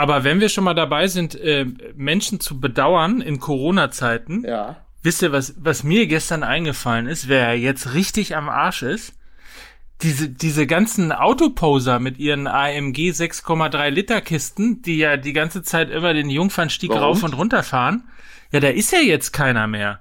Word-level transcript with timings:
Aber 0.00 0.24
wenn 0.24 0.40
wir 0.40 0.48
schon 0.48 0.64
mal 0.64 0.72
dabei 0.72 1.08
sind, 1.08 1.34
äh, 1.34 1.66
Menschen 1.94 2.40
zu 2.40 2.58
bedauern 2.58 3.20
in 3.20 3.38
Corona-Zeiten, 3.38 4.44
Ja. 4.48 4.76
wisst 5.02 5.20
ihr, 5.20 5.30
was, 5.30 5.54
was 5.58 5.84
mir 5.84 6.06
gestern 6.06 6.42
eingefallen 6.42 7.06
ist, 7.06 7.28
wer 7.28 7.58
jetzt 7.58 7.92
richtig 7.92 8.34
am 8.34 8.48
Arsch 8.48 8.82
ist? 8.82 9.12
Diese, 10.00 10.30
diese 10.30 10.66
ganzen 10.66 11.12
Autoposer 11.12 11.98
mit 11.98 12.18
ihren 12.18 12.46
AMG 12.46 13.10
6,3 13.10 13.90
Liter 13.90 14.22
Kisten, 14.22 14.80
die 14.80 14.96
ja 14.96 15.18
die 15.18 15.34
ganze 15.34 15.62
Zeit 15.62 15.90
immer 15.90 16.14
den 16.14 16.30
Jungfernstieg 16.30 16.88
Warum? 16.88 17.02
rauf 17.02 17.22
und 17.22 17.34
runter 17.34 17.62
fahren. 17.62 18.04
Ja, 18.52 18.60
da 18.60 18.68
ist 18.68 18.92
ja 18.92 19.00
jetzt 19.00 19.32
keiner 19.32 19.66
mehr. 19.66 20.00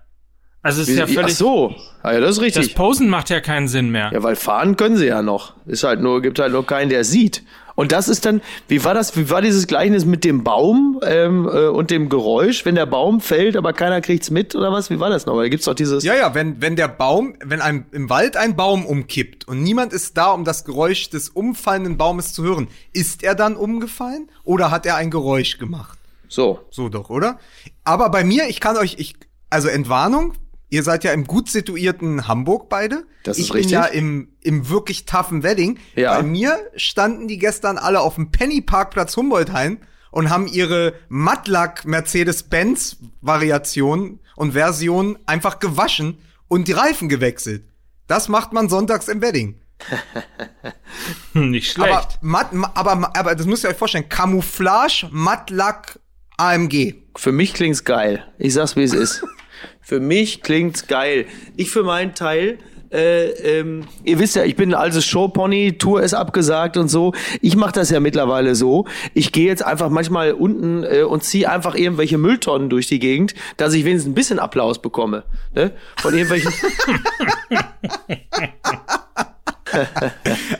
Also 0.61 0.81
es 0.81 0.87
ist 0.87 0.97
ja 0.97 1.05
Ach 1.05 1.09
völlig, 1.09 1.35
so. 1.35 1.75
Ah, 2.03 2.13
ja, 2.13 2.21
das 2.21 2.31
ist 2.31 2.37
das 2.37 2.43
richtig. 2.45 2.75
Posen 2.75 3.09
macht 3.09 3.29
ja 3.29 3.41
keinen 3.41 3.67
Sinn 3.67 3.89
mehr. 3.89 4.11
Ja, 4.13 4.23
weil 4.23 4.37
fahren 4.37 4.77
können 4.77 4.95
sie 4.95 5.07
ja 5.07 5.21
noch. 5.21 5.55
Ist 5.65 5.83
halt 5.83 5.99
nur, 5.99 6.21
gibt 6.21 6.39
halt 6.39 6.53
nur 6.53 6.65
keinen, 6.65 6.87
der 6.89 7.03
sieht. 7.03 7.43
Und 7.79 7.93
das 7.93 8.09
ist 8.09 8.25
dann, 8.25 8.41
wie 8.67 8.83
war 8.83 8.93
das, 8.93 9.15
wie 9.15 9.29
war 9.29 9.41
dieses 9.41 9.65
Gleichnis 9.65 10.03
mit 10.03 10.25
dem 10.25 10.43
Baum 10.43 10.99
ähm, 11.01 11.47
äh, 11.47 11.67
und 11.67 11.91
dem 11.91 12.09
Geräusch, 12.09 12.65
wenn 12.65 12.75
der 12.75 12.85
Baum 12.85 13.21
fällt, 13.21 13.55
aber 13.55 13.71
keiner 13.71 14.01
kriegt's 14.01 14.29
mit 14.29 14.53
oder 14.53 14.73
was? 14.73 14.89
Wie 14.89 14.99
war 14.99 15.09
das 15.09 15.25
noch? 15.25 15.37
Weil 15.37 15.43
da 15.43 15.49
gibt's 15.49 15.65
doch 15.65 15.75
dieses. 15.75 16.03
Ja, 16.03 16.13
ja, 16.13 16.35
wenn, 16.35 16.61
wenn 16.61 16.75
der 16.75 16.89
Baum, 16.89 17.35
wenn 17.41 17.61
ein, 17.61 17.85
im 17.93 18.09
Wald 18.09 18.35
ein 18.35 18.57
Baum 18.57 18.85
umkippt 18.85 19.47
und 19.47 19.63
niemand 19.63 19.93
ist 19.93 20.17
da, 20.17 20.31
um 20.31 20.43
das 20.43 20.65
Geräusch 20.65 21.09
des 21.09 21.29
umfallenden 21.29 21.95
Baumes 21.95 22.33
zu 22.33 22.43
hören, 22.43 22.67
ist 22.91 23.23
er 23.23 23.33
dann 23.33 23.55
umgefallen 23.55 24.29
oder 24.43 24.71
hat 24.71 24.85
er 24.85 24.97
ein 24.97 25.09
Geräusch 25.09 25.57
gemacht? 25.57 25.97
So. 26.27 26.59
So 26.71 26.89
doch, 26.89 27.09
oder? 27.09 27.39
Aber 27.85 28.09
bei 28.09 28.25
mir, 28.25 28.49
ich 28.49 28.59
kann 28.59 28.75
euch, 28.75 28.95
ich, 28.97 29.15
also 29.49 29.69
Entwarnung, 29.69 30.33
ihr 30.69 30.83
seid 30.83 31.03
ja 31.03 31.11
im 31.11 31.25
gut 31.25 31.49
situierten 31.49 32.27
Hamburg 32.27 32.69
beide. 32.69 33.05
Das 33.23 33.37
ich 33.37 33.45
ist 33.45 33.49
bin 33.49 33.57
richtig. 33.57 33.73
ja 33.73 33.85
im, 33.85 34.29
im 34.41 34.69
wirklich 34.69 35.05
toughen 35.05 35.43
Wedding. 35.43 35.79
Ja. 35.95 36.15
Bei 36.15 36.23
mir 36.23 36.57
standen 36.75 37.27
die 37.27 37.37
gestern 37.37 37.77
alle 37.77 38.01
auf 38.01 38.15
dem 38.15 38.31
Penny-Parkplatz 38.31 39.17
Humboldthain 39.17 39.79
und 40.11 40.29
haben 40.29 40.47
ihre 40.47 40.93
Matlack 41.09 41.85
Mercedes-Benz 41.85 42.97
Variation 43.21 44.19
und 44.35 44.53
Version 44.53 45.19
einfach 45.25 45.59
gewaschen 45.59 46.17
und 46.47 46.67
die 46.67 46.73
Reifen 46.73 47.09
gewechselt. 47.09 47.63
Das 48.07 48.27
macht 48.27 48.53
man 48.53 48.69
sonntags 48.69 49.07
im 49.07 49.21
Wedding. 49.21 49.61
Nicht 51.33 51.71
schlecht. 51.71 52.19
Aber, 52.21 52.71
aber, 52.75 53.15
aber 53.15 53.35
das 53.35 53.45
müsst 53.45 53.63
ihr 53.63 53.69
euch 53.69 53.77
vorstellen. 53.77 54.09
Camouflage, 54.09 55.07
Mattlack, 55.11 55.99
AMG. 56.37 56.95
Für 57.15 57.31
mich 57.31 57.53
klingt's 57.53 57.83
geil. 57.83 58.25
Ich 58.37 58.53
sag's, 58.53 58.75
wie 58.75 58.83
es 58.83 58.93
ist. 58.93 59.23
für 59.81 59.99
mich 59.99 60.41
klingt's 60.41 60.87
geil. 60.87 61.25
Ich 61.57 61.69
für 61.71 61.83
meinen 61.83 62.15
Teil, 62.15 62.59
äh, 62.91 63.59
ähm, 63.59 63.85
ihr 64.03 64.19
wisst 64.19 64.35
ja, 64.35 64.43
ich 64.43 64.55
bin 64.55 64.73
also 64.73 64.99
Showpony, 64.99 65.77
Tour 65.77 66.01
ist 66.01 66.15
abgesagt 66.15 66.75
und 66.77 66.87
so. 66.87 67.13
Ich 67.41 67.55
mache 67.55 67.73
das 67.73 67.91
ja 67.91 67.99
mittlerweile 67.99 68.55
so. 68.55 68.85
Ich 69.13 69.31
gehe 69.31 69.45
jetzt 69.45 69.63
einfach 69.63 69.89
manchmal 69.89 70.31
unten 70.33 70.83
äh, 70.83 71.03
und 71.03 71.23
ziehe 71.23 71.49
einfach 71.49 71.75
irgendwelche 71.75 72.17
Mülltonnen 72.17 72.69
durch 72.69 72.87
die 72.87 72.99
Gegend, 72.99 73.35
dass 73.57 73.73
ich 73.73 73.85
wenigstens 73.85 74.11
ein 74.11 74.15
bisschen 74.15 74.39
Applaus 74.39 74.81
bekomme. 74.81 75.23
Ne? 75.53 75.71
Von 75.97 76.13
irgendwelchen. 76.15 76.51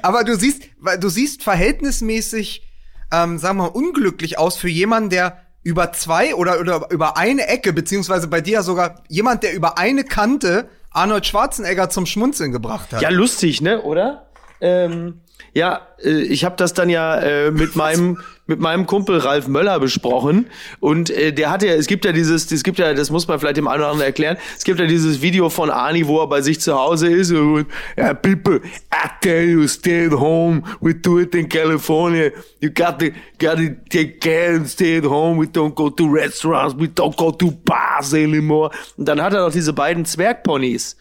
Aber 0.03 0.23
du 0.23 0.35
siehst, 0.35 0.63
du 0.99 1.09
siehst 1.09 1.41
verhältnismäßig, 1.43 2.61
ähm, 3.11 3.39
sagen 3.39 3.57
wir 3.57 3.63
mal, 3.63 3.69
unglücklich 3.69 4.37
aus 4.37 4.55
für 4.55 4.69
jemanden, 4.69 5.09
der 5.09 5.48
über 5.63 5.91
zwei 5.91 6.35
oder, 6.35 6.59
oder 6.59 6.87
über 6.89 7.17
eine 7.17 7.47
Ecke, 7.47 7.73
beziehungsweise 7.73 8.27
bei 8.27 8.41
dir 8.41 8.63
sogar 8.63 9.03
jemand, 9.07 9.43
der 9.43 9.53
über 9.53 9.77
eine 9.77 10.03
Kante 10.03 10.69
Arnold 10.91 11.25
Schwarzenegger 11.25 11.89
zum 11.89 12.05
Schmunzeln 12.05 12.51
gebracht 12.51 12.93
hat. 12.93 13.01
Ja, 13.01 13.09
lustig, 13.09 13.61
ne, 13.61 13.81
oder? 13.81 14.28
Ähm, 14.61 15.21
ja, 15.53 15.87
äh, 16.03 16.21
ich 16.21 16.45
habe 16.45 16.55
das 16.57 16.73
dann 16.73 16.89
ja 16.89 17.19
äh, 17.19 17.51
mit 17.51 17.75
meinem 17.75 18.17
mit 18.49 18.59
meinem 18.59 18.87
Kumpel 18.87 19.19
Ralf 19.19 19.47
Möller 19.47 19.79
besprochen 19.79 20.47
und 20.79 21.11
äh, 21.11 21.31
der 21.31 21.51
hatte 21.51 21.67
ja, 21.67 21.73
es 21.75 21.85
gibt 21.85 22.03
ja 22.03 22.11
dieses, 22.11 22.51
es 22.51 22.63
gibt 22.63 22.79
ja, 22.79 22.95
das 22.95 23.11
muss 23.11 23.27
man 23.27 23.39
vielleicht 23.39 23.57
dem 23.57 23.67
einen 23.67 23.81
oder 23.81 23.91
anderen 23.91 24.07
erklären, 24.07 24.37
es 24.57 24.63
gibt 24.63 24.79
ja 24.79 24.87
dieses 24.87 25.21
Video 25.21 25.51
von 25.51 25.69
Arnie, 25.69 26.07
wo 26.07 26.19
er 26.19 26.27
bei 26.27 26.41
sich 26.41 26.59
zu 26.59 26.73
Hause 26.73 27.09
ist 27.09 27.31
und 27.31 27.67
ja, 27.95 28.15
people, 28.15 28.59
I 28.91 29.07
tell 29.21 29.47
you, 29.47 29.67
stay 29.67 30.07
at 30.07 30.13
home, 30.13 30.63
we 30.81 30.95
do 30.95 31.19
it 31.19 31.35
in 31.35 31.47
California, 31.47 32.31
you 32.59 32.71
got 32.71 32.97
to, 32.97 33.11
got 33.37 33.57
to 33.57 33.69
take 33.91 34.19
care 34.19 34.55
and 34.55 34.67
stay 34.67 34.97
at 34.97 35.05
home, 35.05 35.39
we 35.39 35.45
don't 35.45 35.75
go 35.75 35.91
to 35.91 36.11
restaurants, 36.11 36.75
we 36.75 36.87
don't 36.87 37.15
go 37.15 37.29
to 37.31 37.51
bars 37.51 38.15
anymore. 38.15 38.71
Und 38.97 39.05
dann 39.05 39.21
hat 39.21 39.33
er 39.33 39.41
noch 39.41 39.53
diese 39.53 39.73
beiden 39.73 40.05
Zwergponys 40.05 40.97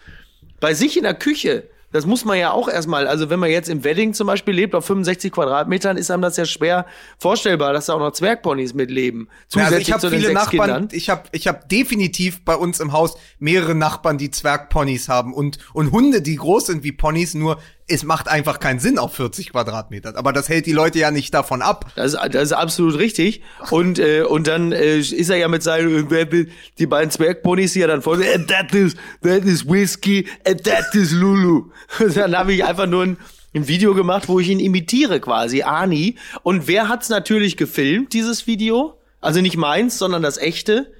bei 0.60 0.74
sich 0.74 0.98
in 0.98 1.04
der 1.04 1.14
Küche. 1.14 1.64
Das 1.90 2.04
muss 2.04 2.24
man 2.24 2.38
ja 2.38 2.50
auch 2.50 2.68
erstmal, 2.68 3.06
also 3.06 3.30
wenn 3.30 3.40
man 3.40 3.50
jetzt 3.50 3.68
im 3.68 3.82
Wedding 3.82 4.12
zum 4.12 4.26
Beispiel 4.26 4.54
lebt, 4.54 4.74
auf 4.74 4.84
65 4.84 5.32
Quadratmetern, 5.32 5.96
ist 5.96 6.10
einem 6.10 6.22
das 6.22 6.36
ja 6.36 6.44
schwer 6.44 6.86
vorstellbar, 7.18 7.72
dass 7.72 7.86
da 7.86 7.94
auch 7.94 7.98
noch 7.98 8.12
Zwergponys 8.12 8.74
mitleben. 8.74 9.28
Ja, 9.54 9.64
also 9.64 9.76
ich 9.76 9.86
Zusätzlich 9.86 9.92
habe 9.92 10.16
viele 10.16 10.32
Nachbarn, 10.34 10.70
Kindern. 10.70 10.88
ich 10.92 11.08
habe 11.08 11.22
ich 11.32 11.48
hab 11.48 11.68
definitiv 11.68 12.44
bei 12.44 12.54
uns 12.54 12.80
im 12.80 12.92
Haus 12.92 13.16
mehrere 13.38 13.74
Nachbarn, 13.74 14.18
die 14.18 14.30
Zwergponys 14.30 15.08
haben 15.08 15.32
und, 15.32 15.58
und 15.72 15.90
Hunde, 15.92 16.20
die 16.20 16.36
groß 16.36 16.66
sind 16.66 16.84
wie 16.84 16.92
Ponys, 16.92 17.34
nur 17.34 17.58
es 17.88 18.04
macht 18.04 18.28
einfach 18.28 18.60
keinen 18.60 18.80
Sinn 18.80 18.98
auf 18.98 19.14
40 19.14 19.50
Quadratmetern. 19.50 20.16
Aber 20.16 20.32
das 20.32 20.48
hält 20.48 20.66
die 20.66 20.72
Leute 20.72 20.98
ja 20.98 21.10
nicht 21.10 21.32
davon 21.32 21.62
ab. 21.62 21.90
Das 21.96 22.12
ist, 22.12 22.20
das 22.32 22.42
ist 22.44 22.52
absolut 22.52 22.98
richtig. 22.98 23.42
Und, 23.70 23.98
äh, 23.98 24.22
und 24.22 24.46
dann 24.46 24.72
äh, 24.72 24.98
ist 24.98 25.30
er 25.30 25.36
ja 25.36 25.48
mit 25.48 25.62
seinen, 25.62 26.10
äh, 26.12 26.46
die 26.78 26.86
beiden 26.86 27.10
Zwergponys 27.10 27.72
hier 27.72 27.88
dann 27.88 28.02
voll, 28.02 28.22
and 28.22 28.48
that 28.48 28.74
is, 28.74 28.94
that 29.22 29.44
is 29.44 29.66
Whiskey, 29.66 30.28
and 30.46 30.62
that 30.64 30.94
is 30.94 31.12
Lulu. 31.12 31.70
Und 31.98 32.16
dann 32.16 32.36
habe 32.36 32.52
ich 32.52 32.64
einfach 32.64 32.86
nur 32.86 33.04
ein, 33.04 33.16
ein 33.54 33.66
Video 33.66 33.94
gemacht, 33.94 34.28
wo 34.28 34.38
ich 34.38 34.48
ihn 34.48 34.60
imitiere 34.60 35.18
quasi, 35.20 35.62
Ani. 35.62 36.16
Und 36.42 36.68
wer 36.68 36.88
hat's 36.88 37.08
natürlich 37.08 37.56
gefilmt, 37.56 38.12
dieses 38.12 38.46
Video? 38.46 38.98
Also 39.20 39.40
nicht 39.40 39.56
meins, 39.56 39.98
sondern 39.98 40.22
das 40.22 40.36
echte. 40.36 40.92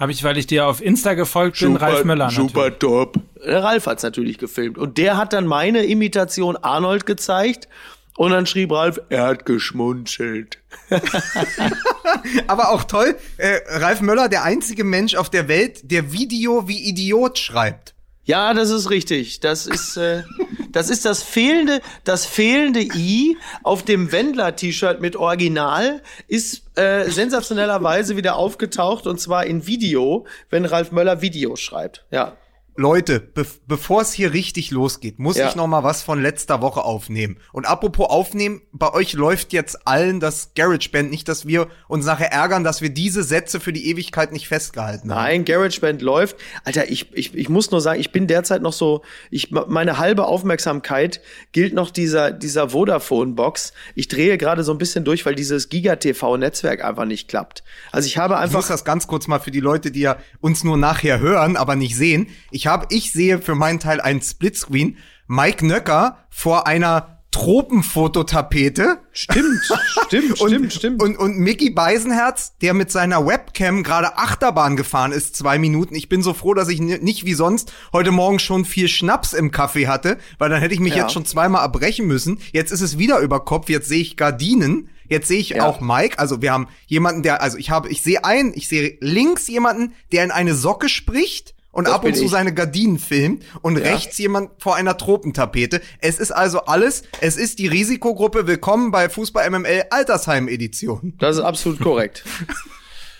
Habe 0.00 0.12
ich, 0.12 0.24
weil 0.24 0.38
ich 0.38 0.46
dir 0.46 0.66
auf 0.66 0.80
Insta 0.80 1.12
gefolgt 1.12 1.60
bin, 1.60 1.76
Ralf 1.76 2.04
Möller 2.04 2.28
natürlich. 2.28 2.52
Super 2.52 2.78
top. 2.78 3.20
Ralf 3.42 3.86
hat's 3.86 4.02
natürlich 4.02 4.38
gefilmt. 4.38 4.78
Und 4.78 4.96
der 4.96 5.18
hat 5.18 5.34
dann 5.34 5.46
meine 5.46 5.84
Imitation 5.84 6.56
Arnold 6.56 7.04
gezeigt. 7.04 7.68
Und 8.16 8.30
dann 8.30 8.46
schrieb 8.46 8.72
Ralf, 8.72 8.98
er 9.10 9.26
hat 9.26 9.44
geschmunzelt. 9.44 10.58
Aber 12.46 12.70
auch 12.70 12.84
toll, 12.84 13.16
äh, 13.36 13.60
Ralf 13.68 14.00
Möller, 14.00 14.30
der 14.30 14.42
einzige 14.42 14.84
Mensch 14.84 15.14
auf 15.14 15.28
der 15.28 15.48
Welt, 15.48 15.90
der 15.90 16.12
Video 16.12 16.66
wie 16.66 16.88
Idiot 16.88 17.38
schreibt. 17.38 17.94
Ja, 18.30 18.54
das 18.54 18.70
ist 18.70 18.90
richtig. 18.90 19.40
Das 19.40 19.66
ist, 19.66 19.96
äh, 19.96 20.22
das 20.70 20.88
ist 20.88 21.04
das 21.04 21.20
fehlende, 21.20 21.80
das 22.04 22.26
fehlende 22.26 22.80
I 22.80 23.36
auf 23.64 23.82
dem 23.82 24.12
Wendler-T-Shirt 24.12 25.00
mit 25.00 25.16
Original 25.16 26.00
ist 26.28 26.78
äh, 26.78 27.10
sensationellerweise 27.10 28.16
wieder 28.16 28.36
aufgetaucht 28.36 29.08
und 29.08 29.20
zwar 29.20 29.46
in 29.46 29.66
Video, 29.66 30.26
wenn 30.48 30.64
Ralf 30.64 30.92
Möller 30.92 31.22
Video 31.22 31.56
schreibt. 31.56 32.04
Ja. 32.12 32.36
Leute, 32.76 33.20
be 33.20 33.44
bevor 33.66 34.02
es 34.02 34.12
hier 34.12 34.32
richtig 34.32 34.70
losgeht, 34.70 35.18
muss 35.18 35.36
Ja. 35.36 35.48
ich 35.48 35.54
noch 35.56 35.66
mal 35.66 35.82
was 35.84 36.02
von 36.02 36.22
letzter 36.22 36.62
Woche 36.62 36.82
aufnehmen. 36.82 37.36
Und 37.52 37.66
apropos 37.66 38.08
aufnehmen, 38.08 38.62
bei 38.72 38.92
euch 38.92 39.12
läuft 39.12 39.52
jetzt 39.52 39.86
allen 39.86 40.18
das 40.20 40.52
GarageBand, 40.54 41.10
nicht, 41.10 41.28
dass 41.28 41.46
wir 41.46 41.68
uns 41.88 42.06
nachher 42.06 42.32
ärgern, 42.32 42.64
dass 42.64 42.80
wir 42.80 42.88
diese 42.90 43.22
Sätze 43.22 43.60
für 43.60 43.72
die 43.72 43.88
Ewigkeit 43.90 44.32
nicht 44.32 44.48
festgehalten 44.48 45.12
haben. 45.14 45.22
Nein, 45.22 45.44
GarageBand 45.44 46.00
läuft. 46.00 46.36
Alter, 46.64 46.90
ich, 46.90 47.12
ich, 47.12 47.34
ich 47.34 47.48
muss 47.48 47.70
nur 47.70 47.80
sagen, 47.80 48.00
ich 48.00 48.12
bin 48.12 48.26
derzeit 48.26 48.62
noch 48.62 48.72
so, 48.72 49.02
ich, 49.30 49.50
meine 49.50 49.98
halbe 49.98 50.24
Aufmerksamkeit 50.26 51.20
gilt 51.52 51.74
noch 51.74 51.90
dieser, 51.90 52.30
dieser 52.30 52.70
Vodafone-Box. 52.70 53.72
Ich 53.94 54.08
drehe 54.08 54.38
gerade 54.38 54.64
so 54.64 54.72
ein 54.72 54.78
bisschen 54.78 55.04
durch, 55.04 55.26
weil 55.26 55.34
dieses 55.34 55.68
Giga-TV-Netzwerk 55.68 56.84
einfach 56.84 57.04
nicht 57.04 57.28
klappt. 57.28 57.62
Also 57.92 58.06
ich 58.06 58.16
habe 58.18 58.34
Ich 58.34 58.40
muss 58.40 58.54
einfach, 58.56 58.68
das 58.68 58.84
ganz 58.84 59.06
kurz 59.06 59.26
mal 59.26 59.38
für 59.38 59.50
die 59.50 59.60
Leute, 59.60 59.90
die 59.90 60.00
ja 60.00 60.16
uns 60.40 60.64
nur 60.64 60.76
nachher 60.76 61.20
hören, 61.20 61.56
aber 61.56 61.76
nicht 61.76 61.96
sehen. 61.96 62.28
Ich 62.50 62.66
habe, 62.70 62.86
ich 62.90 63.12
sehe 63.12 63.40
für 63.40 63.54
meinen 63.54 63.80
Teil 63.80 64.00
einen 64.00 64.22
Splitscreen. 64.22 64.96
Mike 65.26 65.64
Nöcker 65.66 66.18
vor 66.30 66.66
einer 66.66 67.18
Tropenfototapete. 67.30 68.98
stimmt, 69.12 69.60
stimmt, 70.08 70.30
Und, 70.40 70.48
stimmt, 70.50 70.72
stimmt. 70.72 71.02
Und, 71.02 71.16
und 71.16 71.38
Mickey 71.38 71.70
Beisenherz, 71.70 72.56
der 72.60 72.74
mit 72.74 72.90
seiner 72.90 73.26
Webcam 73.26 73.82
gerade 73.82 74.18
Achterbahn 74.18 74.76
gefahren 74.76 75.12
ist, 75.12 75.36
zwei 75.36 75.58
Minuten. 75.58 75.94
Ich 75.94 76.08
bin 76.08 76.22
so 76.22 76.34
froh, 76.34 76.54
dass 76.54 76.68
ich 76.68 76.80
ni- 76.80 76.98
nicht 76.98 77.24
wie 77.24 77.34
sonst 77.34 77.72
heute 77.92 78.10
Morgen 78.10 78.38
schon 78.38 78.64
viel 78.64 78.88
Schnaps 78.88 79.32
im 79.32 79.50
Kaffee 79.50 79.86
hatte, 79.86 80.18
weil 80.38 80.50
dann 80.50 80.60
hätte 80.60 80.74
ich 80.74 80.80
mich 80.80 80.94
Ja. 80.94 81.02
jetzt 81.02 81.12
schon 81.12 81.24
zweimal 81.26 81.62
erbrechen 81.62 82.06
müssen. 82.06 82.38
Jetzt 82.52 82.72
ist 82.72 82.80
es 82.80 82.98
wieder 82.98 83.18
über 83.20 83.44
Kopf, 83.44 83.68
jetzt 83.68 83.88
sehe 83.88 84.00
ich 84.00 84.16
Gardinen. 84.16 84.88
Jetzt 85.08 85.28
sehe 85.28 85.40
ich 85.40 85.50
Ja. 85.50 85.64
auch 85.66 85.80
Mike, 85.80 86.18
also 86.18 86.40
wir 86.40 86.52
haben 86.52 86.68
jemanden, 86.86 87.22
der, 87.22 87.42
also 87.42 87.56
ich 87.58 87.70
habe, 87.70 87.88
ich 87.88 88.02
sehe 88.02 88.24
einen, 88.24 88.52
ich 88.54 88.68
sehe 88.68 88.96
links 89.00 89.48
jemanden, 89.48 89.92
der 90.12 90.22
in 90.24 90.30
eine 90.30 90.54
Socke 90.54 90.88
spricht 90.88 91.54
und 91.72 91.86
Das 91.86 91.94
ab 91.94 92.04
und 92.04 92.16
zu 92.16 92.24
ich. 92.24 92.30
seine 92.30 92.52
Gardinen 92.54 92.98
filmt 92.98 93.44
und 93.62 93.76
rechts 93.76 94.18
jemand 94.18 94.50
vor 94.58 94.76
einer 94.76 94.96
Tropentapete. 94.96 95.80
Es 96.00 96.18
ist 96.18 96.32
also 96.32 96.60
alles, 96.66 97.02
es 97.20 97.36
ist 97.36 97.58
die 97.58 97.66
Risikogruppe 97.68 98.46
Willkommen 98.46 98.90
bei 98.90 99.08
Fußball 99.08 99.48
MML 99.50 99.84
Altersheim 99.90 100.48
Edition. 100.48 101.14
Das 101.18 101.36
ist 101.36 101.42
absolut 101.42 101.80
korrekt. 101.80 102.24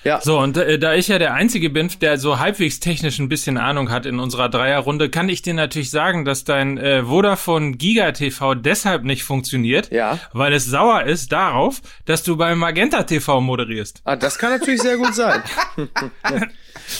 Ja. 0.02 0.18
So, 0.22 0.38
und 0.38 0.56
äh, 0.56 0.78
da 0.78 0.94
ich 0.94 1.08
ja 1.08 1.18
der 1.18 1.34
Einzige 1.34 1.68
bin, 1.68 1.90
der 2.00 2.16
so 2.16 2.38
halbwegs 2.38 2.80
technisch 2.80 3.18
ein 3.18 3.28
bisschen 3.28 3.58
Ahnung 3.58 3.90
hat 3.90 4.06
in 4.06 4.18
unserer 4.18 4.48
Dreierrunde, 4.48 5.10
kann 5.10 5.28
ich 5.28 5.42
dir 5.42 5.52
natürlich 5.52 5.90
sagen, 5.90 6.24
dass 6.24 6.44
dein 6.44 6.78
äh, 6.78 7.04
Vodafone 7.04 7.72
Giga 7.72 8.12
TV 8.12 8.54
deshalb 8.54 9.04
nicht 9.04 9.24
funktioniert, 9.24 9.90
Ja. 9.92 10.18
weil 10.32 10.54
es 10.54 10.64
sauer 10.64 11.02
ist 11.04 11.32
darauf, 11.32 11.82
dass 12.06 12.22
du 12.22 12.38
beim 12.38 12.58
Magenta 12.58 13.02
TV 13.02 13.42
moderierst. 13.42 14.00
Ah, 14.04 14.16
das 14.16 14.38
kann 14.38 14.52
natürlich 14.58 14.80
sehr 14.80 14.96
gut 14.96 15.14
sein. 15.14 15.42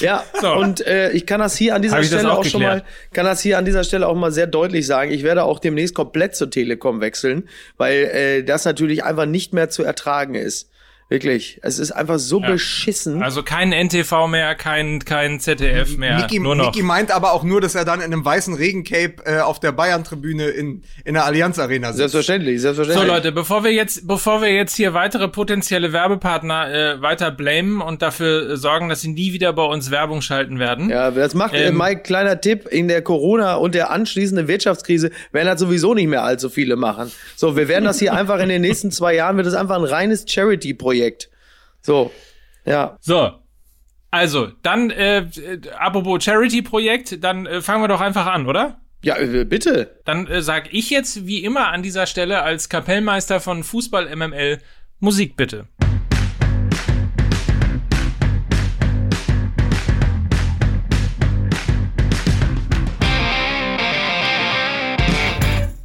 ja, 0.01 0.25
So. 0.41 0.55
und 0.55 0.87
äh, 0.87 1.11
ich 1.13 1.27
kann 1.27 1.41
das 1.41 1.57
hier 1.57 1.75
an 1.75 1.83
dieser 1.83 2.03
Stelle 2.03 2.33
auch 2.33 2.39
auch, 2.39 2.45
schon 2.45 2.63
mal, 2.63 2.85
kann 3.13 3.25
das 3.25 3.41
hier 3.41 3.59
an 3.59 3.65
dieser 3.65 3.85
Stelle 3.85 4.07
auch 4.07 4.15
mal 4.15 4.33
sehr 4.33 4.47
deutlich 4.47 4.87
sagen. 4.87 5.11
Ich 5.11 5.23
werde 5.23 5.45
auch 5.45 5.59
demnächst 5.59 5.95
komplett 5.95 6.35
zur 6.37 6.51
Telekom 6.51 7.01
wechseln, 7.01 7.49
weil 7.77 8.05
äh, 8.05 8.43
das 8.45 8.65
natürlich 8.65 9.05
einfach 9.05 9.27
nicht 9.27 9.53
mehr 9.53 9.71
zu 9.71 9.83
ertragen 9.83 10.35
ist. 10.35 10.71
Wirklich, 11.11 11.59
es 11.63 11.81
ist 11.81 11.91
einfach 11.91 12.21
so 12.21 12.39
beschissen. 12.39 13.21
Also 13.21 13.43
kein 13.43 13.73
NTV 13.73 14.29
mehr, 14.29 14.55
kein, 14.55 15.05
kein 15.05 15.41
ZDF 15.41 15.97
mehr, 15.97 16.19
Niki, 16.19 16.39
nur 16.39 16.55
noch. 16.55 16.67
Niki 16.67 16.85
meint 16.85 17.11
aber 17.11 17.33
auch 17.33 17.43
nur, 17.43 17.61
dass 17.61 17.75
er 17.75 17.85
dann 17.85 17.99
in 17.99 18.13
einem 18.13 18.25
weißen 18.25 18.55
Regencape 18.55 19.17
äh, 19.25 19.41
auf 19.41 19.59
der 19.59 19.73
Bayern-Tribüne 19.73 20.47
in, 20.51 20.85
in 21.05 21.15
der 21.15 21.25
Allianz 21.25 21.59
Arena 21.59 21.89
sitzt. 21.89 21.99
Selbstverständlich, 22.13 22.59
So 22.59 22.73
selbstverständlich. 22.73 23.09
Leute, 23.09 23.33
bevor 23.33 23.65
wir 23.65 23.73
jetzt, 23.73 24.07
bevor 24.07 24.41
wir 24.41 24.55
jetzt 24.55 24.77
hier 24.77 24.95
weitere 24.95 25.27
potenzielle 25.27 25.93
Werbepartner 25.93 26.73
äh, 26.73 27.03
weiter 27.03 27.33
blamen 27.33 27.81
und 27.81 28.03
dafür 28.03 28.51
äh, 28.51 28.57
sorgen, 28.57 28.89
dass 28.89 29.01
sie 29.01 29.09
nie 29.09 29.33
wieder 29.33 29.53
bei 29.53 29.65
uns 29.65 29.91
Werbung 29.91 30.23
schalten 30.23 30.61
werden. 30.61 30.91
Ja, 30.91 31.11
das 31.11 31.35
macht 31.35 31.55
äh, 31.55 31.67
Ähm, 31.71 31.77
Mike 31.77 32.03
kleiner 32.03 32.41
Tipp 32.41 32.69
in 32.69 32.87
der 32.87 33.03
Corona 33.03 33.57
und 33.57 33.75
der 33.75 33.91
anschließenden 33.91 34.47
Wirtschaftskrise 34.47 35.11
werden 35.33 35.47
das 35.47 35.59
sowieso 35.59 35.93
nicht 35.93 36.07
mehr 36.07 36.23
allzu 36.23 36.51
viele 36.51 36.77
machen. 36.77 37.11
So, 37.35 37.57
wir 37.57 37.67
werden 37.67 37.85
das 37.85 37.99
hier 37.99 38.15
einfach 38.21 38.39
in 38.39 38.49
den 38.49 38.63
nächsten 38.63 38.93
zwei 38.93 39.17
Jahren 39.17 39.37
wird 39.37 39.49
es 39.49 39.55
einfach 39.55 39.75
ein 39.75 39.83
reines 39.83 40.25
Charity-Projekt. 40.29 41.00
So, 41.81 42.11
ja. 42.65 42.97
So. 43.01 43.33
Also, 44.11 44.49
dann, 44.63 44.91
äh, 44.91 45.19
äh, 45.19 45.61
apropos 45.79 46.25
Charity-Projekt, 46.25 47.23
dann 47.23 47.47
äh, 47.47 47.63
fangen 47.63 47.83
wir 47.83 47.89
doch 47.89 48.01
einfach 48.01 48.27
an, 48.27 48.47
oder? 48.47 48.81
Ja, 49.03 49.17
äh, 49.17 49.45
bitte. 49.45 50.01
Dann 50.05 50.27
äh, 50.27 50.43
sag 50.43 50.75
ich 50.75 50.91
jetzt 50.91 51.27
wie 51.27 51.45
immer 51.45 51.69
an 51.69 51.83
dieser 51.83 52.07
Stelle 52.07 52.43
als 52.43 52.69
Kapellmeister 52.69 53.41
von 53.41 53.63
Fußball 53.63 54.15
MML 54.15 54.59
Musik 54.99 55.37
bitte. 55.37 55.69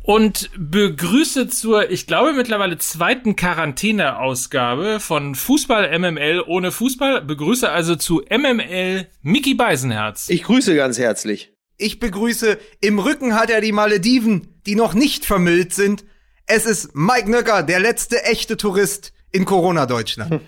Und 0.05 0.51
begrüße 0.55 1.47
zur, 1.47 1.89
ich 1.89 2.05
glaube 2.05 2.33
mittlerweile 2.33 2.77
zweiten 2.77 3.35
Quarantäne-Ausgabe 3.35 4.99
von 4.99 5.33
Fußball 5.33 5.97
MML 5.97 6.43
ohne 6.45 6.71
Fußball. 6.71 7.23
Begrüße 7.23 7.67
also 7.67 7.95
zu 7.95 8.21
MML 8.29 9.07
Mickey 9.23 9.55
Beisenherz. 9.55 10.29
Ich 10.29 10.43
grüße 10.43 10.75
ganz 10.75 10.99
herzlich. 10.99 11.53
Ich 11.77 11.99
begrüße, 11.99 12.59
im 12.81 12.99
Rücken 12.99 13.33
hat 13.33 13.49
er 13.49 13.61
die 13.61 13.71
Malediven, 13.71 14.61
die 14.67 14.75
noch 14.75 14.93
nicht 14.93 15.25
vermüllt 15.25 15.73
sind. 15.73 16.05
Es 16.45 16.67
ist 16.67 16.95
Mike 16.95 17.31
Nöcker, 17.31 17.63
der 17.63 17.79
letzte 17.79 18.23
echte 18.25 18.57
Tourist 18.57 19.11
in 19.31 19.45
Corona-Deutschland. 19.45 20.39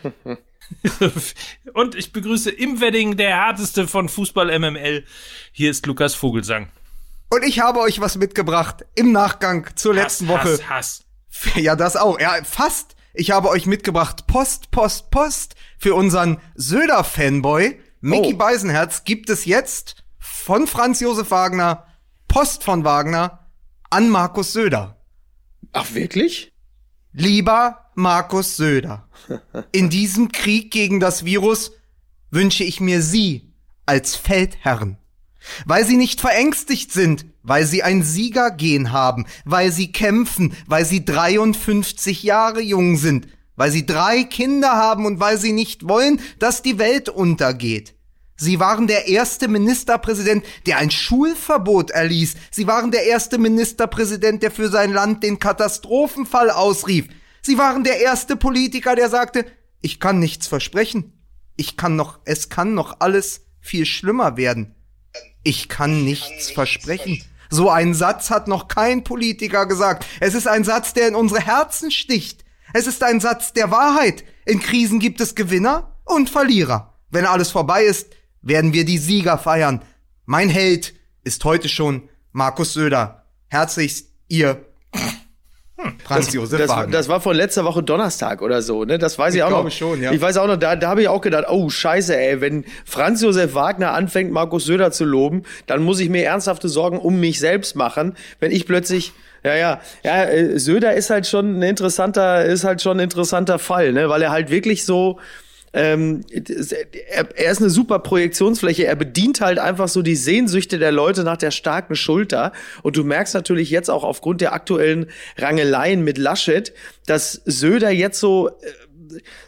Und 1.74 1.96
ich 1.96 2.14
begrüße 2.14 2.52
im 2.52 2.80
Wedding 2.80 3.18
der 3.18 3.30
härteste 3.30 3.88
von 3.88 4.08
Fußball 4.08 4.60
MML. 4.60 5.04
Hier 5.52 5.72
ist 5.72 5.88
Lukas 5.88 6.14
Vogelsang. 6.14 6.68
Und 7.30 7.44
ich 7.44 7.60
habe 7.60 7.80
euch 7.80 8.00
was 8.00 8.18
mitgebracht 8.18 8.86
im 8.96 9.12
Nachgang 9.12 9.70
zur 9.76 9.94
letzten 9.94 10.28
Hass, 10.30 10.46
Woche. 10.46 10.52
Hass, 10.54 10.70
Hass. 10.70 11.04
Ja, 11.56 11.76
das 11.76 11.96
auch. 11.96 12.20
Ja, 12.20 12.44
fast. 12.44 12.96
Ich 13.14 13.32
habe 13.32 13.50
euch 13.50 13.66
mitgebracht 13.66 14.28
Post, 14.28 14.72
Post, 14.72 15.12
Post 15.12 15.56
für 15.78 15.94
unseren 15.96 16.40
Söder-Fanboy. 16.56 17.80
Mickey 18.02 18.34
Oh. 18.34 18.38
Beisenherz 18.38 19.04
gibt 19.04 19.30
es 19.30 19.46
jetzt 19.46 20.04
von 20.20 20.68
Franz 20.68 21.00
Josef 21.00 21.32
Wagner, 21.32 21.86
Post 22.28 22.64
von 22.64 22.84
Wagner 22.84 23.48
an 23.90 24.10
Markus 24.10 24.54
Söder. 24.54 24.98
Ach, 25.74 25.94
wirklich? 25.94 26.54
Lieber 27.12 27.90
Markus 27.96 28.56
Söder, 28.56 29.10
in 29.72 29.90
diesem 29.90 30.32
Krieg 30.32 30.72
gegen 30.72 31.00
das 31.00 31.26
Virus 31.26 31.72
wünsche 32.30 32.64
ich 32.64 32.80
mir 32.80 33.02
Sie 33.02 33.54
als 33.86 34.16
Feldherren. 34.16 34.98
Weil 35.66 35.86
Sie 35.86 35.98
nicht 35.98 36.22
verängstigt 36.22 36.92
sind, 36.92 37.26
weil 37.44 37.66
Sie 37.66 37.84
ein 37.84 38.04
Siegergehen 38.04 38.92
haben, 38.92 39.26
weil 39.46 39.72
Sie 39.72 39.92
kämpfen, 39.92 40.54
weil 40.68 40.86
Sie 40.86 41.06
53 41.06 42.24
Jahre 42.24 42.62
jung 42.62 42.98
sind, 42.98 43.28
weil 43.56 43.72
Sie 43.72 43.86
drei 43.86 44.24
Kinder 44.24 44.74
haben 44.74 45.06
und 45.06 45.20
weil 45.20 45.38
Sie 45.38 45.54
nicht 45.54 45.88
wollen, 45.88 46.20
dass 46.40 46.62
die 46.62 46.80
Welt 46.80 47.10
untergeht. 47.10 47.96
Sie 48.40 48.60
waren 48.60 48.86
der 48.86 49.08
erste 49.08 49.48
Ministerpräsident, 49.48 50.46
der 50.68 50.78
ein 50.78 50.92
Schulverbot 50.92 51.90
erließ. 51.90 52.36
Sie 52.52 52.68
waren 52.68 52.92
der 52.92 53.06
erste 53.06 53.40
Ministerpräsident, 53.40 54.44
der 54.44 54.52
für 54.52 54.70
sein 54.70 54.94
Land 54.94 55.24
den 55.24 55.40
Katastrophenfall 55.40 56.52
ausrief. 56.52 57.08
Sie 57.42 57.58
waren 57.58 57.84
der 57.84 58.00
erste 58.00 58.36
Politiker, 58.36 58.96
der 58.96 59.10
sagte, 59.10 59.46
ich 59.82 60.00
kann 60.00 60.20
nichts 60.20 60.46
versprechen. 60.46 61.14
Ich 61.56 61.78
kann 61.78 61.96
noch, 61.96 62.20
es 62.26 62.50
kann 62.50 62.76
noch 62.76 63.00
alles 63.00 63.42
viel 63.60 63.88
schlimmer 63.88 64.38
werden. 64.38 64.76
Ich 65.44 65.70
kann 65.70 66.04
nichts 66.04 66.52
versprechen. 66.52 67.24
So 67.50 67.70
einen 67.70 67.94
Satz 67.94 68.30
hat 68.30 68.48
noch 68.48 68.68
kein 68.68 69.04
Politiker 69.04 69.66
gesagt. 69.66 70.06
Es 70.20 70.34
ist 70.34 70.48
ein 70.48 70.64
Satz, 70.64 70.94
der 70.94 71.08
in 71.08 71.16
unsere 71.16 71.42
Herzen 71.42 71.92
sticht. 71.92 72.44
Es 72.74 72.88
ist 72.88 73.04
ein 73.04 73.20
Satz 73.20 73.54
der 73.54 73.72
Wahrheit. 73.72 74.24
In 74.46 74.60
Krisen 74.60 75.00
gibt 75.00 75.22
es 75.22 75.36
Gewinner 75.36 75.96
und 76.04 76.30
Verlierer. 76.30 76.94
Wenn 77.10 77.26
alles 77.26 77.52
vorbei 77.52 77.84
ist, 77.84 78.10
werden 78.42 78.74
wir 78.74 78.86
die 78.86 78.98
Sieger 78.98 79.38
feiern. 79.38 79.84
Mein 80.26 80.50
Held 80.50 80.94
ist 81.24 81.44
heute 81.46 81.70
schon 81.70 82.10
Markus 82.32 82.74
Söder. 82.74 83.26
Herzlichst, 83.48 84.10
ihr 84.28 84.67
Franz 86.04 86.34
Josef 86.34 86.60
Das, 86.60 86.70
Wagner. 86.70 86.92
das 86.92 87.08
war 87.08 87.22
von 87.22 87.36
letzter 87.36 87.64
Woche 87.64 87.84
Donnerstag 87.84 88.42
oder 88.42 88.62
so, 88.62 88.84
ne? 88.84 88.98
Das 88.98 89.18
weiß 89.20 89.34
ich, 89.34 89.40
Ich 89.40 89.44
auch 89.44 89.64
noch. 89.64 89.72
schon, 89.72 90.02
ja. 90.02 90.12
Ich 90.12 90.20
weiß 90.22 90.38
auch 90.38 90.48
noch, 90.48 90.58
da, 90.58 90.76
da 90.76 90.90
habe 90.90 91.02
ich 91.02 91.08
auch 91.08 91.22
gedacht, 91.22 91.46
oh 91.50 91.70
Scheiße, 91.70 92.18
ey, 92.18 92.42
wenn 92.42 92.66
Franz 92.86 93.22
Josef 93.22 93.54
Wagner 93.54 93.92
anfängt, 93.94 94.32
Markus 94.32 94.66
Söder 94.66 94.92
zu 94.92 95.06
loben, 95.06 95.44
dann 95.68 95.84
muss 95.84 96.00
ich 96.00 96.10
mir 96.10 96.24
ernsthafte 96.26 96.68
Sorgen 96.70 96.98
um 96.98 97.20
mich 97.20 97.40
selbst 97.40 97.76
machen, 97.76 98.16
wenn 98.40 98.52
ich 98.52 98.66
plötzlich 98.66 99.14
ja, 99.44 99.56
ja, 99.56 99.80
ja, 100.04 100.24
äh, 100.26 100.58
Söder 100.60 100.96
ist 100.96 101.10
halt 101.12 101.28
schon 101.28 101.60
ein 101.60 101.62
interessanter, 101.62 102.44
ist 102.44 102.64
halt 102.64 102.82
schon 102.82 102.98
ein 102.98 103.04
interessanter 103.04 103.60
Fall, 103.60 103.94
ne, 103.94 104.10
weil 104.10 104.22
er 104.24 104.32
halt 104.32 104.50
wirklich 104.50 104.84
so, 104.84 105.20
ähm, 105.74 106.22
er, 106.32 107.28
er 107.36 107.52
ist 107.52 107.60
eine 107.60 107.70
super 107.70 108.00
Projektionsfläche. 108.00 108.86
Er 108.86 108.96
bedient 108.96 109.42
halt 109.42 109.60
einfach 109.60 109.88
so 109.88 110.02
die 110.02 110.16
Sehnsüchte 110.16 110.80
der 110.80 110.92
Leute 110.92 111.24
nach 111.24 111.38
der 111.38 111.52
starken 111.52 111.96
Schulter. 111.96 112.54
Und 112.84 112.98
du 112.98 113.04
merkst 113.04 113.34
natürlich 113.34 113.70
jetzt 113.70 113.90
auch 113.90 114.04
aufgrund 114.04 114.42
der 114.42 114.54
aktuellen 114.54 115.08
Rangeleien 115.38 116.04
mit 116.04 116.18
Laschet, 116.18 116.74
dass 117.06 117.42
Söder 117.46 117.92
jetzt 117.92 118.20
so 118.20 118.50
äh, 118.50 118.52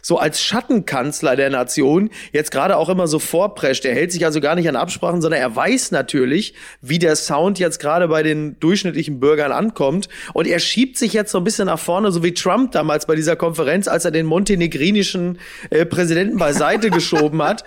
so 0.02 0.18
als 0.18 0.42
Schattenkanzler 0.42 1.36
der 1.36 1.50
Nation 1.50 2.10
jetzt 2.32 2.50
gerade 2.50 2.76
auch 2.76 2.88
immer 2.88 3.06
so 3.06 3.18
vorprescht. 3.18 3.84
Er 3.84 3.94
hält 3.94 4.12
sich 4.12 4.24
also 4.24 4.40
gar 4.40 4.54
nicht 4.54 4.68
an 4.68 4.76
Absprachen, 4.76 5.22
sondern 5.22 5.40
er 5.40 5.54
weiß 5.54 5.90
natürlich, 5.90 6.54
wie 6.80 6.98
der 6.98 7.16
Sound 7.16 7.58
jetzt 7.58 7.78
gerade 7.78 8.08
bei 8.08 8.22
den 8.22 8.58
durchschnittlichen 8.60 9.20
Bürgern 9.20 9.52
ankommt. 9.52 10.08
Und 10.34 10.46
er 10.46 10.58
schiebt 10.58 10.96
sich 10.96 11.12
jetzt 11.12 11.32
so 11.32 11.38
ein 11.38 11.44
bisschen 11.44 11.66
nach 11.66 11.78
vorne, 11.78 12.12
so 12.12 12.22
wie 12.22 12.34
Trump 12.34 12.72
damals 12.72 13.06
bei 13.06 13.14
dieser 13.14 13.36
Konferenz, 13.36 13.88
als 13.88 14.04
er 14.04 14.10
den 14.10 14.26
montenegrinischen 14.26 15.38
äh, 15.70 15.86
Präsidenten 15.86 16.38
beiseite 16.38 16.90
geschoben 16.90 17.42
hat 17.42 17.64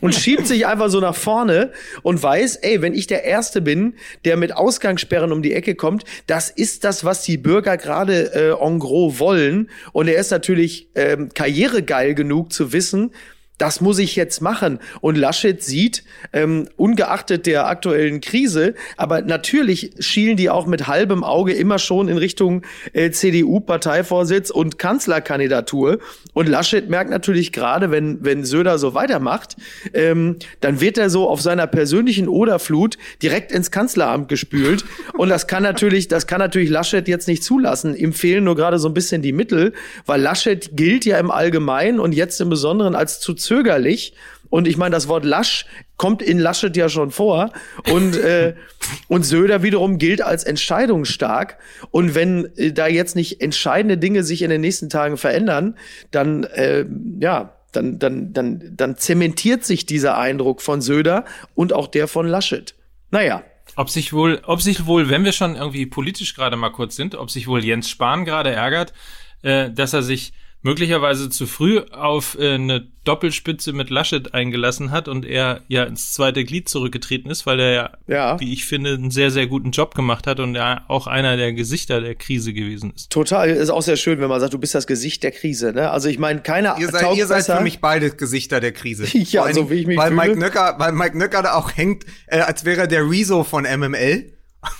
und 0.00 0.14
schiebt 0.14 0.46
sich 0.46 0.66
einfach 0.66 0.88
so 0.88 1.00
nach 1.00 1.14
vorne 1.14 1.72
und 2.02 2.22
weiß, 2.22 2.56
ey, 2.56 2.82
wenn 2.82 2.94
ich 2.94 3.06
der 3.06 3.24
Erste 3.24 3.60
bin, 3.60 3.94
der 4.24 4.36
mit 4.36 4.56
Ausgangssperren 4.56 5.32
um 5.32 5.42
die 5.42 5.52
Ecke 5.52 5.74
kommt, 5.74 6.04
das 6.26 6.50
ist 6.50 6.84
das, 6.84 7.04
was 7.04 7.22
die 7.22 7.36
Bürger 7.36 7.76
gerade 7.76 8.34
äh, 8.34 8.64
en 8.64 8.78
gros 8.78 9.18
wollen. 9.18 9.70
Und 9.92 10.08
er 10.08 10.18
ist 10.18 10.30
natürlich 10.30 10.88
ähm, 10.94 11.30
karrieregeil 11.36 12.14
genug 12.14 12.52
zu 12.52 12.72
wissen, 12.72 13.12
das 13.58 13.80
muss 13.80 13.98
ich 13.98 14.16
jetzt 14.16 14.40
machen. 14.40 14.80
Und 15.00 15.16
Laschet 15.16 15.62
sieht, 15.62 16.04
ähm, 16.32 16.68
ungeachtet 16.76 17.46
der 17.46 17.66
aktuellen 17.66 18.20
Krise, 18.20 18.74
aber 18.96 19.22
natürlich 19.22 19.92
schielen 19.98 20.36
die 20.36 20.50
auch 20.50 20.66
mit 20.66 20.86
halbem 20.86 21.24
Auge 21.24 21.52
immer 21.52 21.78
schon 21.78 22.08
in 22.08 22.18
Richtung 22.18 22.62
äh, 22.92 23.10
CDU-Parteivorsitz 23.10 24.50
und 24.50 24.78
Kanzlerkandidatur. 24.78 25.98
Und 26.34 26.48
Laschet 26.48 26.88
merkt 26.90 27.10
natürlich 27.10 27.52
gerade, 27.52 27.90
wenn, 27.90 28.24
wenn 28.24 28.44
Söder 28.44 28.78
so 28.78 28.94
weitermacht, 28.94 29.56
ähm, 29.94 30.36
dann 30.60 30.80
wird 30.80 30.98
er 30.98 31.08
so 31.08 31.28
auf 31.28 31.40
seiner 31.40 31.66
persönlichen 31.66 32.28
Oderflut 32.28 32.98
direkt 33.22 33.52
ins 33.52 33.70
Kanzleramt 33.70 34.28
gespült. 34.28 34.84
Und 35.14 35.30
das 35.30 35.46
kann 35.46 35.62
natürlich, 35.62 36.08
das 36.08 36.26
kann 36.26 36.40
natürlich 36.40 36.68
Laschet 36.68 37.08
jetzt 37.08 37.28
nicht 37.28 37.42
zulassen. 37.42 37.96
Ihm 37.96 38.12
fehlen 38.12 38.44
nur 38.44 38.56
gerade 38.56 38.78
so 38.78 38.88
ein 38.88 38.94
bisschen 38.94 39.22
die 39.22 39.32
Mittel, 39.32 39.72
weil 40.04 40.20
Laschet 40.20 40.76
gilt 40.76 41.06
ja 41.06 41.18
im 41.18 41.30
Allgemeinen 41.30 42.00
und 42.00 42.12
jetzt 42.12 42.40
im 42.40 42.50
Besonderen 42.50 42.94
als 42.94 43.20
zu 43.20 43.34
zögerlich. 43.46 44.14
Und 44.48 44.68
ich 44.68 44.76
meine, 44.76 44.94
das 44.94 45.08
Wort 45.08 45.24
lasch 45.24 45.66
kommt 45.96 46.22
in 46.22 46.38
Laschet 46.38 46.76
ja 46.76 46.88
schon 46.88 47.10
vor. 47.10 47.52
Und, 47.90 48.16
äh, 48.16 48.54
und 49.08 49.24
Söder 49.24 49.62
wiederum 49.62 49.98
gilt 49.98 50.22
als 50.22 50.44
entscheidungsstark. 50.44 51.58
Und 51.90 52.14
wenn 52.14 52.50
äh, 52.56 52.72
da 52.72 52.86
jetzt 52.86 53.16
nicht 53.16 53.40
entscheidende 53.40 53.98
Dinge 53.98 54.22
sich 54.22 54.42
in 54.42 54.50
den 54.50 54.60
nächsten 54.60 54.88
Tagen 54.88 55.16
verändern, 55.16 55.76
dann, 56.10 56.44
äh, 56.44 56.84
ja, 57.20 57.56
dann, 57.72 57.98
dann, 57.98 58.32
dann, 58.32 58.72
dann 58.76 58.96
zementiert 58.96 59.64
sich 59.64 59.86
dieser 59.86 60.16
Eindruck 60.16 60.62
von 60.62 60.80
Söder 60.80 61.24
und 61.54 61.72
auch 61.72 61.88
der 61.88 62.08
von 62.08 62.26
Laschet. 62.26 62.74
Naja. 63.10 63.42
Ob 63.74 63.90
sich 63.90 64.12
wohl, 64.12 64.40
ob 64.44 64.62
sich 64.62 64.86
wohl, 64.86 65.10
wenn 65.10 65.24
wir 65.24 65.32
schon 65.32 65.56
irgendwie 65.56 65.86
politisch 65.86 66.34
gerade 66.34 66.56
mal 66.56 66.70
kurz 66.70 66.96
sind, 66.96 67.14
ob 67.14 67.30
sich 67.30 67.46
wohl 67.46 67.64
Jens 67.64 67.90
Spahn 67.90 68.24
gerade 68.24 68.50
ärgert, 68.50 68.94
äh, 69.42 69.70
dass 69.70 69.92
er 69.92 70.02
sich 70.02 70.32
möglicherweise 70.66 71.30
zu 71.30 71.46
früh 71.46 71.78
auf 71.92 72.36
äh, 72.38 72.54
eine 72.54 72.86
Doppelspitze 73.04 73.72
mit 73.72 73.88
Laschet 73.88 74.34
eingelassen 74.34 74.90
hat 74.90 75.06
und 75.06 75.24
er 75.24 75.60
ja 75.68 75.84
ins 75.84 76.12
zweite 76.12 76.44
Glied 76.44 76.68
zurückgetreten 76.68 77.30
ist, 77.30 77.46
weil 77.46 77.60
er 77.60 77.72
ja, 77.72 77.90
Ja. 78.08 78.40
wie 78.40 78.52
ich 78.52 78.64
finde, 78.64 78.94
einen 78.94 79.12
sehr, 79.12 79.30
sehr 79.30 79.46
guten 79.46 79.70
Job 79.70 79.94
gemacht 79.94 80.26
hat 80.26 80.40
und 80.40 80.56
er 80.56 80.82
auch 80.88 81.06
einer 81.06 81.36
der 81.36 81.52
Gesichter 81.52 82.00
der 82.00 82.16
Krise 82.16 82.52
gewesen 82.52 82.92
ist. 82.94 83.10
Total, 83.10 83.48
ist 83.48 83.70
auch 83.70 83.82
sehr 83.82 83.96
schön, 83.96 84.20
wenn 84.20 84.28
man 84.28 84.40
sagt, 84.40 84.52
du 84.54 84.58
bist 84.58 84.74
das 84.74 84.88
Gesicht 84.88 85.22
der 85.22 85.30
Krise. 85.30 85.72
Ne? 85.72 85.88
Also 85.90 86.08
ich 86.08 86.18
meine, 86.18 86.40
keiner 86.42 86.76
Ihr 86.80 86.88
seid, 86.88 87.16
ihr 87.16 87.26
seid 87.28 87.44
für 87.46 87.60
mich 87.60 87.80
beide 87.80 88.10
Gesichter 88.10 88.60
der 88.60 88.72
Krise. 88.72 89.04
Ja, 89.14 89.40
Vor 89.42 89.46
allen 89.46 89.54
so 89.54 89.70
wie 89.70 89.74
ich 89.74 89.86
mich 89.86 89.96
weil 89.96 90.08
fühle. 90.10 90.20
Mike 90.26 90.38
Nöcker, 90.40 90.74
weil 90.78 90.92
Mike 90.92 91.16
Nöcker 91.16 91.42
da 91.42 91.54
auch 91.54 91.76
hängt, 91.76 92.04
äh, 92.26 92.40
als 92.40 92.64
wäre 92.64 92.82
er 92.82 92.86
der 92.88 93.08
Rezo 93.08 93.44
von 93.44 93.62
MML. 93.64 94.32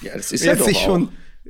ja, 0.03 0.13
das 0.17 0.33
ist 0.33 0.43
Er 0.43 0.53
ja 0.55 0.59
doch 0.59 0.67
sich 0.67 0.79
auch. 0.79 0.85
schon, 0.85 1.09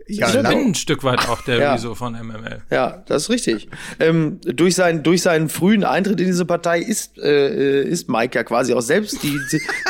ja, 0.09 0.29
Ich 0.29 0.35
lang- 0.35 0.49
bin 0.49 0.59
ein 0.69 0.75
Stück 0.75 1.03
weit 1.05 1.29
auch 1.29 1.43
der 1.43 1.57
Ja. 1.61 1.73
Rezo 1.75 1.95
von 1.95 2.13
MML. 2.15 2.63
Ja, 2.71 3.03
das 3.07 3.25
ist 3.25 3.31
richtig. 3.31 3.69
Ähm, 3.99 4.41
durch, 4.45 4.75
seinen, 4.75 5.03
durch 5.03 5.23
seinen 5.23 5.49
frühen 5.49 5.85
Eintritt 5.85 6.21
in 6.21 6.27
diese 6.27 6.45
Partei 6.45 6.81
ist, 6.81 7.19
äh, 7.19 7.83
ist 7.83 8.09
Mike 8.09 8.37
ja 8.39 8.45
quasi 8.45 8.73
auch 8.75 8.81
selbst 8.83 9.23
die, 9.23 9.39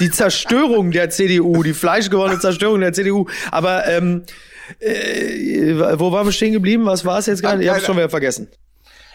die, 0.01 0.11
Zerstörung 0.11 0.91
der 0.91 1.11
CDU, 1.11 1.63
die 1.63 1.75
fleischgewordene 1.75 2.41
Zerstörung 2.41 2.81
der 2.81 2.93
CDU. 2.93 3.27
Aber 3.51 3.87
ähm, 3.87 4.23
äh, 4.81 5.75
wo 5.99 6.13
waren 6.13 6.27
wir 6.27 6.33
stehen 6.33 6.53
geblieben? 6.53 6.85
Was 6.87 7.05
war 7.05 7.19
es 7.19 7.27
jetzt 7.27 7.43
gerade? 7.43 7.63
Ich 7.63 7.69
habe 7.69 7.81
schon 7.81 7.97
wieder 7.97 8.09
vergessen. 8.11 8.49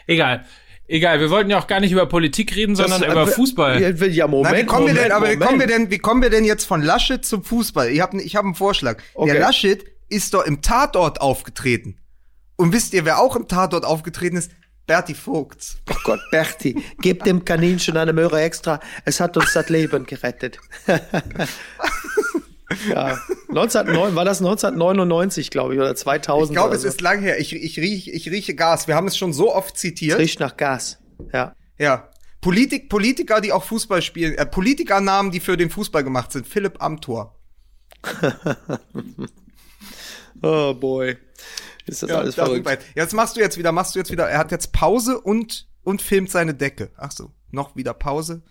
Egal. 0.07 0.45
Egal, 0.88 1.21
wir 1.21 1.29
wollten 1.29 1.50
ja 1.50 1.57
auch 1.57 1.67
gar 1.67 1.79
nicht 1.79 1.93
über 1.93 2.05
Politik 2.05 2.53
reden, 2.55 2.75
sondern 2.75 3.01
Das- 3.01 3.12
über 3.12 3.25
Fußball. 3.25 3.81
Ja, 4.12 4.27
Moment, 4.27 4.51
Na, 4.53 4.60
wie 4.62 4.65
kommen 4.65 4.88
wir 4.88 4.93
Moment, 4.93 5.05
denn, 5.05 5.12
aber 5.13 5.25
wie 5.27 5.29
Moment. 5.36 5.45
kommen 5.48 5.60
wir 5.62 5.67
denn, 5.67 5.89
wie 5.91 5.98
kommen 6.00 6.21
wir 6.21 6.29
denn 6.29 6.43
jetzt 6.43 6.65
von 6.65 6.81
Laschet 6.81 7.24
zum 7.24 7.43
Fußball? 7.45 7.89
Ich 7.89 8.01
habe 8.01 8.21
ich 8.21 8.36
hab 8.36 8.43
einen 8.43 8.55
Vorschlag. 8.55 8.98
Okay. 9.13 9.31
Der 9.31 9.39
Laschet 9.39 9.86
ist 10.11 10.33
doch 10.33 10.43
im 10.43 10.61
Tatort 10.61 11.21
aufgetreten. 11.21 11.97
Und 12.55 12.73
wisst 12.73 12.93
ihr, 12.93 13.05
wer 13.05 13.19
auch 13.19 13.35
im 13.35 13.47
Tatort 13.47 13.85
aufgetreten 13.85 14.37
ist? 14.37 14.51
Berti 14.85 15.13
Vogts. 15.13 15.77
Oh 15.89 15.95
Gott, 16.03 16.19
Berti, 16.31 16.83
gib 16.99 17.23
dem 17.23 17.45
Kaninchen 17.45 17.97
eine 17.97 18.13
Möhre 18.13 18.41
extra. 18.41 18.79
Es 19.05 19.19
hat 19.19 19.37
uns 19.37 19.53
das 19.53 19.69
Leben 19.69 20.05
gerettet. 20.05 20.59
ja, 22.89 23.17
1909, 23.49 24.15
war 24.15 24.25
das 24.25 24.39
1999, 24.39 25.49
glaube 25.49 25.75
ich, 25.75 25.79
oder 25.79 25.95
2000? 25.95 26.51
Ich 26.51 26.55
glaube, 26.55 26.75
es 26.75 26.81
so. 26.81 26.87
ist 26.87 27.01
lang 27.01 27.21
her. 27.21 27.39
Ich, 27.39 27.55
ich, 27.55 27.79
riech, 27.79 28.09
ich 28.09 28.29
rieche 28.29 28.53
Gas. 28.53 28.87
Wir 28.87 28.95
haben 28.95 29.07
es 29.07 29.17
schon 29.17 29.33
so 29.33 29.55
oft 29.55 29.77
zitiert. 29.77 30.19
Riecht 30.19 30.39
nach 30.39 30.57
Gas. 30.57 30.99
Ja. 31.31 31.55
Ja. 31.77 32.09
Politik, 32.41 32.89
Politiker, 32.89 33.39
die 33.39 33.53
auch 33.53 33.63
Fußball 33.63 34.01
spielen, 34.01 34.33
äh, 34.35 34.45
Politikernamen, 34.45 35.31
die 35.31 35.39
für 35.39 35.57
den 35.57 35.69
Fußball 35.69 36.03
gemacht 36.03 36.31
sind. 36.31 36.47
Philipp 36.47 36.81
Amthor. 36.81 37.39
Oh 40.41 40.74
boy. 40.74 41.17
Ist 41.86 42.03
das 42.03 42.12
alles 42.12 42.36
da 42.36 42.45
verrückt. 42.45 42.65
wir. 42.65 42.77
Jetzt 42.95 43.13
machst 43.13 43.36
du 43.36 43.39
jetzt 43.39 43.57
wieder, 43.57 43.71
machst 43.71 43.95
du 43.95 44.00
jetzt 44.00 44.12
wieder. 44.12 44.27
Er 44.27 44.38
hat 44.38 44.51
jetzt 44.51 44.71
Pause 44.71 45.19
und, 45.19 45.67
und 45.83 46.01
filmt 46.01 46.29
seine 46.29 46.53
Decke. 46.53 46.89
Ach 46.98 47.12
so, 47.12 47.31
noch 47.51 47.75
wieder 47.75 47.93
Pause. 47.93 48.41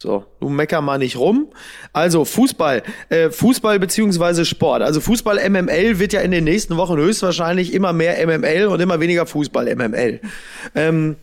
So, 0.00 0.24
du 0.38 0.48
mecker 0.48 0.80
mal 0.80 0.98
nicht 0.98 1.16
rum. 1.16 1.50
Also 1.92 2.24
Fußball, 2.24 2.84
äh, 3.08 3.30
Fußball 3.30 3.80
beziehungsweise 3.80 4.44
Sport. 4.44 4.82
Also 4.82 5.00
Fußball 5.00 5.48
MML 5.50 5.98
wird 5.98 6.12
ja 6.12 6.20
in 6.20 6.30
den 6.30 6.44
nächsten 6.44 6.76
Wochen 6.76 6.96
höchstwahrscheinlich 6.96 7.74
immer 7.74 7.92
mehr 7.92 8.24
MML 8.24 8.66
und 8.66 8.78
immer 8.80 9.00
weniger 9.00 9.26
Fußball 9.26 9.74
MML. 9.74 10.20
Ähm, 10.76 11.16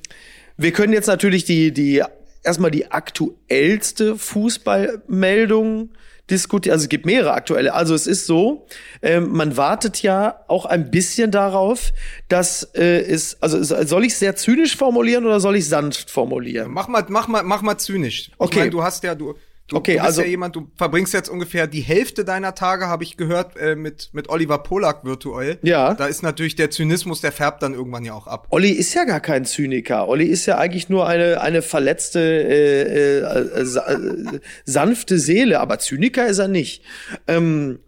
wir 0.58 0.74
können 0.74 0.92
jetzt 0.92 1.08
natürlich 1.08 1.46
die 1.46 1.72
die 1.74 2.04
erstmal 2.44 2.72
die 2.72 2.92
aktuellste 2.92 4.18
Fußballmeldung 4.18 5.92
diskutieren. 6.30 6.74
Also 6.74 6.84
es 6.84 6.90
gibt 6.90 7.06
mehrere 7.06 7.34
aktuelle. 7.34 7.74
Also 7.74 7.94
es 7.94 8.08
ist 8.08 8.26
so, 8.26 8.66
ähm, 9.02 9.32
man 9.32 9.58
wartet 9.58 10.02
ja 10.02 10.40
auch 10.48 10.66
ein 10.66 10.90
bisschen 10.90 11.32
darauf, 11.32 11.94
dass 12.28 12.64
äh, 12.76 13.02
es, 13.02 13.42
also 13.42 13.62
soll 13.64 14.06
ich 14.06 14.14
es 14.14 14.20
sehr 14.20 14.36
zynisch 14.36 14.76
formulieren 14.76 15.26
oder 15.26 15.40
soll 15.40 15.56
ich 15.56 15.68
sanft 15.68 16.10
formulieren? 16.10 16.72
Mach 16.72 16.88
mal, 16.88 17.06
mach 17.10 17.28
mal, 17.28 17.44
mach 17.44 17.62
mal 17.62 17.78
zynisch. 17.78 18.32
Okay. 18.38 18.52
Ich 18.52 18.60
meine, 18.60 18.72
du 18.72 18.84
hast 18.84 19.04
ja, 19.04 19.14
du, 19.14 19.36
du, 19.68 19.78
Okay, 19.78 19.94
du 19.94 19.98
bist 19.98 20.06
also- 20.06 20.22
ja 20.22 20.28
jemand, 20.28 20.56
du 20.56 20.70
verbringst 20.76 21.14
jetzt 21.14 21.30
ungefähr 21.30 21.68
die 21.68 21.82
Hälfte 21.82 22.24
deiner 22.26 22.56
Tage, 22.56 22.88
habe 22.88 23.04
ich 23.04 23.18
gehört, 23.18 23.58
äh, 23.58 23.76
mit, 23.76 24.10
mit 24.14 24.30
Oliver 24.30 24.60
Polak 24.60 25.04
virtuell. 25.06 25.58
Ja. 25.62 25.94
Da 25.94 26.06
ist 26.08 26.24
natürlich 26.24 26.56
der 26.56 26.72
Zynismus, 26.72 27.22
der 27.22 27.32
färbt 27.32 27.64
dann 27.64 27.74
irgendwann 27.74 28.06
ja 28.06 28.14
auch 28.14 28.28
ab. 28.28 28.48
Olli 28.50 28.72
ist 28.72 28.94
ja 28.94 29.06
gar 29.06 29.20
kein 29.20 29.46
Zyniker. 29.46 30.08
Olli 30.08 30.26
ist 30.26 30.46
ja 30.46 30.58
eigentlich 30.58 30.90
nur 30.90 31.08
eine, 31.08 31.42
eine 31.42 31.62
verletzte, 31.62 32.20
äh, 32.20 33.20
äh, 33.20 33.66
sa 33.66 33.88
äh, 33.88 34.40
sanfte 34.66 35.20
Seele, 35.20 35.60
aber 35.60 35.80
Zyniker 35.80 36.28
ist 36.28 36.40
er 36.40 36.48
nicht. 36.48 36.84
Ähm, 37.28 37.80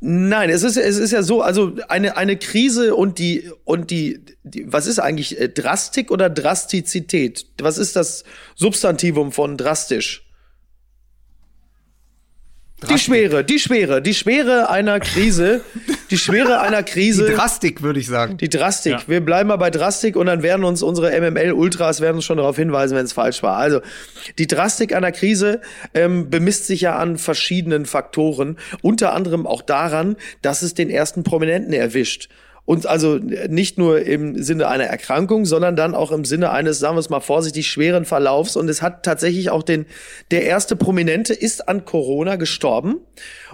nein, 0.00 0.50
es 0.50 0.62
ist, 0.62 0.76
es 0.76 0.98
ist 0.98 1.12
ja 1.12 1.22
so, 1.22 1.42
also 1.42 1.72
eine, 1.88 2.16
eine 2.16 2.36
Krise 2.36 2.94
und 2.94 3.18
die, 3.18 3.50
und 3.64 3.90
die, 3.90 4.20
die, 4.44 4.72
was 4.72 4.86
ist 4.86 4.98
eigentlich 4.98 5.40
äh, 5.40 5.48
Drastik 5.48 6.10
oder 6.10 6.30
Drastizität? 6.30 7.46
Was 7.60 7.78
ist 7.78 7.96
das 7.96 8.24
Substantivum 8.54 9.32
von 9.32 9.56
drastisch? 9.56 10.27
Die 12.86 12.98
Schwere, 12.98 13.42
die 13.42 13.58
Schwere, 13.58 14.00
die 14.00 14.14
Schwere 14.14 14.70
einer 14.70 15.00
Krise, 15.00 15.62
die 16.12 16.16
Schwere 16.16 16.60
einer 16.60 16.84
Krise. 16.84 17.26
Die 17.26 17.34
Drastik, 17.34 17.82
würde 17.82 17.98
ich 17.98 18.06
sagen. 18.06 18.36
Die 18.36 18.48
Drastik. 18.48 18.92
Ja. 18.92 19.02
Wir 19.08 19.20
bleiben 19.20 19.48
mal 19.48 19.56
bei 19.56 19.70
Drastik 19.70 20.14
und 20.14 20.26
dann 20.26 20.44
werden 20.44 20.62
uns 20.62 20.82
unsere 20.82 21.10
MML-Ultras 21.10 22.00
werden 22.00 22.16
uns 22.16 22.24
schon 22.24 22.36
darauf 22.36 22.54
hinweisen, 22.54 22.96
wenn 22.96 23.04
es 23.04 23.12
falsch 23.12 23.42
war. 23.42 23.56
Also 23.56 23.80
die 24.38 24.46
Drastik 24.46 24.94
einer 24.94 25.10
Krise 25.10 25.60
ähm, 25.92 26.30
bemisst 26.30 26.68
sich 26.68 26.82
ja 26.82 26.96
an 26.96 27.18
verschiedenen 27.18 27.84
Faktoren, 27.84 28.56
unter 28.80 29.12
anderem 29.12 29.44
auch 29.44 29.62
daran, 29.62 30.14
dass 30.42 30.62
es 30.62 30.74
den 30.74 30.88
ersten 30.88 31.24
Prominenten 31.24 31.72
erwischt. 31.72 32.28
Und 32.68 32.84
also 32.84 33.14
nicht 33.16 33.78
nur 33.78 34.02
im 34.02 34.42
Sinne 34.42 34.68
einer 34.68 34.84
Erkrankung, 34.84 35.46
sondern 35.46 35.74
dann 35.74 35.94
auch 35.94 36.12
im 36.12 36.26
Sinne 36.26 36.50
eines, 36.50 36.78
sagen 36.78 36.96
wir 36.96 37.00
es 37.00 37.08
mal 37.08 37.20
vorsichtig, 37.20 37.66
schweren 37.68 38.04
Verlaufs. 38.04 38.56
Und 38.56 38.68
es 38.68 38.82
hat 38.82 39.04
tatsächlich 39.04 39.48
auch 39.48 39.62
den, 39.62 39.86
der 40.30 40.44
erste 40.44 40.76
Prominente 40.76 41.32
ist 41.32 41.66
an 41.66 41.86
Corona 41.86 42.36
gestorben. 42.36 42.96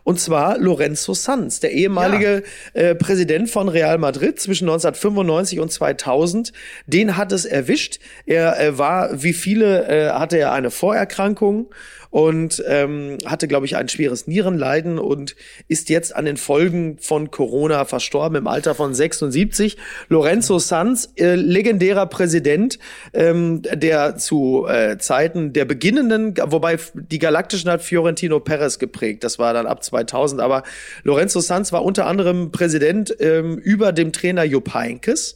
Und 0.02 0.18
zwar 0.18 0.59
Lorenzo 0.59 1.14
Sanz, 1.14 1.61
der 1.61 1.71
ehemalige 1.71 2.42
äh, 2.73 2.97
Präsident 2.97 3.49
von 3.49 3.68
Real 3.68 3.99
Madrid 3.99 4.40
zwischen 4.40 4.68
1995 4.68 5.61
und 5.61 5.71
2000. 5.71 6.52
Den 6.88 7.16
hat 7.16 7.30
es 7.30 7.44
erwischt. 7.44 8.00
Er 8.26 8.59
äh, 8.59 8.78
war, 8.78 9.23
wie 9.23 9.33
viele, 9.33 9.87
äh, 9.87 10.11
hatte 10.11 10.38
er 10.38 10.50
eine 10.50 10.73
Vorerkrankung 10.73 11.71
und 12.14 12.62
ähm, 12.68 13.18
hatte, 13.26 13.49
glaube 13.49 13.66
ich, 13.66 13.75
ein 13.75 13.88
schweres 13.88 14.28
Nierenleiden 14.28 15.00
und 15.00 15.35
ist 15.66 15.88
jetzt 15.88 16.14
an 16.14 16.26
den 16.26 16.37
Folgen 16.37 16.97
von 17.00 17.33
Corona 17.33 17.85
verstorben 17.87 18.38
im 18.38 18.47
Alter 18.47 18.76
von 18.76 18.94
76. 18.94 19.76
Lorenzo 20.09 20.61
Sanz, 20.61 21.12
äh, 21.16 21.35
legendärer 21.35 22.06
Präsident, 22.06 22.78
ähm, 23.14 23.62
der 23.62 24.16
zu 24.16 24.64
äh, 24.68 24.97
Zeiten 24.99 25.52
der 25.52 25.64
beginnenden, 25.64 26.37
wobei 26.40 26.78
die 26.94 27.18
Galaktischen 27.18 27.68
hat 27.68 27.83
Fiorentino 27.83 28.38
Perez 28.38 28.78
geprägt, 28.78 29.25
das 29.25 29.40
war 29.40 29.52
dann 29.52 29.66
ab 29.66 29.83
2000, 29.83 30.40
aber 30.40 30.62
Lorenzo 31.02 31.40
Sanz 31.40 31.73
war 31.73 31.85
unter 31.85 32.06
anderem 32.06 32.52
Präsident 32.52 33.12
ähm, 33.18 33.59
über 33.59 33.90
dem 33.90 34.12
Trainer 34.12 34.44
Jupp 34.44 34.73
Heynckes. 34.73 35.35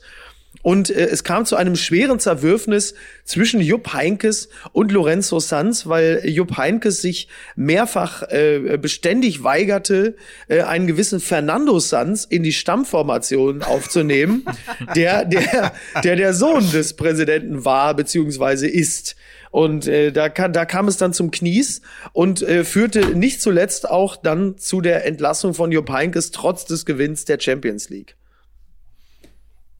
Und 0.62 0.90
äh, 0.90 1.06
es 1.06 1.24
kam 1.24 1.44
zu 1.44 1.56
einem 1.56 1.76
schweren 1.76 2.18
Zerwürfnis 2.18 2.94
zwischen 3.24 3.60
Jupp 3.60 3.92
Heinkes 3.92 4.48
und 4.72 4.90
Lorenzo 4.90 5.38
Sanz, 5.38 5.86
weil 5.86 6.22
Jupp 6.24 6.56
Heinkes 6.56 7.00
sich 7.00 7.28
mehrfach 7.54 8.22
äh, 8.24 8.76
beständig 8.80 9.44
weigerte, 9.44 10.16
äh, 10.48 10.62
einen 10.62 10.86
gewissen 10.86 11.20
Fernando 11.20 11.78
Sanz 11.78 12.24
in 12.24 12.42
die 12.42 12.52
Stammformation 12.52 13.62
aufzunehmen, 13.62 14.44
der, 14.96 15.24
der, 15.24 15.72
der 16.02 16.16
der 16.16 16.34
Sohn 16.34 16.68
des 16.70 16.94
Präsidenten 16.94 17.64
war 17.64 17.94
beziehungsweise 17.94 18.66
ist. 18.66 19.16
Und 19.50 19.86
äh, 19.86 20.12
da, 20.12 20.28
kann, 20.28 20.52
da 20.52 20.66
kam 20.66 20.88
es 20.88 20.98
dann 20.98 21.12
zum 21.12 21.30
Knies 21.30 21.80
und 22.12 22.42
äh, 22.42 22.64
führte 22.64 23.16
nicht 23.16 23.40
zuletzt 23.40 23.88
auch 23.88 24.16
dann 24.16 24.58
zu 24.58 24.80
der 24.80 25.06
Entlassung 25.06 25.54
von 25.54 25.72
Jupp 25.72 25.88
Heinkes 25.88 26.32
trotz 26.32 26.66
des 26.66 26.84
Gewinns 26.84 27.24
der 27.24 27.40
Champions 27.40 27.88
League. 27.88 28.16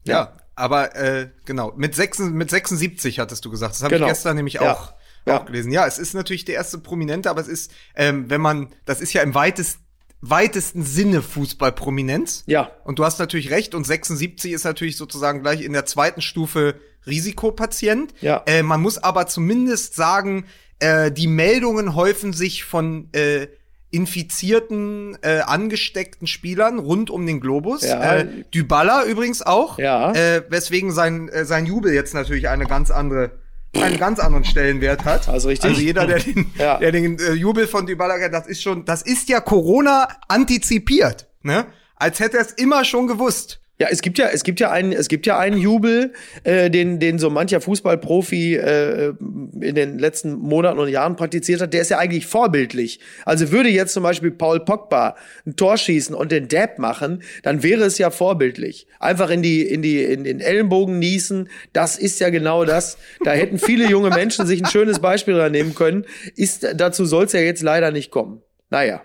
Ja, 0.05 0.38
aber 0.59 0.95
äh, 0.95 1.29
genau, 1.45 1.73
mit, 1.75 1.95
6, 1.95 2.19
mit 2.19 2.49
76 2.49 3.19
hattest 3.19 3.43
du 3.45 3.49
gesagt. 3.49 3.73
Das 3.75 3.83
habe 3.83 3.95
Genau. 3.95 4.07
ich 4.07 4.11
gestern 4.13 4.35
nämlich 4.35 4.55
Ja. 4.55 4.73
auch, 4.73 4.93
Ja. 5.25 5.39
auch 5.39 5.45
gelesen. 5.45 5.71
Ja, 5.71 5.87
es 5.87 5.97
ist 5.97 6.13
natürlich 6.13 6.45
der 6.45 6.55
erste 6.55 6.77
Prominente, 6.77 7.29
aber 7.29 7.41
es 7.41 7.47
ist, 7.47 7.71
ähm, 7.95 8.29
wenn 8.29 8.41
man, 8.41 8.69
das 8.85 9.01
ist 9.01 9.13
ja 9.13 9.21
im 9.21 9.33
weitest, 9.33 9.79
weitesten 10.21 10.83
Sinne 10.83 11.21
Fußballprominenz. 11.21 12.43
Ja. 12.45 12.71
Und 12.83 12.99
du 12.99 13.05
hast 13.05 13.19
natürlich 13.19 13.51
recht, 13.51 13.73
und 13.73 13.85
76 13.85 14.51
ist 14.51 14.65
natürlich 14.65 14.97
sozusagen 14.97 15.41
gleich 15.41 15.61
in 15.61 15.73
der 15.73 15.85
zweiten 15.85 16.21
Stufe 16.21 16.75
Risikopatient. 17.07 18.13
Ja. 18.21 18.43
Äh, 18.45 18.63
man 18.63 18.81
muss 18.81 18.97
aber 18.97 19.27
zumindest 19.27 19.95
sagen, 19.95 20.45
äh, 20.79 21.11
die 21.11 21.27
Meldungen 21.27 21.95
häufen 21.95 22.33
sich 22.33 22.63
von 22.63 23.09
äh, 23.13 23.47
infizierten, 23.91 25.17
äh, 25.21 25.39
angesteckten 25.39 26.27
Spielern 26.27 26.79
rund 26.79 27.09
um 27.09 27.25
den 27.25 27.39
Globus. 27.39 27.83
Ja. 27.83 28.17
Äh, 28.17 28.27
Dybala 28.53 29.05
übrigens 29.05 29.41
auch. 29.41 29.79
Ja. 29.79 30.11
Äh, 30.13 30.43
weswegen 30.49 30.91
sein, 30.91 31.29
äh, 31.29 31.45
sein 31.45 31.65
Jubel 31.65 31.93
jetzt 31.93 32.13
natürlich 32.13 32.47
eine 32.49 32.65
ganz 32.65 32.91
andere 32.91 33.31
einen 33.73 33.99
ganz 33.99 34.19
anderen 34.19 34.45
Stellenwert 34.45 35.05
hat. 35.05 35.29
Also 35.29 35.47
richtig. 35.49 35.69
Also 35.69 35.81
jeder, 35.81 36.07
der 36.07 36.19
den, 36.19 36.51
Ja. 36.57 36.79
der 36.79 36.91
den 36.91 37.19
äh, 37.19 37.33
Jubel 37.33 37.67
von 37.67 37.85
Dybala 37.85 38.17
kennt, 38.17 38.33
das 38.33 38.47
ist 38.47 38.63
schon, 38.63 38.83
das 38.83 39.03
ist 39.03 39.29
ja 39.29 39.41
Corona 39.41 40.07
antizipiert, 40.27 41.27
ne? 41.43 41.67
Als 41.95 42.19
hätte 42.19 42.37
er 42.37 42.45
es 42.45 42.51
immer 42.53 42.83
schon 42.83 43.05
gewusst. 43.07 43.59
Ja, 43.81 43.87
es 43.89 44.01
gibt 44.01 44.17
ja, 44.17 44.27
es 44.27 44.43
gibt 44.43 44.59
ja 44.59 44.71
einen, 44.71 44.91
es 44.91 45.07
gibt 45.07 45.25
ja 45.25 45.39
einen 45.39 45.57
Jubel, 45.57 46.11
äh, 46.43 46.69
den, 46.69 46.99
den 46.99 47.17
so 47.17 47.29
mancher 47.29 47.61
Fußballprofi 47.61 48.55
äh, 48.55 49.13
in 49.61 49.73
den 49.73 49.97
letzten 49.97 50.33
Monaten 50.33 50.79
und 50.79 50.89
Jahren 50.89 51.15
praktiziert 51.15 51.61
hat. 51.61 51.73
Der 51.73 51.81
ist 51.81 51.89
ja 51.89 51.97
eigentlich 51.97 52.27
vorbildlich. 52.27 52.99
Also 53.23 53.51
würde 53.51 53.69
jetzt 53.69 53.93
zum 53.93 54.03
Beispiel 54.03 54.31
Paul 54.31 54.59
Pogba 54.59 55.15
ein 55.45 55.55
Tor 55.55 55.77
schießen 55.77 56.13
und 56.13 56.33
den 56.33 56.49
Dab 56.49 56.77
machen, 56.77 57.23
dann 57.41 57.63
wäre 57.63 57.85
es 57.85 57.97
ja 57.97 58.09
vorbildlich. 58.11 58.85
Einfach 58.99 59.29
in 59.29 59.41
die, 59.41 59.61
in 59.61 59.81
die, 59.81 60.03
in 60.03 60.25
den 60.25 60.41
Ellenbogen 60.41 60.99
niesen. 60.99 61.47
Das 61.71 61.97
ist 61.97 62.19
ja 62.19 62.31
genau 62.31 62.65
das. 62.65 62.97
Da 63.23 63.31
hätten 63.31 63.59
viele 63.59 63.89
junge 63.89 64.09
Menschen 64.09 64.45
sich 64.45 64.61
ein 64.61 64.69
schönes 64.69 64.99
Beispiel 64.99 65.35
dran 65.35 65.53
nehmen 65.53 65.73
können. 65.73 66.05
Ist, 66.35 66.67
dazu 66.75 67.05
soll 67.05 67.25
es 67.25 67.31
ja 67.31 67.39
jetzt 67.39 67.61
leider 67.61 67.91
nicht 67.91 68.11
kommen. 68.11 68.41
Naja, 68.69 69.03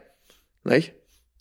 nicht? 0.64 0.94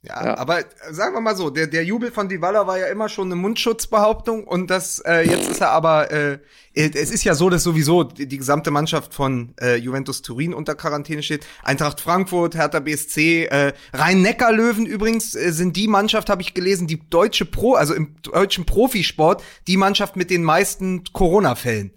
Ja, 0.05 0.25
Ja. 0.25 0.37
aber 0.37 0.59
äh, 0.59 0.63
sagen 0.91 1.15
wir 1.15 1.21
mal 1.21 1.35
so, 1.35 1.49
der, 1.49 1.67
der 1.67 1.85
Jubel 1.85 2.11
von 2.11 2.27
Dybala 2.27 2.67
war 2.67 2.77
ja 2.77 2.87
immer 2.87 3.07
schon 3.07 3.27
eine 3.27 3.35
Mundschutzbehauptung 3.35 4.43
und 4.45 4.69
das 4.69 4.99
äh, 4.99 5.21
jetzt 5.21 5.49
ist 5.49 5.61
er 5.61 5.71
aber 5.71 6.11
äh, 6.11 6.39
es 6.73 7.09
ist 7.11 7.23
ja 7.23 7.35
so, 7.35 7.49
dass 7.49 7.63
sowieso 7.63 8.03
die, 8.03 8.27
die 8.27 8.37
gesamte 8.37 8.69
Mannschaft 8.71 9.13
von 9.13 9.53
äh, 9.61 9.75
Juventus 9.77 10.21
Turin 10.21 10.53
unter 10.53 10.75
Quarantäne 10.75 11.23
steht. 11.23 11.45
Eintracht 11.63 12.01
Frankfurt, 12.01 12.55
Hertha 12.55 12.79
BSC, 12.81 13.45
äh, 13.45 13.73
Rhein-Neckar-Löwen 13.93 14.85
übrigens 14.85 15.35
äh, 15.35 15.51
sind 15.51 15.75
die 15.77 15.87
Mannschaft, 15.87 16.29
habe 16.29 16.41
ich 16.41 16.53
gelesen, 16.53 16.85
die 16.87 16.99
deutsche 17.09 17.45
Pro, 17.45 17.75
also 17.75 17.93
im 17.93 18.15
deutschen 18.23 18.65
Profisport, 18.65 19.41
die 19.67 19.77
Mannschaft 19.77 20.15
mit 20.15 20.29
den 20.29 20.43
meisten 20.43 21.03
Corona-Fällen. 21.13 21.91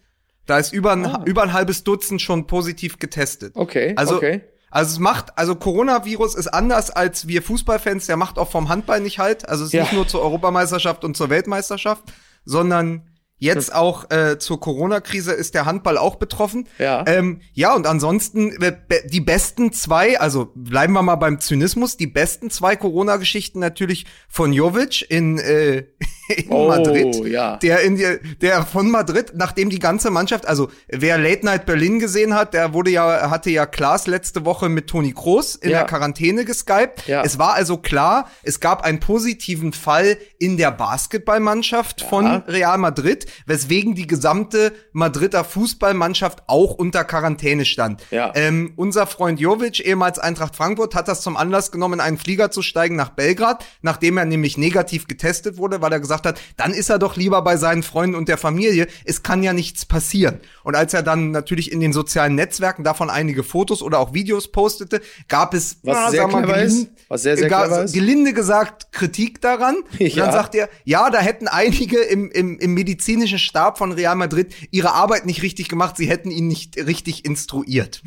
Da 0.47 0.59
ist 0.59 0.73
über 0.73 0.93
ein, 0.93 1.07
Ah. 1.07 1.23
über 1.25 1.43
ein 1.43 1.53
halbes 1.53 1.83
Dutzend 1.83 2.23
schon 2.23 2.47
positiv 2.47 2.99
getestet. 3.01 3.53
Okay, 3.57 3.95
Also, 3.97 4.17
okay. 4.17 4.43
Also 4.71 4.93
es 4.93 4.99
macht, 4.99 5.39
also 5.39 5.55
Coronavirus 5.55 6.35
ist 6.35 6.49
anders 6.49 6.91
als 6.91 7.27
wir 7.29 7.43
Fußballfans, 7.43 8.07
der 8.07 8.17
macht 8.17 8.39
auch 8.39 8.51
vom 8.51 8.69
Handball 8.69 9.01
nicht 9.01 9.19
halt. 9.19 9.49
Also 9.49 9.65
es 9.65 9.69
ist 9.69 9.75
Ja. 9.75 9.83
nicht 9.83 9.93
nur 9.93 10.09
zur 10.09 10.23
Europameisterschaft 10.23 11.05
und 11.05 11.17
zur 11.17 11.31
Weltmeisterschaft, 11.31 12.05
sondern 12.45 13.03
jetzt 13.39 13.75
auch 13.75 14.11
äh, 14.11 14.39
zur 14.39 14.59
Corona-Krise 14.61 15.33
ist 15.33 15.55
der 15.55 15.67
Handball 15.67 15.99
auch 15.99 16.17
betroffen. 16.17 16.69
Ja. 16.79 17.05
Ähm, 17.07 17.43
ja, 17.53 17.75
und 17.75 17.87
ansonsten 17.87 18.51
äh, 18.63 18.73
die 19.09 19.21
besten 19.21 19.73
zwei, 19.73 20.19
also 20.19 20.53
bleiben 20.55 20.95
wir 20.95 21.03
mal 21.03 21.17
beim 21.17 21.39
Zynismus, 21.39 21.99
die 21.99 22.07
besten 22.07 22.49
zwei 22.51 22.77
Corona-Geschichten 22.77 23.59
natürlich 23.59 24.07
von 24.29 24.55
Jovic 24.55 25.11
in, 25.11 25.39
äh, 25.39 25.85
in 26.37 26.51
Oh, 26.51 26.69
Madrid. 26.69 27.15
ja. 27.27 27.57
Der 27.59 27.81
in 27.83 27.97
die, 27.97 28.19
der 28.41 28.65
von 28.65 28.91
Madrid, 28.91 29.33
nachdem 29.35 29.71
die 29.71 29.79
ganze 29.79 30.11
Mannschaft, 30.11 30.47
also 30.47 30.69
wer 30.89 31.19
Late 31.19 31.45
Night 31.45 31.67
Berlin 31.67 31.99
gesehen 31.99 32.35
hat, 32.35 32.55
der 32.55 32.73
wurde 32.73 32.91
ja, 32.91 33.31
hatte 33.31 33.51
ja 33.51 33.67
Klaas 33.67 34.07
letzte 34.07 34.45
Woche 34.45 34.69
mit 34.69 34.87
Toni 34.89 35.13
Kroos 35.13 35.55
in 35.57 35.71
Ja. 35.71 35.79
der 35.79 35.87
Quarantäne 35.87 36.45
geskypt. 36.45 37.07
Ja. 37.07 37.23
Es 37.23 37.39
war 37.39 37.55
also 37.55 37.77
klar, 37.77 38.29
es 38.43 38.61
gab 38.61 38.85
einen 38.85 39.01
positiven 39.01 39.73
Fall 39.73 40.17
in 40.39 40.57
der 40.57 40.71
Basketballmannschaft 40.71 42.03
von 42.03 42.27
Real 42.47 42.79
Madrid, 42.79 43.27
weswegen 43.47 43.95
die 43.95 44.07
gesamte 44.07 44.73
Madrider 44.93 45.45
Fußballmannschaft 45.45 46.45
auch 46.47 46.75
unter 46.75 47.05
Quarantäne 47.05 47.65
stand. 47.65 48.03
Ja. 48.11 48.33
Ähm, 48.35 48.73
unser 48.77 49.07
Freund 49.07 49.41
Jovic, 49.41 49.81
ehemals 49.81 50.19
Eintracht 50.19 50.57
Frankfurt, 50.57 50.95
hat 50.95 51.09
das 51.09 51.21
zum 51.23 51.37
Anlass 51.37 51.73
genommen, 51.73 51.95
in 51.95 52.01
einen 52.01 52.19
Flieger 52.19 52.51
zu 52.51 52.63
steigen 52.63 52.97
nach 52.97 53.11
Belgrad, 53.11 53.65
nachdem 53.83 54.17
er 54.19 54.25
nämlich 54.25 54.57
negativ 54.59 55.07
getestet 55.07 55.59
wurde, 55.59 55.81
weil 55.81 55.93
er 55.93 56.01
gesagt 56.01 56.16
hat, 56.25 56.41
dann 56.57 56.73
ist 56.73 56.89
er 56.89 56.99
doch 56.99 57.17
lieber 57.17 57.43
bei 57.43 57.57
seinen 57.57 57.83
Freunden 57.83 58.17
und 58.17 58.29
der 58.29 58.39
Familie. 58.39 58.87
Es 59.05 59.23
kann 59.23 59.43
ja 59.43 59.53
nichts 59.53 59.85
passieren. 59.85 60.41
Und 60.63 60.75
als 60.77 60.95
er 60.95 61.03
dann 61.03 61.31
natürlich 61.33 61.71
in 61.73 61.81
den 61.81 61.93
sozialen 61.93 62.35
Netzwerken 62.35 62.85
davon 62.85 63.11
einige 63.11 63.43
Fotos 63.43 63.83
oder 63.83 63.99
auch 63.99 64.15
Videos 64.15 64.51
postete, 64.51 65.01
gab 65.29 65.53
es, 65.55 65.79
Was 65.83 66.11
sehr 66.13 66.23
sagen 66.23 66.33
wir 66.33 66.41
mal, 66.41 66.43
clever 66.45 66.63
ist. 66.63 66.73
gelinde- 66.75 66.91
Was 67.09 67.23
sehr, 67.23 67.37
sehr 67.37 67.49
gab- 67.49 67.85
ist. 67.85 67.93
gelinde 67.95 68.33
gesagt 68.33 68.93
Kritik 68.93 69.41
daran. 69.41 69.77
Und 69.99 70.01
Ja. 70.01 70.25
dann 70.25 70.33
sagt 70.33 70.55
er, 70.55 70.69
ja, 70.85 71.11
da 71.11 71.19
hätten 71.19 71.49
einige 71.49 71.99
im, 71.99 72.31
im, 72.31 72.59
im 72.59 72.75
medizinischen 72.75 73.39
Stab 73.39 73.79
von 73.79 73.93
Real 73.93 74.15
Madrid 74.17 74.55
ihre 74.71 74.93
Arbeit 74.93 75.27
nicht 75.27 75.43
richtig 75.43 75.69
gemacht, 75.69 75.97
sie 75.97 76.07
hätten 76.09 76.31
ihn 76.31 76.47
nicht 76.49 76.77
richtig 76.77 77.25
instruiert. 77.25 78.03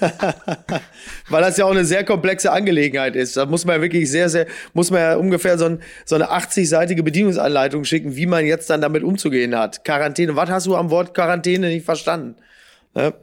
Weil 1.28 1.42
das 1.42 1.56
ja 1.56 1.64
auch 1.64 1.70
eine 1.70 1.84
sehr 1.84 2.04
komplexe 2.04 2.52
Angelegenheit 2.52 3.16
ist. 3.16 3.36
Da 3.36 3.46
muss 3.46 3.64
man 3.64 3.76
ja 3.76 3.82
wirklich 3.82 4.10
sehr, 4.10 4.28
sehr, 4.28 4.46
muss 4.72 4.90
man 4.90 5.00
ja 5.00 5.16
ungefähr 5.16 5.58
so, 5.58 5.66
ein, 5.66 5.82
so 6.04 6.14
eine 6.14 6.30
80-seitige 6.30 7.02
Bedienungsanleitung 7.02 7.84
schicken, 7.84 8.16
wie 8.16 8.26
man 8.26 8.46
jetzt 8.46 8.70
dann 8.70 8.80
damit 8.80 9.02
umzugehen 9.02 9.56
hat. 9.56 9.84
Quarantäne, 9.84 10.36
was 10.36 10.50
hast 10.50 10.66
du 10.66 10.76
am 10.76 10.90
Wort 10.90 11.14
Quarantäne 11.14 11.68
nicht 11.68 11.84
verstanden? 11.84 12.36
Ne? 12.94 13.14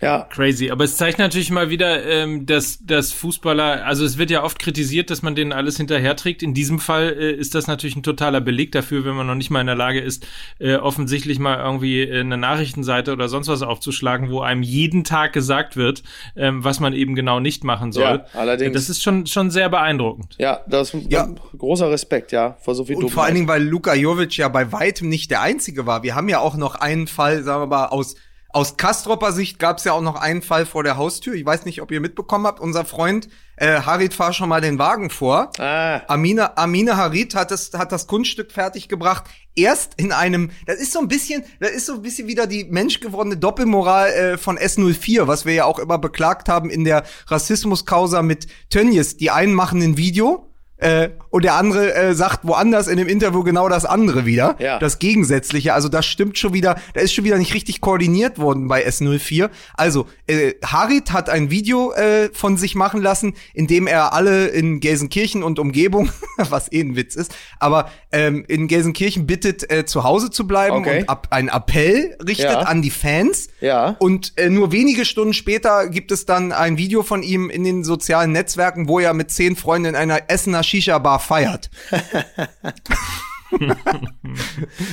Ja, 0.00 0.26
Crazy. 0.30 0.70
Aber 0.70 0.84
es 0.84 0.96
zeigt 0.96 1.18
natürlich 1.18 1.50
mal 1.50 1.70
wieder, 1.70 2.04
ähm, 2.04 2.46
dass, 2.46 2.78
dass 2.84 3.12
Fußballer, 3.12 3.86
also 3.86 4.04
es 4.04 4.18
wird 4.18 4.30
ja 4.30 4.42
oft 4.42 4.58
kritisiert, 4.58 5.08
dass 5.08 5.22
man 5.22 5.34
denen 5.34 5.52
alles 5.52 5.76
hinterherträgt. 5.76 6.42
In 6.42 6.52
diesem 6.52 6.78
Fall 6.78 7.16
äh, 7.18 7.32
ist 7.32 7.54
das 7.54 7.68
natürlich 7.68 7.96
ein 7.96 8.02
totaler 8.02 8.40
Beleg 8.40 8.72
dafür, 8.72 9.04
wenn 9.04 9.14
man 9.14 9.26
noch 9.26 9.34
nicht 9.36 9.50
mal 9.50 9.60
in 9.60 9.66
der 9.66 9.76
Lage 9.76 10.00
ist, 10.00 10.26
äh, 10.58 10.74
offensichtlich 10.76 11.38
mal 11.38 11.58
irgendwie 11.58 12.02
äh, 12.02 12.20
eine 12.20 12.36
Nachrichtenseite 12.36 13.12
oder 13.12 13.28
sonst 13.28 13.48
was 13.48 13.62
aufzuschlagen, 13.62 14.30
wo 14.30 14.40
einem 14.40 14.62
jeden 14.62 15.04
Tag 15.04 15.32
gesagt 15.32 15.76
wird, 15.76 16.02
ähm, 16.36 16.64
was 16.64 16.80
man 16.80 16.92
eben 16.92 17.14
genau 17.14 17.40
nicht 17.40 17.64
machen 17.64 17.92
soll. 17.92 18.02
Ja, 18.02 18.38
allerdings. 18.40 18.74
Das 18.74 18.88
ist 18.90 19.02
schon, 19.02 19.26
schon 19.26 19.50
sehr 19.50 19.68
beeindruckend. 19.68 20.34
ja, 20.38 20.60
das 20.68 20.92
ist 20.92 21.10
Ja. 21.10 21.28
großer 21.56 21.90
Respekt, 21.90 22.32
ja, 22.32 22.56
vor 22.60 22.74
so 22.74 22.84
viel 22.84 22.96
Und 22.96 23.10
vor 23.10 23.24
allen 23.24 23.34
Dingen, 23.34 23.48
weil 23.48 23.62
Luka 23.62 23.94
Jovic 23.94 24.36
ja 24.36 24.48
bei 24.48 24.72
weitem 24.72 25.08
nicht 25.08 25.30
der 25.30 25.40
Einzige 25.40 25.86
war. 25.86 26.02
Wir 26.02 26.14
haben 26.14 26.28
ja 26.28 26.40
auch 26.40 26.56
noch 26.56 26.74
einen 26.74 27.06
Fall, 27.06 27.42
sagen 27.42 27.62
wir 27.62 27.66
mal, 27.66 27.86
aus 27.86 28.16
aus 28.54 28.76
Kastropper 28.76 29.32
Sicht 29.32 29.58
gab 29.58 29.78
es 29.78 29.84
ja 29.84 29.92
auch 29.92 30.00
noch 30.00 30.14
einen 30.14 30.40
Fall 30.40 30.64
vor 30.64 30.84
der 30.84 30.96
Haustür. 30.96 31.34
Ich 31.34 31.44
weiß 31.44 31.64
nicht, 31.64 31.82
ob 31.82 31.90
ihr 31.90 32.00
mitbekommen 32.00 32.46
habt. 32.46 32.60
Unser 32.60 32.84
Freund 32.84 33.28
äh, 33.56 33.80
Harit 33.80 34.14
fahr 34.14 34.32
schon 34.32 34.48
mal 34.48 34.60
den 34.60 34.78
Wagen 34.78 35.10
vor. 35.10 35.50
Ah, 35.58 36.02
Amina, 36.06 36.52
Amina 36.54 36.96
Harit 36.96 37.34
hat 37.34 37.50
das, 37.50 37.72
hat 37.74 37.90
das 37.90 38.06
Kunststück 38.06 38.52
fertiggebracht. 38.52 39.24
Erst 39.56 39.94
in 39.96 40.12
einem, 40.12 40.50
das 40.66 40.76
ist 40.76 40.92
so 40.92 41.00
ein 41.00 41.08
bisschen, 41.08 41.44
das 41.58 41.70
ist 41.70 41.86
so 41.86 41.94
ein 41.94 42.02
bisschen 42.02 42.28
wieder 42.28 42.46
die 42.46 42.64
menschgewordene 42.64 43.36
Doppelmoral 43.36 44.12
äh, 44.12 44.38
von 44.38 44.56
S04, 44.56 45.26
was 45.26 45.44
wir 45.44 45.54
ja 45.54 45.64
auch 45.64 45.80
immer 45.80 45.98
beklagt 45.98 46.48
haben 46.48 46.70
in 46.70 46.84
der 46.84 47.02
Rassismuskausa 47.26 48.22
mit 48.22 48.46
Tönnies. 48.70 49.16
Die 49.16 49.32
einen 49.32 49.54
machen 49.54 49.82
ein 49.82 49.96
Video, 49.96 50.48
äh, 50.84 51.10
und 51.30 51.44
der 51.44 51.54
andere 51.54 51.94
äh, 51.94 52.14
sagt 52.14 52.40
woanders 52.46 52.86
in 52.88 52.96
dem 52.98 53.08
Interview 53.08 53.42
genau 53.42 53.68
das 53.68 53.84
andere 53.84 54.26
wieder. 54.26 54.56
Ja. 54.58 54.78
Das 54.78 54.98
Gegensätzliche. 54.98 55.74
Also 55.74 55.88
das 55.88 56.06
stimmt 56.06 56.38
schon 56.38 56.52
wieder, 56.52 56.76
da 56.94 57.00
ist 57.00 57.12
schon 57.14 57.24
wieder 57.24 57.38
nicht 57.38 57.54
richtig 57.54 57.80
koordiniert 57.80 58.38
worden 58.38 58.68
bei 58.68 58.86
S04. 58.86 59.50
Also, 59.74 60.06
äh, 60.26 60.52
Harit 60.64 61.12
hat 61.12 61.28
ein 61.30 61.50
Video 61.50 61.92
äh, 61.92 62.28
von 62.32 62.56
sich 62.56 62.74
machen 62.74 63.02
lassen, 63.02 63.34
in 63.54 63.66
dem 63.66 63.86
er 63.86 64.12
alle 64.12 64.46
in 64.48 64.80
Gelsenkirchen 64.80 65.42
und 65.42 65.58
Umgebung, 65.58 66.10
was 66.36 66.70
eh 66.70 66.80
ein 66.82 66.96
Witz 66.96 67.16
ist, 67.16 67.34
aber 67.58 67.90
ähm, 68.12 68.44
in 68.46 68.68
Gelsenkirchen 68.68 69.26
bittet, 69.26 69.70
äh, 69.72 69.86
zu 69.86 70.04
Hause 70.04 70.30
zu 70.30 70.46
bleiben 70.46 70.76
Okay. 70.76 71.00
und 71.00 71.08
ab, 71.08 71.28
einen 71.30 71.48
Appell 71.48 72.16
richtet 72.26 72.50
Ja. 72.50 72.58
an 72.60 72.82
die 72.82 72.90
Fans. 72.90 73.48
Ja. 73.60 73.96
Und 73.98 74.34
äh, 74.36 74.50
nur 74.50 74.70
wenige 74.72 75.04
Stunden 75.04 75.32
später 75.34 75.88
gibt 75.88 76.12
es 76.12 76.26
dann 76.26 76.52
ein 76.52 76.76
Video 76.78 77.02
von 77.02 77.22
ihm 77.22 77.48
in 77.50 77.64
den 77.64 77.84
sozialen 77.84 78.32
Netzwerken, 78.32 78.86
wo 78.88 78.98
er 79.00 79.14
mit 79.14 79.30
zehn 79.30 79.56
Freunden 79.56 79.90
in 79.90 79.96
einer 79.96 80.30
Essener 80.30 80.62
Shisha-Bar 80.74 81.20
feiert. 81.20 81.70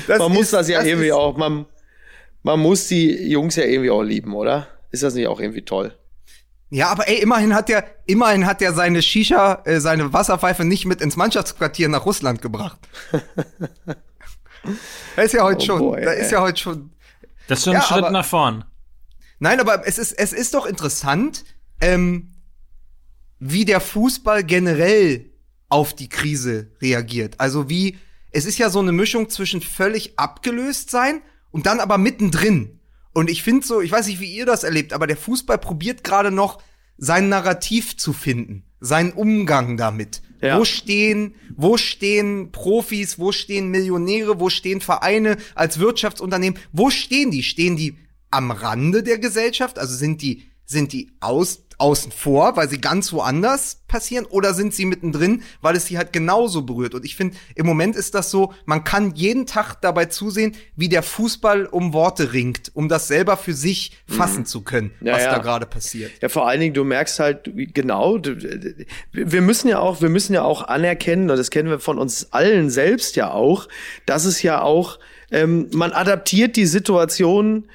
Das 0.08 0.20
man 0.20 0.32
muss 0.32 0.44
ist- 0.44 0.54
das 0.54 0.68
ja 0.70 0.80
das 0.80 0.88
irgendwie 0.88 1.08
ist- 1.08 1.14
auch, 1.14 1.38
man, 1.38 1.66
man 2.44 2.60
muss 2.60 2.88
die 2.88 3.30
Jungs 3.30 3.56
ja 3.56 3.64
irgendwie 3.64 3.90
auch 3.92 4.02
lieben, 4.04 4.34
oder? 4.36 4.68
Ist 4.92 5.04
das 5.04 5.14
nicht 5.16 5.28
auch 5.28 5.40
irgendwie 5.40 5.64
toll? 5.64 5.96
Ja, 6.70 6.90
aber 6.90 7.08
ey, 7.08 7.22
immerhin 7.22 7.54
hat 7.54 7.70
der, 7.70 7.84
immerhin 8.06 8.46
hat 8.46 8.62
er 8.62 8.74
seine 8.74 9.02
Shisha, 9.02 9.62
äh, 9.66 9.80
seine 9.80 10.14
Wasserpfeife 10.14 10.64
nicht 10.64 10.86
mit 10.86 11.02
ins 11.02 11.18
Mannschaftsquartier 11.18 11.90
nach 11.90 12.06
Russland 12.06 12.42
gebracht. 12.42 12.80
da 15.16 15.22
ist 15.22 15.34
ja 15.34 15.44
heute 15.44 15.62
Oh 15.64 15.66
schon, 15.66 15.80
boy, 15.80 16.02
da 16.02 16.12
ey. 16.12 16.22
ist 16.22 16.32
ja 16.32 16.42
heute 16.42 16.60
schon. 16.62 16.92
Das 17.48 17.60
ist 17.60 17.66
schon 17.66 17.74
Ja, 17.74 17.80
ein 17.80 17.86
Schritt 17.86 17.98
aber- 18.00 18.12
nach 18.12 18.26
vorn. 18.26 18.64
Nein, 19.40 19.60
aber 19.60 19.86
es 19.88 19.98
ist, 19.98 20.12
es 20.14 20.34
ist 20.34 20.54
doch 20.54 20.66
interessant, 20.68 21.44
ähm, 21.82 22.32
wie 23.40 23.66
der 23.66 23.82
Fußball 23.82 24.44
generell 24.44 25.31
auf 25.72 25.96
die 25.96 26.10
Krise 26.10 26.72
reagiert. 26.82 27.40
Also 27.40 27.70
wie, 27.70 27.98
es 28.32 28.46
ist 28.46 28.58
ja 28.58 28.70
so 28.70 28.80
eine 28.80 28.92
Mischung 28.92 29.30
zwischen 29.30 29.62
völlig 29.62 30.20
abgelöst 30.20 30.92
sein 30.92 31.22
und 31.50 31.66
dann 31.66 31.80
aber 31.80 31.98
mittendrin. 31.98 32.80
Und 33.14 33.30
ich 33.30 33.42
finde 33.42 33.66
so, 33.66 33.82
ich 33.82 33.92
weiß 33.92 34.08
nicht, 34.08 34.20
wie 34.20 34.34
ihr 34.34 34.46
das 34.46 34.64
erlebt, 34.64 34.94
aber 34.94 35.08
der 35.08 35.18
Fußball 35.18 35.58
probiert 35.58 36.04
gerade 36.04 36.30
noch 36.30 36.62
sein 36.98 37.30
Narrativ 37.30 37.98
zu 37.98 38.14
finden, 38.14 38.64
seinen 38.80 39.14
Umgang 39.14 39.78
damit. 39.78 40.22
Ja. 40.42 40.60
Wo 40.60 40.66
stehen, 40.66 41.36
wo 41.56 41.78
stehen 41.78 42.52
Profis, 42.52 43.18
wo 43.18 43.32
stehen 43.32 43.70
Millionäre, 43.70 44.40
wo 44.40 44.50
stehen 44.50 44.82
Vereine 44.82 45.38
als 45.56 45.80
Wirtschaftsunternehmen, 45.80 46.60
wo 46.72 46.90
stehen 46.90 47.32
die? 47.32 47.44
Stehen 47.44 47.76
die 47.76 47.98
am 48.30 48.52
Rande 48.52 49.04
der 49.04 49.20
Gesellschaft? 49.20 49.80
Also 49.80 49.96
sind 49.96 50.22
die, 50.22 50.44
sind 50.66 50.94
die 50.94 51.12
aus, 51.20 51.64
außen 51.82 52.12
vor, 52.12 52.56
weil 52.56 52.70
sie 52.70 52.80
ganz 52.80 53.12
woanders 53.12 53.82
passieren, 53.88 54.26
oder 54.26 54.54
sind 54.54 54.74
sie 54.74 54.86
mittendrin, 54.86 55.44
weil 55.62 55.76
es 55.76 55.88
sie 55.88 55.98
halt 55.98 56.14
genauso 56.14 56.62
berührt? 56.62 56.94
Und 56.94 57.04
ich 57.04 57.16
finde, 57.16 57.36
im 57.56 57.66
Moment 57.66 57.96
ist 57.96 58.16
das 58.16 58.32
so, 58.32 58.54
man 58.66 58.84
kann 58.84 59.16
jeden 59.16 59.46
Tag 59.48 59.82
dabei 59.82 60.06
zusehen, 60.06 60.56
wie 60.76 60.88
der 60.88 61.04
Fußball 61.04 61.66
um 61.66 61.92
Worte 61.92 62.34
ringt, 62.34 62.72
um 62.74 62.88
das 62.88 63.08
selber 63.08 63.36
für 63.36 63.54
sich 63.54 63.98
fassen 64.08 64.42
mhm. 64.42 64.46
zu 64.46 64.62
können, 64.62 64.92
ja, 65.02 65.14
was 65.14 65.24
ja. 65.24 65.32
da 65.32 65.38
gerade 65.40 65.66
passiert. 65.66 66.12
Ja, 66.22 66.30
vor 66.30 66.48
allen 66.48 66.62
Dingen, 66.62 66.74
du 66.74 66.84
merkst 66.84 67.20
halt 67.20 67.52
genau, 67.74 68.20
wir 69.12 69.42
müssen 69.42 69.68
ja 69.68 69.80
auch, 69.80 70.02
wir 70.02 70.10
müssen 70.10 70.34
ja 70.34 70.44
auch 70.44 70.64
anerkennen, 70.64 71.30
und 71.30 71.38
das 71.38 71.50
kennen 71.50 71.70
wir 71.70 71.80
von 71.80 71.98
uns 71.98 72.32
allen 72.32 72.70
selbst 72.70 73.16
ja 73.16 73.32
auch, 73.32 73.68
dass 74.06 74.26
es 74.26 74.42
ja 74.44 74.62
auch, 74.62 75.00
ähm, 75.32 75.70
man 75.74 75.92
adaptiert 75.92 76.56
die 76.56 76.66
Situation 76.66 77.66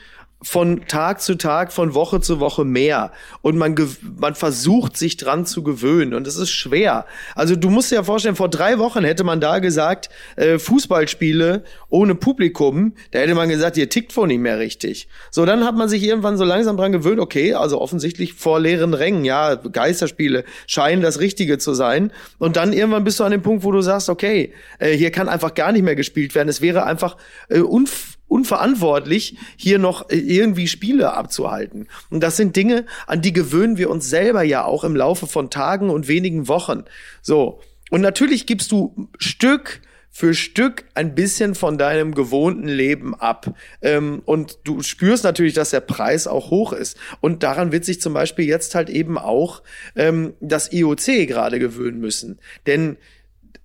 von 0.42 0.87
Tag 0.87 1.22
zu 1.22 1.37
Tag, 1.37 1.72
von 1.72 1.94
Woche 1.94 2.20
zu 2.20 2.40
Woche 2.40 2.64
mehr. 2.64 3.11
Und 3.40 3.57
man, 3.57 3.75
man 4.18 4.35
versucht 4.35 4.96
sich 4.96 5.16
dran 5.16 5.46
zu 5.46 5.62
gewöhnen. 5.62 6.12
Und 6.12 6.27
es 6.27 6.37
ist 6.37 6.51
schwer. 6.51 7.07
Also 7.35 7.57
du 7.57 7.70
musst 7.70 7.90
dir 7.90 7.96
ja 7.96 8.03
vorstellen, 8.03 8.37
vor 8.37 8.51
drei 8.51 8.79
Wochen 8.79 9.03
hätte 9.03 9.25
man 9.25 9.40
da 9.40 9.61
gesagt, 9.61 10.11
äh, 10.37 10.59
Fußballspiele 10.59 11.64
ohne 11.88 12.14
Publikum, 12.14 12.92
da 13.12 13.20
hätte 13.20 13.35
man 13.35 13.49
gesagt, 13.49 13.79
ihr 13.79 13.88
tickt 13.88 14.12
vor 14.12 14.27
nicht 14.27 14.40
mehr 14.40 14.59
richtig. 14.59 15.09
So, 15.31 15.46
dann 15.46 15.64
hat 15.64 15.75
man 15.75 15.88
sich 15.88 16.03
irgendwann 16.03 16.37
so 16.37 16.44
langsam 16.44 16.77
dran 16.77 16.92
gewöhnt, 16.92 17.18
okay, 17.18 17.55
also 17.55 17.81
offensichtlich 17.81 18.35
vor 18.35 18.61
leeren 18.61 18.92
Rängen, 18.92 19.25
ja, 19.25 19.55
Geisterspiele 19.55 20.44
scheinen 20.66 21.01
das 21.01 21.18
Richtige 21.18 21.57
zu 21.57 21.72
sein. 21.72 22.12
Und 22.38 22.57
dann 22.57 22.75
irgendwann 22.75 23.05
bist 23.05 23.18
du 23.20 23.25
an 23.25 23.33
dem 23.33 23.42
Punkt, 23.42 23.64
wo 23.64 23.72
du 23.72 23.81
sagst, 23.81 24.11
okay, 24.11 24.53
äh, 24.79 24.92
hier 24.92 25.11
kann 25.11 25.31
einfach 25.31 25.55
gar 25.55 25.72
nicht 25.72 25.83
mehr 25.83 25.96
gespielt 25.96 26.35
werden. 26.35 26.49
Es 26.51 26.61
wäre 26.61 26.85
einfach 26.85 27.16
äh, 27.49 27.61
unf 27.61 28.15
unverantwortlich, 28.28 29.36
hier 29.56 29.78
noch 29.78 30.10
äh, 30.10 30.16
irgendwie 30.16 30.68
Spiele 30.68 31.14
abzuhalten. 31.14 31.88
Und 32.10 32.22
das 32.22 32.36
sind 32.36 32.56
Dinge, 32.56 32.86
an 33.06 33.22
die 33.22 33.32
gewöhnen 33.32 33.78
wir 33.78 33.90
uns 33.90 34.08
selber 34.08 34.42
ja 34.42 34.64
auch 34.64 34.84
im 34.84 34.96
Laufe 34.96 35.26
von 35.26 35.50
Tagen 35.50 35.90
und 35.90 36.08
wenigen 36.08 36.48
Wochen. 36.48 36.84
So. 37.22 37.60
Und 37.90 38.00
natürlich 38.00 38.46
gibst 38.46 38.72
du 38.72 39.08
Stück 39.18 39.80
für 40.16 40.32
Stück 40.32 40.84
ein 40.94 41.14
bisschen 41.14 41.54
von 41.54 41.76
deinem 41.76 42.14
gewohnten 42.14 42.68
Leben 42.68 43.14
ab. 43.14 43.54
Ähm, 43.82 44.22
und 44.24 44.60
du 44.64 44.82
spürst 44.82 45.24
natürlich, 45.24 45.52
dass 45.52 45.70
der 45.70 45.80
Preis 45.80 46.26
auch 46.26 46.50
hoch 46.50 46.72
ist. 46.72 46.96
Und 47.20 47.42
daran 47.42 47.70
wird 47.70 47.84
sich 47.84 48.00
zum 48.00 48.14
Beispiel 48.14 48.46
jetzt 48.46 48.74
halt 48.74 48.88
eben 48.88 49.18
auch 49.18 49.62
ähm, 49.94 50.32
das 50.40 50.72
IOC 50.72 51.28
gerade 51.28 51.58
gewöhnen 51.58 52.00
müssen. 52.00 52.38
Denn 52.66 52.96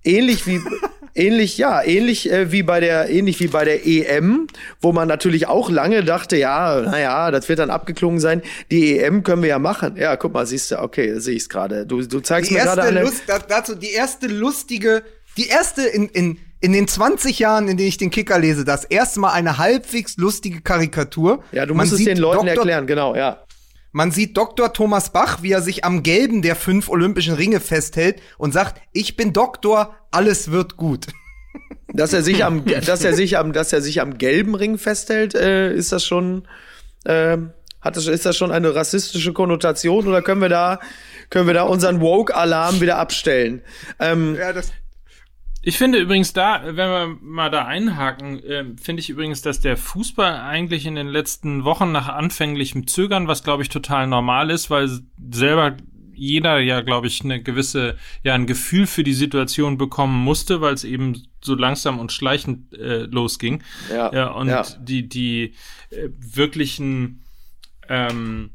ähnlich 0.03 0.45
wie 0.45 0.59
ähnlich 1.15 1.57
ja 1.57 1.83
ähnlich 1.83 2.31
äh, 2.31 2.51
wie 2.51 2.63
bei 2.63 2.79
der 2.79 3.09
ähnlich 3.09 3.39
wie 3.39 3.47
bei 3.47 3.65
der 3.65 3.85
EM 3.85 4.47
wo 4.81 4.91
man 4.91 5.07
natürlich 5.07 5.47
auch 5.47 5.69
lange 5.69 6.03
dachte 6.03 6.37
ja 6.37 6.81
naja 6.81 7.31
das 7.31 7.49
wird 7.49 7.59
dann 7.59 7.69
abgeklungen 7.69 8.19
sein 8.19 8.41
die 8.71 8.99
EM 8.99 9.23
können 9.23 9.41
wir 9.41 9.49
ja 9.49 9.59
machen 9.59 9.97
ja 9.97 10.15
guck 10.15 10.33
mal 10.33 10.45
siehst 10.45 10.71
du 10.71 10.79
okay 10.79 11.19
sehe 11.19 11.35
ich 11.35 11.43
es 11.43 11.49
gerade 11.49 11.85
du 11.85 12.01
du 12.01 12.19
zeigst 12.19 12.49
die 12.49 12.55
mir 12.55 12.61
gerade 12.61 12.83
eine 12.83 13.01
Lust, 13.03 13.23
dazu 13.47 13.75
die 13.75 13.91
erste 13.91 14.27
lustige 14.27 15.03
die 15.37 15.47
erste 15.47 15.83
in 15.83 16.07
in 16.09 16.37
in 16.61 16.73
den 16.73 16.87
20 16.87 17.39
Jahren, 17.39 17.67
in 17.67 17.75
denen 17.75 17.89
ich 17.89 17.97
den 17.97 18.11
Kicker 18.11 18.37
lese, 18.37 18.63
das 18.63 18.85
erste 18.85 19.19
Mal 19.19 19.31
eine 19.31 19.57
halbwegs 19.57 20.17
lustige 20.17 20.61
Karikatur. 20.61 21.43
Ja, 21.51 21.65
du 21.65 21.73
musst 21.73 21.91
man 21.91 21.99
es 21.99 22.05
den 22.05 22.17
Leuten 22.17 22.45
Dr. 22.45 22.57
erklären, 22.57 22.85
genau, 22.85 23.15
ja. 23.15 23.43
Man 23.91 24.11
sieht 24.11 24.37
Dr. 24.37 24.73
Thomas 24.73 25.11
Bach, 25.11 25.41
wie 25.41 25.51
er 25.51 25.61
sich 25.61 25.83
am 25.83 26.03
gelben 26.03 26.41
der 26.41 26.55
fünf 26.55 26.87
olympischen 26.89 27.33
Ringe 27.33 27.59
festhält 27.59 28.21
und 28.37 28.53
sagt, 28.53 28.81
ich 28.93 29.17
bin 29.17 29.33
Doktor, 29.33 29.95
alles 30.11 30.51
wird 30.51 30.77
gut. 30.77 31.07
Dass 31.93 32.13
er 32.13 32.23
sich 32.23 32.45
am, 32.45 32.63
dass 32.63 33.03
er 33.03 33.13
sich 33.13 33.37
am, 33.37 33.51
dass 33.51 33.73
er 33.73 33.81
sich 33.81 33.99
am 33.99 34.17
gelben 34.17 34.55
Ring 34.55 34.77
festhält, 34.77 35.35
äh, 35.35 35.73
ist 35.73 35.91
das 35.91 36.05
schon, 36.05 36.47
äh, 37.03 37.37
hat 37.81 37.97
das, 37.97 38.07
ist 38.07 38.25
das 38.25 38.37
schon 38.37 38.49
eine 38.49 38.73
rassistische 38.73 39.33
Konnotation 39.33 40.07
oder 40.07 40.21
können 40.21 40.39
wir 40.39 40.47
da, 40.47 40.79
können 41.29 41.47
wir 41.47 41.53
da 41.53 41.63
unseren 41.63 41.99
Woke-Alarm 41.99 42.79
wieder 42.79 42.97
abstellen? 42.97 43.61
Ähm, 43.99 44.37
ja, 44.39 44.53
das 44.53 44.71
ich 45.63 45.77
finde 45.77 45.99
übrigens 45.99 46.33
da, 46.33 46.61
wenn 46.65 46.75
wir 46.75 47.17
mal 47.21 47.51
da 47.51 47.65
einhaken, 47.65 48.43
äh, 48.43 48.65
finde 48.81 49.01
ich 49.01 49.09
übrigens, 49.09 49.41
dass 49.41 49.59
der 49.59 49.77
Fußball 49.77 50.41
eigentlich 50.41 50.85
in 50.85 50.95
den 50.95 51.07
letzten 51.07 51.63
Wochen 51.63 51.91
nach 51.91 52.07
anfänglichem 52.07 52.87
Zögern, 52.87 53.27
was 53.27 53.43
glaube 53.43 53.63
ich 53.63 53.69
total 53.69 54.07
normal 54.07 54.49
ist, 54.49 54.69
weil 54.69 54.89
selber 55.31 55.77
jeder 56.13 56.59
ja, 56.59 56.81
glaube 56.81 57.07
ich, 57.07 57.23
eine 57.23 57.41
gewisse, 57.41 57.97
ja, 58.23 58.35
ein 58.35 58.45
Gefühl 58.45 58.85
für 58.85 59.03
die 59.03 59.13
Situation 59.13 59.79
bekommen 59.79 60.23
musste, 60.23 60.61
weil 60.61 60.75
es 60.75 60.83
eben 60.83 61.23
so 61.41 61.55
langsam 61.55 61.99
und 61.99 62.11
schleichend 62.11 62.73
äh, 62.73 63.05
losging. 63.05 63.63
Ja, 63.89 64.13
ja 64.13 64.27
und 64.27 64.47
ja. 64.47 64.63
die, 64.79 65.09
die 65.09 65.55
äh, 65.89 66.09
wirklichen 66.19 67.23
ähm, 67.89 68.51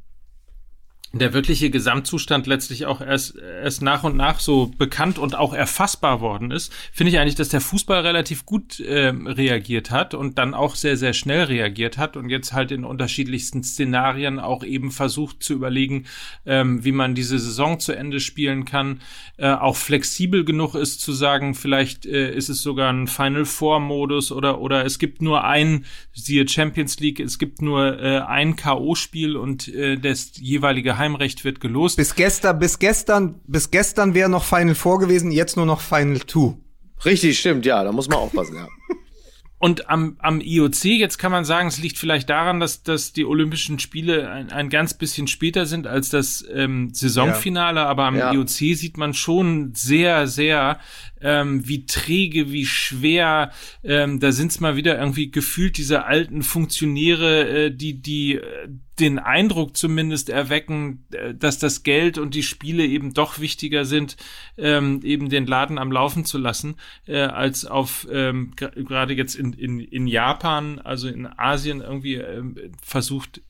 der 1.19 1.33
wirkliche 1.33 1.71
Gesamtzustand 1.71 2.47
letztlich 2.47 2.87
auch 2.87 3.01
erst, 3.01 3.37
erst 3.37 3.83
nach 3.83 4.05
und 4.05 4.17
nach 4.17 4.41
so 4.41 4.73
bekannt 4.79 5.19
und 5.19 5.37
auch 5.37 5.53
erfassbar 5.53 6.21
worden 6.21 6.51
ist, 6.51 6.73
finde 6.93 7.13
ich 7.13 7.19
eigentlich, 7.19 7.35
dass 7.35 7.49
der 7.49 7.61
Fußball 7.61 8.01
relativ 8.01 8.47
gut 8.47 8.81
äh, 8.81 9.09
reagiert 9.09 9.91
hat 9.91 10.15
und 10.15 10.39
dann 10.39 10.55
auch 10.55 10.75
sehr, 10.75 10.97
sehr 10.97 11.13
schnell 11.13 11.45
reagiert 11.45 11.99
hat 11.99 12.17
und 12.17 12.29
jetzt 12.29 12.53
halt 12.53 12.73
in 12.73 12.85
unterschiedlichsten 12.85 13.63
Szenarien 13.63 14.39
auch 14.39 14.65
eben 14.65 14.91
versucht 14.91 15.43
zu 15.43 15.53
überlegen, 15.53 16.07
ähm, 16.45 16.85
wie 16.85 16.93
man 16.93 17.15
diese 17.15 17.39
Saison 17.39 17.79
zu 17.79 17.93
Ende 17.93 18.21
spielen 18.21 18.65
kann, 18.65 19.01
äh, 19.37 19.51
auch 19.51 19.77
flexibel 19.77 20.45
genug 20.45 20.75
ist 20.75 21.01
zu 21.01 21.13
sagen, 21.13 21.55
vielleicht 21.55 22.07
äh, 22.07 22.35
ist 22.35 22.49
es 22.49 22.63
sogar 22.63 22.93
ein 22.93 23.07
Final 23.07 23.45
Four 23.45 23.81
Modus 23.81 24.33
oder, 24.33 24.61
oder 24.61 24.85
es 24.85 24.99
gibt 24.99 25.23
nur 25.23 25.45
ein, 25.45 25.85
siehe 26.13 26.49
Champions 26.49 26.99
League, 27.01 27.21
es 27.21 27.39
gibt 27.39 27.63
nur 27.63 28.01
äh, 28.01 28.21
ein 28.21 28.57
K.O.-Spiel 28.57 29.37
und 29.37 29.69
äh, 29.69 29.97
das 29.97 30.33
jeweilige 30.39 30.99
Heim 30.99 31.06
Heimrecht 31.07 31.45
wird 31.45 31.61
gelost. 31.61 31.97
Bis 31.97 32.15
gestern, 32.15 32.59
bis 32.59 32.79
gestern, 32.79 33.41
bis 33.47 33.71
gestern 33.71 34.15
wäre 34.15 34.29
noch 34.29 34.45
Final 34.45 34.75
4 34.75 34.99
gewesen, 34.99 35.31
jetzt 35.31 35.57
nur 35.57 35.67
noch 35.67 35.81
Final 35.81 36.21
2. 36.27 36.57
Richtig, 37.05 37.39
stimmt, 37.39 37.65
ja, 37.65 37.85
da 37.85 37.93
muss 37.93 38.09
man 38.09 38.19
aufpassen, 38.19 38.57
ja. 38.57 38.69
Und 39.59 39.89
am, 39.89 40.17
am 40.19 40.43
IOC, 40.43 40.85
jetzt 40.85 41.17
kann 41.17 41.33
man 41.33 41.47
sagen, 41.47 41.69
es 41.69 41.79
liegt 41.79 41.97
vielleicht 41.97 42.29
daran, 42.29 42.61
dass, 42.61 42.83
dass 42.83 43.15
die 43.15 43.25
Olympischen 43.25 43.79
Spiele 43.79 44.31
ein, 44.31 44.53
ein 44.53 44.69
ganz 44.69 44.93
bisschen 44.93 45.29
später 45.29 45.65
sind 45.65 45.87
als 45.87 46.11
das 46.11 46.45
ähm, 46.53 46.91
Saisonfinale, 46.93 47.81
ja. 47.81 47.87
aber 47.87 48.05
am 48.05 48.17
ja. 48.19 48.35
IOC 48.35 48.49
sieht 48.49 48.99
man 48.99 49.15
schon 49.15 49.73
sehr, 49.75 50.27
sehr, 50.27 50.79
ähm, 51.23 51.67
wie 51.67 51.87
träge, 51.87 52.53
wie 52.53 52.67
schwer, 52.67 53.51
ähm, 53.83 54.21
da 54.21 54.31
sind's 54.31 54.61
mal 54.61 54.77
wieder 54.77 54.99
irgendwie 54.99 55.31
gefühlt 55.31 55.79
diese 55.79 56.05
alten 56.05 56.43
Funktionäre, 56.43 57.49
äh, 57.49 57.71
die, 57.75 58.03
die 58.03 58.35
äh, 58.35 58.69
den 58.99 59.19
Eindruck 59.19 59.77
zumindest 59.77 60.31
erwecken, 60.31 61.07
äh, 61.13 61.35
dass 61.35 61.59
das 61.59 61.83
Geld 61.83 62.19
und 62.19 62.35
die 62.35 62.43
Spiele 62.43 62.85
eben 62.85 63.13
doch 63.13 63.39
wichtiger 63.39 63.85
sind, 63.85 64.17
ähm, 64.57 65.01
eben 65.03 65.29
den 65.29 65.47
Laden 65.47 65.79
am 65.79 65.93
Laufen 65.93 66.25
zu 66.25 66.39
lassen, 66.39 66.77
äh, 67.07 67.21
als 67.21 67.65
auf 67.65 68.07
ähm, 68.11 68.53
gerade 68.57 69.15
jetzt 69.15 69.35
in, 69.35 69.53
in, 69.53 69.81
in 69.81 70.07
Japan, 70.07 70.79
also 70.79 71.09
in 71.09 71.27
Asien 71.27 71.81
irgendwie 71.81 72.15
ähm, 72.15 72.57
versucht, 72.83 73.43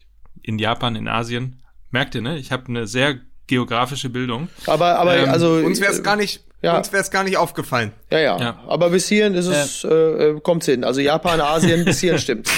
in 0.42 0.58
Japan, 0.58 0.96
in 0.96 1.08
Asien, 1.08 1.62
merkt 1.90 2.14
ihr, 2.14 2.22
ne? 2.22 2.38
Ich 2.38 2.52
habe 2.52 2.66
eine 2.68 2.86
sehr 2.86 3.20
geografische 3.46 4.10
Bildung. 4.10 4.48
Aber, 4.66 4.98
aber 4.98 5.16
ähm, 5.16 5.28
also 5.28 5.54
uns 5.54 5.80
wäre 5.80 5.92
es 5.92 6.02
gar 6.02 6.16
nicht 6.16 6.45
ja. 6.62 6.76
Uns 6.76 6.92
wäre 6.92 7.02
es 7.02 7.10
gar 7.10 7.22
nicht 7.22 7.36
aufgefallen. 7.36 7.92
Ja, 8.10 8.18
ja, 8.18 8.38
ja. 8.38 8.62
Aber 8.66 8.90
bis 8.90 9.08
hierhin 9.08 9.34
ist 9.34 9.46
es, 9.46 9.84
äh, 9.84 9.88
äh 9.88 10.40
kommt's 10.40 10.66
hin. 10.66 10.84
Also 10.84 11.00
Japan, 11.00 11.40
Asien, 11.40 11.84
bis 11.84 12.00
hierhin 12.00 12.18
stimmt. 12.18 12.48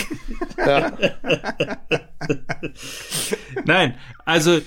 Ja. 0.56 0.92
Nein, 3.64 3.96
also 4.24 4.60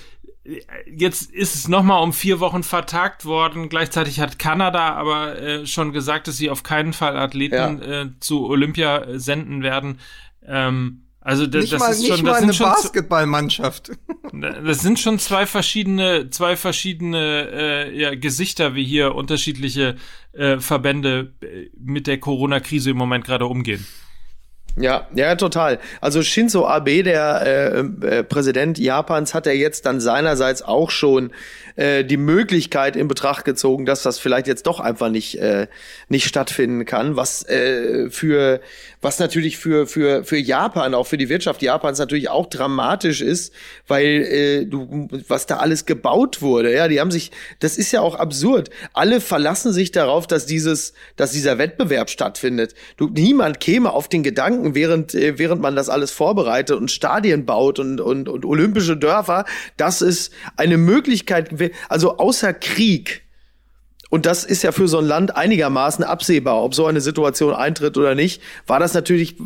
jetzt 0.86 1.30
ist 1.30 1.54
es 1.54 1.68
nochmal 1.68 2.02
um 2.02 2.12
vier 2.12 2.40
Wochen 2.40 2.62
vertagt 2.62 3.24
worden. 3.24 3.68
Gleichzeitig 3.68 4.20
hat 4.20 4.38
Kanada 4.38 4.94
aber 4.94 5.40
äh, 5.40 5.66
schon 5.66 5.92
gesagt, 5.92 6.28
dass 6.28 6.36
sie 6.36 6.50
auf 6.50 6.62
keinen 6.62 6.92
Fall 6.92 7.16
Athleten 7.16 7.80
ja. 7.82 8.02
äh, 8.02 8.06
zu 8.20 8.46
Olympia 8.46 9.06
senden 9.18 9.62
werden. 9.62 10.00
Ähm, 10.46 11.04
also 11.22 11.46
das, 11.46 11.62
nicht 11.62 11.72
das 11.72 11.80
mal, 11.80 11.90
ist 11.90 12.06
schon, 12.06 12.16
nicht 12.16 12.26
das 12.26 12.40
mal 12.40 12.42
eine 12.42 12.74
Basketballmannschaft. 12.74 13.92
Das 14.32 14.80
sind 14.80 14.98
schon 14.98 15.18
zwei 15.18 15.44
verschiedene, 15.44 16.30
zwei 16.30 16.56
verschiedene 16.56 17.50
äh, 17.52 18.00
ja, 18.00 18.14
Gesichter, 18.14 18.74
wie 18.74 18.82
hier 18.82 19.14
unterschiedliche 19.14 19.96
äh, 20.32 20.58
Verbände 20.58 21.34
äh, 21.42 21.68
mit 21.78 22.06
der 22.06 22.18
Corona-Krise 22.18 22.90
im 22.92 22.96
Moment 22.96 23.26
gerade 23.26 23.44
umgehen. 23.44 23.86
Ja, 24.76 25.06
ja, 25.14 25.34
total. 25.34 25.80
Also 26.00 26.22
Shinzo 26.22 26.66
Abe, 26.66 27.02
der 27.02 27.42
äh, 27.44 27.80
äh, 27.80 28.24
Präsident 28.24 28.78
Japans, 28.78 29.34
hat 29.34 29.46
er 29.46 29.54
jetzt 29.54 29.84
dann 29.84 30.00
seinerseits 30.00 30.62
auch 30.62 30.90
schon 30.90 31.30
äh, 31.76 32.04
die 32.04 32.16
Möglichkeit 32.16 32.96
in 32.96 33.06
Betracht 33.06 33.44
gezogen, 33.44 33.84
dass 33.84 34.02
das 34.02 34.18
vielleicht 34.18 34.46
jetzt 34.46 34.66
doch 34.66 34.80
einfach 34.80 35.10
nicht 35.10 35.38
äh, 35.38 35.66
nicht 36.08 36.26
stattfinden 36.26 36.86
kann, 36.86 37.16
was 37.16 37.46
äh, 37.46 38.08
für 38.08 38.60
was 39.02 39.18
natürlich 39.18 39.58
für 39.58 39.86
für 39.86 40.24
für 40.24 40.38
Japan 40.38 40.94
auch 40.94 41.06
für 41.06 41.18
die 41.18 41.28
Wirtschaft 41.28 41.60
Japans 41.60 41.98
natürlich 41.98 42.30
auch 42.30 42.46
dramatisch 42.46 43.20
ist, 43.20 43.52
weil 43.86 44.06
äh, 44.06 44.64
du 44.64 45.08
was 45.28 45.46
da 45.46 45.58
alles 45.58 45.84
gebaut 45.84 46.40
wurde, 46.40 46.74
ja, 46.74 46.88
die 46.88 47.00
haben 47.00 47.10
sich 47.10 47.32
das 47.58 47.76
ist 47.76 47.92
ja 47.92 48.00
auch 48.00 48.14
absurd. 48.14 48.70
Alle 48.94 49.20
verlassen 49.20 49.72
sich 49.72 49.90
darauf, 49.90 50.26
dass 50.26 50.46
dieses 50.46 50.94
dass 51.16 51.32
dieser 51.32 51.58
Wettbewerb 51.58 52.08
stattfindet. 52.08 52.74
Du 52.96 53.08
niemand 53.08 53.60
käme 53.60 53.92
auf 53.92 54.08
den 54.08 54.22
Gedanken 54.22 54.74
während, 54.74 55.14
äh, 55.14 55.38
während 55.38 55.60
man 55.60 55.76
das 55.76 55.88
alles 55.88 56.12
vorbereitet 56.12 56.76
und 56.76 56.90
Stadien 56.90 57.44
baut 57.44 57.78
und, 57.78 58.00
und, 58.00 58.28
und 58.28 58.44
olympische 58.44 58.96
Dörfer, 58.96 59.44
dass 59.76 60.00
es 60.00 60.30
eine 60.56 60.78
Möglichkeit, 60.78 61.50
also 61.88 62.18
außer 62.18 62.54
Krieg, 62.54 63.22
und 64.12 64.26
das 64.26 64.44
ist 64.44 64.62
ja 64.62 64.72
für 64.72 64.88
so 64.88 64.98
ein 64.98 65.06
Land 65.06 65.36
einigermaßen 65.36 66.04
absehbar, 66.04 66.62
ob 66.62 66.74
so 66.74 66.84
eine 66.84 67.00
Situation 67.00 67.54
eintritt 67.54 67.96
oder 67.96 68.14
nicht. 68.14 68.42
War 68.66 68.78
das 68.78 68.92
natürlich, 68.92 69.38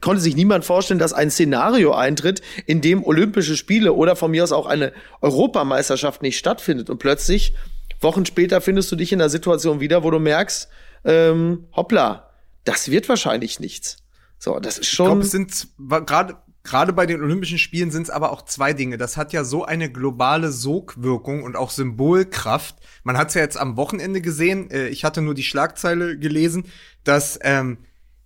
konnte 0.00 0.22
sich 0.22 0.36
niemand 0.36 0.64
vorstellen, 0.64 1.00
dass 1.00 1.12
ein 1.12 1.28
Szenario 1.28 1.92
eintritt, 1.92 2.40
in 2.66 2.80
dem 2.80 3.02
Olympische 3.02 3.56
Spiele 3.56 3.94
oder 3.94 4.14
von 4.14 4.30
mir 4.30 4.44
aus 4.44 4.52
auch 4.52 4.66
eine 4.66 4.92
Europameisterschaft 5.22 6.22
nicht 6.22 6.38
stattfindet. 6.38 6.88
Und 6.88 6.98
plötzlich, 6.98 7.54
Wochen 8.00 8.24
später, 8.24 8.60
findest 8.60 8.92
du 8.92 8.96
dich 8.96 9.10
in 9.10 9.20
einer 9.20 9.28
Situation 9.28 9.80
wieder, 9.80 10.04
wo 10.04 10.12
du 10.12 10.20
merkst, 10.20 10.68
ähm, 11.04 11.66
hoppla, 11.74 12.30
das 12.62 12.92
wird 12.92 13.08
wahrscheinlich 13.08 13.58
nichts. 13.58 14.04
So, 14.38 14.60
das 14.60 14.78
ist 14.78 14.86
schon. 14.86 15.06
Ich 15.06 15.10
glaube, 15.10 15.22
es 15.22 15.30
sind 15.32 16.06
gerade 16.06 16.36
Gerade 16.64 16.92
bei 16.92 17.06
den 17.06 17.20
Olympischen 17.20 17.58
Spielen 17.58 17.90
sind 17.90 18.04
es 18.04 18.10
aber 18.10 18.30
auch 18.30 18.42
zwei 18.42 18.72
Dinge. 18.72 18.96
Das 18.96 19.16
hat 19.16 19.32
ja 19.32 19.42
so 19.42 19.64
eine 19.64 19.90
globale 19.90 20.52
Sogwirkung 20.52 21.42
und 21.42 21.56
auch 21.56 21.70
Symbolkraft. 21.70 22.76
Man 23.02 23.18
hat 23.18 23.28
es 23.28 23.34
ja 23.34 23.40
jetzt 23.40 23.56
am 23.56 23.76
Wochenende 23.76 24.20
gesehen. 24.20 24.70
Äh, 24.70 24.88
ich 24.88 25.04
hatte 25.04 25.22
nur 25.22 25.34
die 25.34 25.42
Schlagzeile 25.42 26.18
gelesen, 26.18 26.66
dass 27.02 27.38
ähm, 27.42 27.78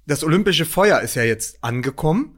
das 0.07 0.23
olympische 0.23 0.67
Feuer 0.67 1.01
ist 1.01 1.15
ja 1.15 1.23
jetzt 1.23 1.65
angekommen 1.65 2.36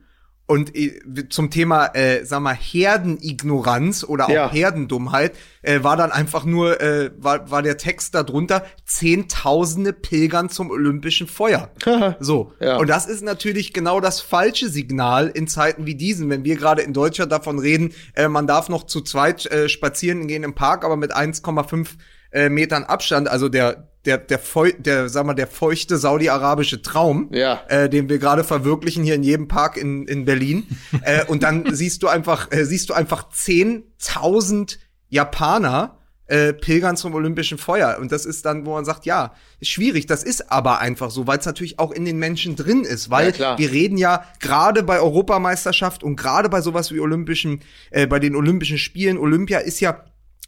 und 0.49 0.75
äh, 0.75 1.29
zum 1.29 1.51
Thema, 1.51 1.95
äh, 1.95 2.25
sag 2.25 2.41
mal, 2.41 2.55
Herdenignoranz 2.55 4.03
oder 4.03 4.25
auch 4.25 4.31
ja. 4.31 4.51
Herdendummheit 4.51 5.37
äh, 5.61 5.83
war 5.83 5.99
dann 5.99 6.11
einfach 6.11 6.45
nur, 6.45 6.81
äh, 6.81 7.11
war, 7.19 7.51
war 7.51 7.63
der 7.63 7.77
Text 7.77 8.15
darunter, 8.15 8.65
Zehntausende 8.87 9.93
pilgern 9.93 10.49
zum 10.49 10.71
olympischen 10.71 11.27
Feuer. 11.27 11.71
so. 12.19 12.55
Ja. 12.61 12.79
Und 12.79 12.89
das 12.89 13.07
ist 13.07 13.23
natürlich 13.23 13.75
genau 13.75 14.01
das 14.01 14.23
falsche 14.23 14.71
Signal 14.71 15.29
in 15.29 15.49
Zeiten 15.49 15.85
wie 15.85 15.95
diesen, 15.95 16.31
wenn 16.31 16.45
wir 16.45 16.57
gerade 16.57 16.81
in 16.81 16.95
Deutschland 16.95 17.31
davon 17.31 17.59
reden, 17.59 17.93
äh, 18.15 18.29
man 18.29 18.47
darf 18.47 18.71
noch 18.71 18.85
zu 18.85 19.03
zweit 19.03 19.45
äh, 19.47 19.69
spazieren 19.69 20.29
gehen 20.29 20.45
im 20.45 20.55
Park, 20.55 20.83
aber 20.83 20.97
mit 20.97 21.15
1,5 21.15 21.89
äh, 22.31 22.49
Metern 22.49 22.85
Abstand, 22.85 23.29
also 23.29 23.49
der 23.49 23.89
der 24.05 24.19
der 24.19 24.39
Feu 24.39 24.73
der 24.79 25.09
sag 25.09 25.27
mal 25.27 25.35
der 25.35 25.47
feuchte 25.47 25.99
saudi-arabische 25.99 26.83
Traum, 26.83 27.29
ja. 27.33 27.63
äh, 27.69 27.89
den 27.89 28.09
wir 28.09 28.19
gerade 28.19 28.45
verwirklichen 28.45 29.05
hier 29.05 29.15
in 29.15 29.23
jedem 29.23 29.49
Park 29.49 29.77
in 29.77 30.07
in 30.07 30.25
Berlin. 30.25 30.67
äh, 31.03 31.25
und 31.27 31.43
dann 31.43 31.65
siehst 31.75 32.03
du 32.03 32.09
einfach 32.09 32.51
äh, 32.51 32.65
siehst 32.65 32.91
du 32.91 32.95
einfach 32.95 33.31
10.000 33.31 34.79
Japaner 35.09 35.99
äh, 36.29 36.53
pilgern 36.53 36.97
zum 36.97 37.15
Olympischen 37.15 37.59
Feuer. 37.59 37.97
Und 37.99 38.13
das 38.13 38.27
ist 38.27 38.45
dann, 38.45 38.67
wo 38.67 38.75
man 38.75 38.85
sagt, 38.85 39.07
ja, 39.07 39.33
ist 39.61 39.71
schwierig. 39.71 40.07
Das 40.07 40.23
ist 40.23 40.53
aber 40.53 40.79
einfach 40.79 41.11
so, 41.11 41.27
weil 41.27 41.39
es 41.39 41.47
natürlich 41.47 41.79
auch 41.79 41.91
in 41.91 42.05
den 42.05 42.19
Menschen 42.19 42.55
drin 42.55 42.85
ist. 42.85 43.11
Weil 43.11 43.35
ja, 43.37 43.59
wir 43.59 43.73
reden 43.73 43.97
ja 43.97 44.25
gerade 44.39 44.83
bei 44.83 45.01
Europameisterschaft 45.01 46.03
und 46.05 46.17
gerade 46.17 46.51
bei 46.51 46.61
sowas 46.61 46.93
wie 46.93 47.01
Olympischen, 47.01 47.63
äh, 47.91 48.07
bei 48.07 48.19
den 48.19 48.37
Olympischen 48.37 48.79
Spielen, 48.79 49.17
Olympia 49.17 49.59
ist 49.59 49.81
ja 49.81 50.05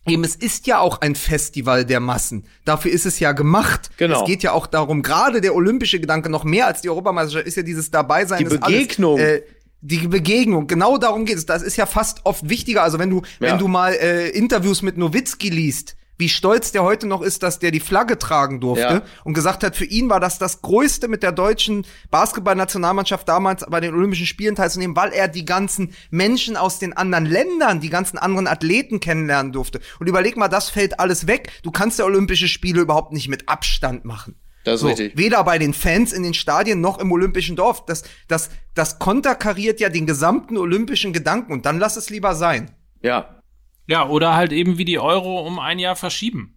Eben, 0.06 0.24
es 0.24 0.34
ist 0.34 0.66
ja 0.66 0.78
auch 0.78 1.02
ein 1.02 1.14
Festival 1.14 1.84
der 1.84 2.00
Massen. 2.00 2.46
Dafür 2.64 2.90
ist 2.90 3.04
es 3.04 3.20
ja 3.20 3.32
gemacht. 3.32 3.90
Genau. 3.98 4.20
Es 4.20 4.26
geht 4.26 4.42
ja 4.42 4.52
auch 4.52 4.66
darum, 4.66 5.02
gerade 5.02 5.40
der 5.40 5.54
olympische 5.54 6.00
Gedanke 6.00 6.30
noch 6.30 6.44
mehr 6.44 6.66
als 6.66 6.80
die 6.80 6.88
Europameisterschaft 6.88 7.46
ist 7.46 7.56
ja 7.56 7.62
dieses 7.62 7.90
Dabeisein. 7.90 8.38
Die 8.38 8.44
Begegnung. 8.44 9.18
Alles, 9.18 9.40
äh, 9.40 9.42
die 9.82 10.08
Begegnung, 10.08 10.66
genau 10.66 10.98
darum 10.98 11.24
geht 11.24 11.36
es. 11.36 11.46
Das 11.46 11.62
ist 11.62 11.76
ja 11.76 11.86
fast 11.86 12.24
oft 12.24 12.48
wichtiger. 12.48 12.82
Also 12.82 12.98
wenn 12.98 13.10
du, 13.10 13.22
ja. 13.40 13.50
wenn 13.50 13.58
du 13.58 13.68
mal 13.68 13.92
äh, 13.92 14.28
Interviews 14.30 14.82
mit 14.82 14.96
Nowitzki 14.96 15.50
liest, 15.50 15.96
wie 16.20 16.28
stolz 16.28 16.70
der 16.70 16.84
heute 16.84 17.06
noch 17.06 17.22
ist, 17.22 17.42
dass 17.42 17.58
der 17.58 17.72
die 17.72 17.80
Flagge 17.80 18.18
tragen 18.18 18.60
durfte 18.60 18.82
ja. 18.82 19.02
und 19.24 19.34
gesagt 19.34 19.64
hat, 19.64 19.74
für 19.74 19.84
ihn 19.84 20.08
war 20.08 20.20
das 20.20 20.38
das 20.38 20.62
Größte 20.62 21.08
mit 21.08 21.22
der 21.22 21.32
deutschen 21.32 21.84
Basketballnationalmannschaft 22.10 23.28
damals 23.28 23.66
bei 23.68 23.80
den 23.80 23.94
Olympischen 23.94 24.26
Spielen 24.26 24.54
teilzunehmen, 24.54 24.94
weil 24.94 25.12
er 25.12 25.26
die 25.26 25.44
ganzen 25.44 25.94
Menschen 26.10 26.56
aus 26.56 26.78
den 26.78 26.92
anderen 26.96 27.26
Ländern, 27.26 27.80
die 27.80 27.90
ganzen 27.90 28.18
anderen 28.18 28.46
Athleten 28.46 29.00
kennenlernen 29.00 29.52
durfte. 29.52 29.80
Und 29.98 30.06
überleg 30.06 30.36
mal, 30.36 30.48
das 30.48 30.68
fällt 30.68 31.00
alles 31.00 31.26
weg. 31.26 31.50
Du 31.62 31.70
kannst 31.70 31.98
ja 31.98 32.04
Olympische 32.04 32.48
Spiele 32.48 32.82
überhaupt 32.82 33.12
nicht 33.12 33.28
mit 33.28 33.48
Abstand 33.48 34.04
machen. 34.04 34.36
Das 34.64 34.74
ist 34.74 34.80
so, 34.82 34.88
richtig. 34.88 35.16
Weder 35.16 35.42
bei 35.42 35.58
den 35.58 35.72
Fans 35.72 36.12
in 36.12 36.22
den 36.22 36.34
Stadien 36.34 36.80
noch 36.80 36.98
im 36.98 37.10
Olympischen 37.10 37.56
Dorf. 37.56 37.86
Das, 37.86 38.04
das, 38.28 38.50
das 38.74 38.98
konterkariert 38.98 39.80
ja 39.80 39.88
den 39.88 40.06
gesamten 40.06 40.58
olympischen 40.58 41.12
Gedanken 41.12 41.52
und 41.52 41.64
dann 41.64 41.78
lass 41.78 41.96
es 41.96 42.10
lieber 42.10 42.34
sein. 42.34 42.70
Ja, 43.02 43.39
ja, 43.90 44.08
oder 44.08 44.36
halt 44.36 44.52
eben 44.52 44.78
wie 44.78 44.84
die 44.84 45.00
Euro 45.00 45.44
um 45.44 45.58
ein 45.58 45.80
Jahr 45.80 45.96
verschieben. 45.96 46.56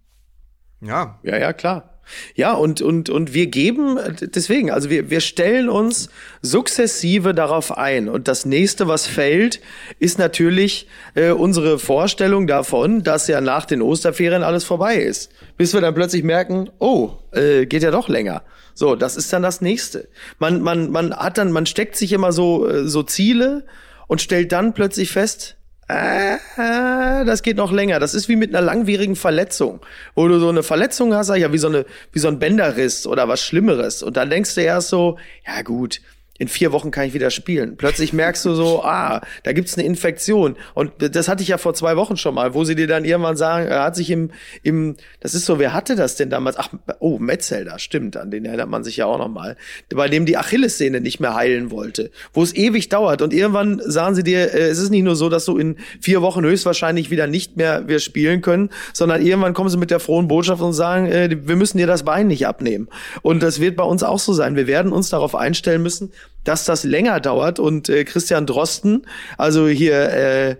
Ja. 0.82 1.19
Ja, 1.24 1.38
ja, 1.38 1.52
klar. 1.52 2.00
Ja, 2.36 2.54
und, 2.54 2.82
und, 2.82 3.10
und 3.10 3.34
wir 3.34 3.48
geben, 3.48 3.98
deswegen, 4.22 4.69
also 4.69 4.91
wir, 4.91 5.10
wir 5.10 5.19
stellen 5.19 5.67
uns 5.67 6.10
sukzessive 6.43 7.34
darauf 7.34 7.76
ein. 7.76 8.08
Und 8.08 8.28
das 8.28 8.46
nächste, 8.46 8.88
was 8.88 9.08
fällt, 9.08 9.62
ist 9.98 10.19
natürlich 10.19 10.88
äh, 11.15 11.32
unsere 11.32 11.80
Vorstellung 11.80 12.46
davon, 12.46 13.02
dass 13.02 13.28
ja 13.28 13.41
nach 13.41 13.65
den 13.65 13.82
Osterferien 13.82 14.43
alles 14.43 14.63
vorbei 14.63 14.98
ist. 14.98 15.32
Bis 15.58 15.74
wir 15.74 15.82
dann 15.82 15.96
plötzlich 15.96 16.24
merken, 16.24 16.69
oh, 16.78 17.13
äh, 17.32 17.65
geht 17.65 17.82
ja 17.82 17.89
doch 17.89 18.10
länger. 18.10 18.43
So, 18.76 18.96
das 18.96 19.15
ist 19.15 19.34
dann 19.34 19.41
das 19.41 19.60
nächste. 19.60 20.08
Man, 20.38 20.62
man, 20.62 20.91
man 20.91 21.15
hat 21.15 21.39
dann, 21.39 21.52
man 21.52 21.65
steckt 21.65 21.96
sich 21.96 22.12
immer 22.12 22.32
so, 22.32 22.67
äh, 22.67 22.88
so 22.88 23.02
Ziele 23.02 23.65
und 24.08 24.22
stellt 24.22 24.52
dann 24.52 24.74
plötzlich 24.74 25.10
fest, 25.10 25.58
äh, 25.88 27.26
das 27.26 27.41
geht 27.43 27.58
noch 27.58 27.72
länger. 27.72 28.00
Das 28.00 28.13
ist 28.13 28.30
wie 28.30 28.36
mit 28.36 28.56
einer 28.56 28.65
langwierigen 28.65 29.15
Verletzung, 29.15 29.82
wo 30.15 30.28
du 30.28 30.39
so 30.39 30.50
eine 30.50 30.63
Verletzung 30.63 31.13
hast, 31.13 31.30
ja, 31.36 31.52
wie 31.52 31.58
so 31.58 31.67
eine, 31.67 31.86
wie 32.12 32.19
so 32.19 32.28
ein 32.28 32.39
Bänderriss 32.39 33.06
oder 33.08 33.28
was 33.28 33.41
Schlimmeres. 33.41 34.04
Und 34.04 34.17
dann 34.17 34.30
denkst 34.30 34.56
du 34.56 34.62
erst 34.62 34.89
so, 34.89 35.17
ja 35.46 35.62
gut, 35.62 36.02
in 36.39 36.48
vier 36.48 36.72
Wochen 36.72 36.89
kann 36.89 37.06
ich 37.06 37.13
wieder 37.13 37.30
spielen. 37.30 37.78
Plötzlich 37.78 38.12
merkst 38.12 38.43
du 38.46 38.56
so, 38.56 38.84
ah, 38.84 39.22
da 39.43 39.54
gibt's 39.54 39.78
eine 39.78 39.86
Infektion. 39.86 40.56
Und 40.74 40.91
das 40.98 41.28
hatte 41.28 41.43
ich 41.43 41.50
ja 41.50 41.58
vor 41.58 41.76
zwei 41.76 41.96
Wochen 41.96 42.17
schon 42.17 42.34
mal, 42.34 42.54
wo 42.54 42.63
sie 42.63 42.76
dir 42.76 42.88
dann 42.88 43.06
irgendwann 43.06 43.38
sagen, 43.38 43.67
er 43.67 43.84
hat 43.84 43.96
sich 43.96 44.10
im, 44.10 44.32
im, 44.63 44.96
das 45.19 45.36
ist 45.36 45.46
so, 45.46 45.60
wer 45.60 45.74
hatte 45.74 45.96
das 45.96 46.15
denn 46.15 46.32
damals? 46.32 46.58
Ach, 46.58 46.69
oh, 47.00 47.19
Metzelder, 47.19 47.78
stimmt, 47.78 48.17
an 48.17 48.32
den 48.32 48.46
erinnert 48.46 48.69
man 48.69 48.84
sich 48.84 48.98
ja 48.98 49.06
auch 49.06 49.19
noch 49.19 49.30
mal. 49.30 49.58
Bei 49.93 50.10
dem 50.10 50.26
die 50.26 50.38
Achillessehne 50.38 51.02
nicht 51.02 51.19
mehr 51.19 51.36
heilen 51.36 51.69
wollte, 51.69 52.10
wo 52.34 52.41
es 52.41 52.56
ewig 52.56 52.89
dauert. 52.89 53.22
Und 53.22 53.32
irgendwann 53.32 53.80
sagen 53.86 54.15
sie 54.15 54.24
dir, 54.24 54.54
äh, 54.54 54.69
es 54.69 54.80
ist 54.80 54.89
nicht 54.89 55.04
nur 55.04 55.15
so, 55.15 55.30
dass 55.30 55.46
du 55.46 55.58
in 55.58 55.78
vier 56.02 56.24
Wochen 56.24 56.43
höchstwahrscheinlich 56.43 57.12
wieder 57.12 57.28
nicht 57.28 57.58
mehr 57.58 57.88
wir 57.88 58.00
spielen 58.00 58.41
können, 58.41 58.69
sondern 58.91 59.24
irgendwann 59.24 59.54
kommen 59.54 59.69
sie 59.69 59.78
mit 59.78 59.91
der 59.91 60.00
frohen 60.00 60.28
Botschaft 60.28 60.63
und 60.63 60.74
sagen, 60.74 61.06
äh, 61.06 61.30
wir 61.43 61.56
müssen 61.56 61.78
dir 61.78 61.88
das 61.88 62.04
Bein 62.04 62.26
nicht 62.26 62.48
abnehmen. 62.48 62.88
Und 63.22 63.43
das 63.43 63.60
wird 63.60 63.76
bei 63.76 63.84
uns 63.84 64.02
auch 64.02 64.19
so 64.19 64.34
sein. 64.34 64.56
Wir 64.56 64.65
werden 64.65 64.91
uns 64.91 65.10
darauf 65.10 65.36
einstellen 65.36 65.84
müssen, 65.84 66.12
dass 66.43 66.65
das 66.65 66.84
länger 66.84 67.19
dauert. 67.19 67.60
Und 67.60 67.89
äh, 67.89 68.03
Christian 68.03 68.45
Drosten, 68.45 69.06
also 69.38 69.67
hier 69.67 70.10
äh, 70.10 70.56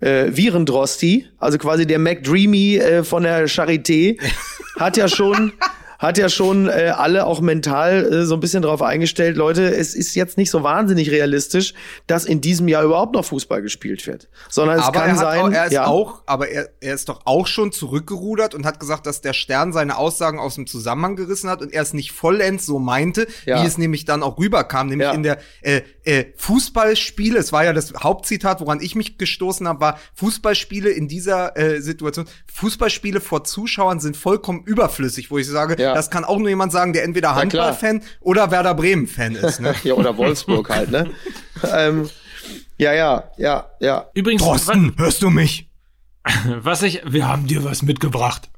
äh, 0.00 0.36
Virendrosti, 0.36 1.26
also 1.38 1.58
quasi 1.58 1.86
der 1.86 1.98
McDreamy 1.98 2.76
äh, 2.76 3.04
von 3.04 3.22
der 3.22 3.48
Charité, 3.48 4.18
hat 4.78 4.96
ja 4.96 5.08
schon 5.08 5.52
hat 5.98 6.18
ja 6.18 6.28
schon 6.28 6.68
äh, 6.68 6.92
alle 6.96 7.26
auch 7.26 7.40
mental 7.40 8.04
äh, 8.12 8.24
so 8.24 8.34
ein 8.34 8.40
bisschen 8.40 8.62
darauf 8.62 8.82
eingestellt, 8.82 9.36
Leute, 9.36 9.74
es 9.74 9.94
ist 9.94 10.14
jetzt 10.14 10.36
nicht 10.36 10.50
so 10.50 10.62
wahnsinnig 10.62 11.10
realistisch, 11.10 11.74
dass 12.06 12.24
in 12.24 12.40
diesem 12.40 12.68
Jahr 12.68 12.84
überhaupt 12.84 13.14
noch 13.14 13.24
Fußball 13.24 13.62
gespielt 13.62 14.06
wird. 14.06 14.28
Sondern 14.48 14.78
es 14.78 14.84
aber 14.84 15.00
kann 15.00 15.16
sein, 15.16 15.40
auch, 15.40 15.50
er 15.50 15.66
ist 15.66 15.72
ja. 15.72 15.86
auch, 15.86 16.22
aber 16.26 16.48
er, 16.48 16.68
er 16.80 16.94
ist 16.94 17.08
doch 17.08 17.22
auch 17.24 17.46
schon 17.46 17.72
zurückgerudert 17.72 18.54
und 18.54 18.66
hat 18.66 18.80
gesagt, 18.80 19.06
dass 19.06 19.20
der 19.20 19.32
Stern 19.32 19.72
seine 19.72 19.96
Aussagen 19.96 20.38
aus 20.38 20.56
dem 20.56 20.66
Zusammenhang 20.66 21.16
gerissen 21.16 21.48
hat 21.50 21.62
und 21.62 21.72
er 21.72 21.82
es 21.82 21.92
nicht 21.92 22.12
vollends 22.12 22.66
so 22.66 22.78
meinte, 22.78 23.26
ja. 23.44 23.62
wie 23.62 23.66
es 23.66 23.78
nämlich 23.78 24.04
dann 24.04 24.22
auch 24.22 24.38
rüberkam, 24.38 24.88
nämlich 24.88 25.08
ja. 25.08 25.14
in 25.14 25.22
der 25.22 25.38
äh, 25.62 25.82
äh, 26.04 26.26
Fußballspiele, 26.36 27.38
es 27.38 27.52
war 27.52 27.64
ja 27.64 27.72
das 27.72 27.92
Hauptzitat, 27.94 28.60
woran 28.60 28.80
ich 28.80 28.94
mich 28.94 29.18
gestoßen 29.18 29.66
habe, 29.66 29.80
war 29.80 29.98
Fußballspiele 30.14 30.90
in 30.90 31.08
dieser 31.08 31.56
äh, 31.56 31.80
Situation, 31.80 32.26
Fußballspiele 32.52 33.20
vor 33.20 33.44
Zuschauern 33.44 34.00
sind 34.00 34.16
vollkommen 34.16 34.62
überflüssig, 34.64 35.30
wo 35.30 35.38
ich 35.38 35.46
sage, 35.46 35.76
ja. 35.86 35.94
das 35.94 36.10
kann 36.10 36.24
auch 36.24 36.38
nur 36.38 36.48
jemand 36.48 36.72
sagen, 36.72 36.92
der 36.92 37.04
entweder 37.04 37.34
Handball-Fan 37.34 38.02
oder 38.20 38.50
Werder 38.50 38.74
Bremen-Fan 38.74 39.34
ist. 39.36 39.60
Ne? 39.60 39.74
ja, 39.84 39.94
oder 39.94 40.16
Wolfsburg 40.16 40.68
halt, 40.70 40.90
ne? 40.90 41.10
ähm, 41.74 42.08
ja, 42.78 42.92
ja, 42.92 43.24
ja, 43.38 43.66
ja. 43.80 44.06
Übrigens, 44.14 44.42
Thorsten, 44.42 44.94
hörst 44.96 45.22
du 45.22 45.30
mich? 45.30 45.70
Was 46.60 46.82
ich, 46.82 47.02
wir 47.06 47.28
haben 47.28 47.46
dir 47.46 47.64
was 47.64 47.82
mitgebracht. 47.82 48.50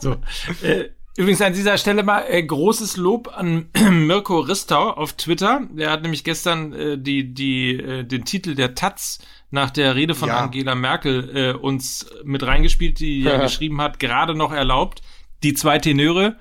so, 0.00 0.16
äh, 0.62 0.90
Übrigens 1.16 1.42
an 1.42 1.52
dieser 1.52 1.76
Stelle 1.76 2.02
mal 2.02 2.24
äh, 2.28 2.42
großes 2.42 2.96
Lob 2.96 3.36
an 3.36 3.68
Mirko 3.90 4.38
Ristau 4.38 4.90
auf 4.90 5.12
Twitter. 5.14 5.62
Der 5.70 5.90
hat 5.90 6.02
nämlich 6.02 6.24
gestern 6.24 6.72
äh, 6.72 6.98
die, 6.98 7.34
die, 7.34 7.72
äh, 7.72 8.04
den 8.04 8.24
Titel 8.24 8.54
der 8.54 8.74
Taz 8.74 9.18
nach 9.50 9.70
der 9.70 9.96
Rede 9.96 10.14
von 10.14 10.28
ja. 10.28 10.38
Angela 10.38 10.74
Merkel 10.74 11.36
äh, 11.36 11.52
uns 11.52 12.06
mit 12.24 12.44
reingespielt, 12.44 13.00
die 13.00 13.22
ja 13.22 13.38
geschrieben 13.38 13.80
hat, 13.80 13.98
gerade 13.98 14.34
noch 14.34 14.52
erlaubt. 14.52 15.02
Die 15.42 15.54
zwei 15.54 15.78
Tenöre, 15.78 16.36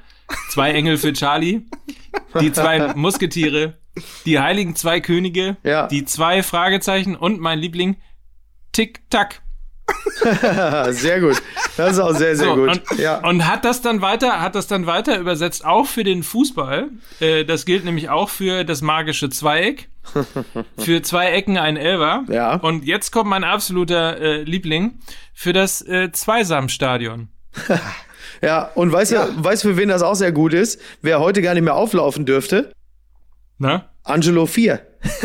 zwei 0.50 0.72
Engel 0.72 0.98
für 0.98 1.14
Charlie, 1.14 1.62
die 2.40 2.52
zwei 2.52 2.94
Musketiere, 2.96 3.78
die 4.26 4.40
heiligen 4.40 4.76
zwei 4.76 5.00
Könige, 5.00 5.58
ja. 5.64 5.88
die 5.88 6.06
zwei 6.06 6.44
Fragezeichen 6.44 7.16
und 7.16 7.40
mein 7.40 7.60
Liebling, 7.60 7.98
Tick-Tack. 8.72 9.42
sehr 10.92 11.20
gut. 11.20 11.42
Das 11.78 11.94
ist 11.94 12.00
auch 12.00 12.14
sehr, 12.14 12.36
sehr 12.36 12.48
So, 12.48 12.56
gut. 12.56 12.70
Und, 12.70 13.00
ja. 13.00 13.20
und 13.28 13.48
hat 13.48 13.66
das 13.66 13.82
dann 13.82 14.02
weiter, 14.02 14.42
hat 14.42 14.54
das 14.56 14.68
dann 14.68 14.86
weiter 14.86 15.18
übersetzt 15.18 15.66
auch 15.66 15.86
für 15.88 16.04
den 16.04 16.24
Fußball. 16.24 16.90
Äh, 17.20 17.46
das 17.46 17.66
gilt 17.66 17.86
nämlich 17.86 18.10
auch 18.10 18.30
für 18.30 18.64
das 18.64 18.82
magische 18.82 19.30
Zweieck. 19.30 19.90
für 20.78 21.02
zwei 21.04 21.32
Ecken 21.32 21.58
ein 21.58 21.78
Elber. 21.78 22.24
Ja. 22.30 22.56
Und 22.56 22.84
jetzt 22.84 23.12
kommt 23.12 23.30
mein 23.30 23.44
absoluter 23.44 24.20
äh, 24.20 24.44
Liebling 24.44 25.00
für 25.34 25.54
das 25.54 25.82
äh, 25.82 26.12
Zweisamstadion. 26.12 27.30
Ja, 28.42 28.72
und 28.76 28.92
weißt 28.92 29.12
du, 29.12 29.44
weißt 29.44 29.64
für 29.64 29.78
wen 29.78 29.90
das 29.90 30.02
auch 30.02 30.16
sehr 30.16 30.32
gut 30.32 30.54
ist? 30.54 30.80
Wer 31.02 31.20
heute 31.20 31.42
gar 31.42 31.54
nicht 31.54 31.64
mehr 31.64 31.76
auflaufen 31.76 32.26
dürfte? 32.26 32.72
Ne? 33.58 33.84
Angelo 34.04 34.46
4. 34.46 34.80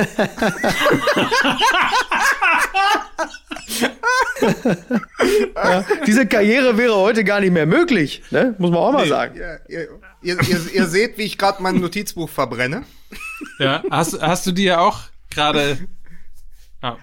ja, 5.54 5.84
diese 6.06 6.26
Karriere 6.26 6.76
wäre 6.76 6.96
heute 6.96 7.24
gar 7.24 7.40
nicht 7.40 7.52
mehr 7.52 7.66
möglich, 7.66 8.22
ne? 8.30 8.54
muss 8.58 8.70
man 8.70 8.80
auch 8.80 8.92
mal 8.92 9.06
sagen. 9.06 9.38
Ja, 9.38 9.56
ihr, 9.68 9.88
ihr, 10.22 10.40
ihr, 10.42 10.60
ihr 10.72 10.86
seht, 10.86 11.18
wie 11.18 11.22
ich 11.22 11.38
gerade 11.38 11.62
mein 11.62 11.80
Notizbuch 11.80 12.28
verbrenne. 12.28 12.84
Ja. 13.58 13.82
Hast, 13.90 14.20
hast 14.20 14.46
du 14.46 14.52
dir 14.52 14.80
auch 14.80 15.00
gerade. 15.30 15.78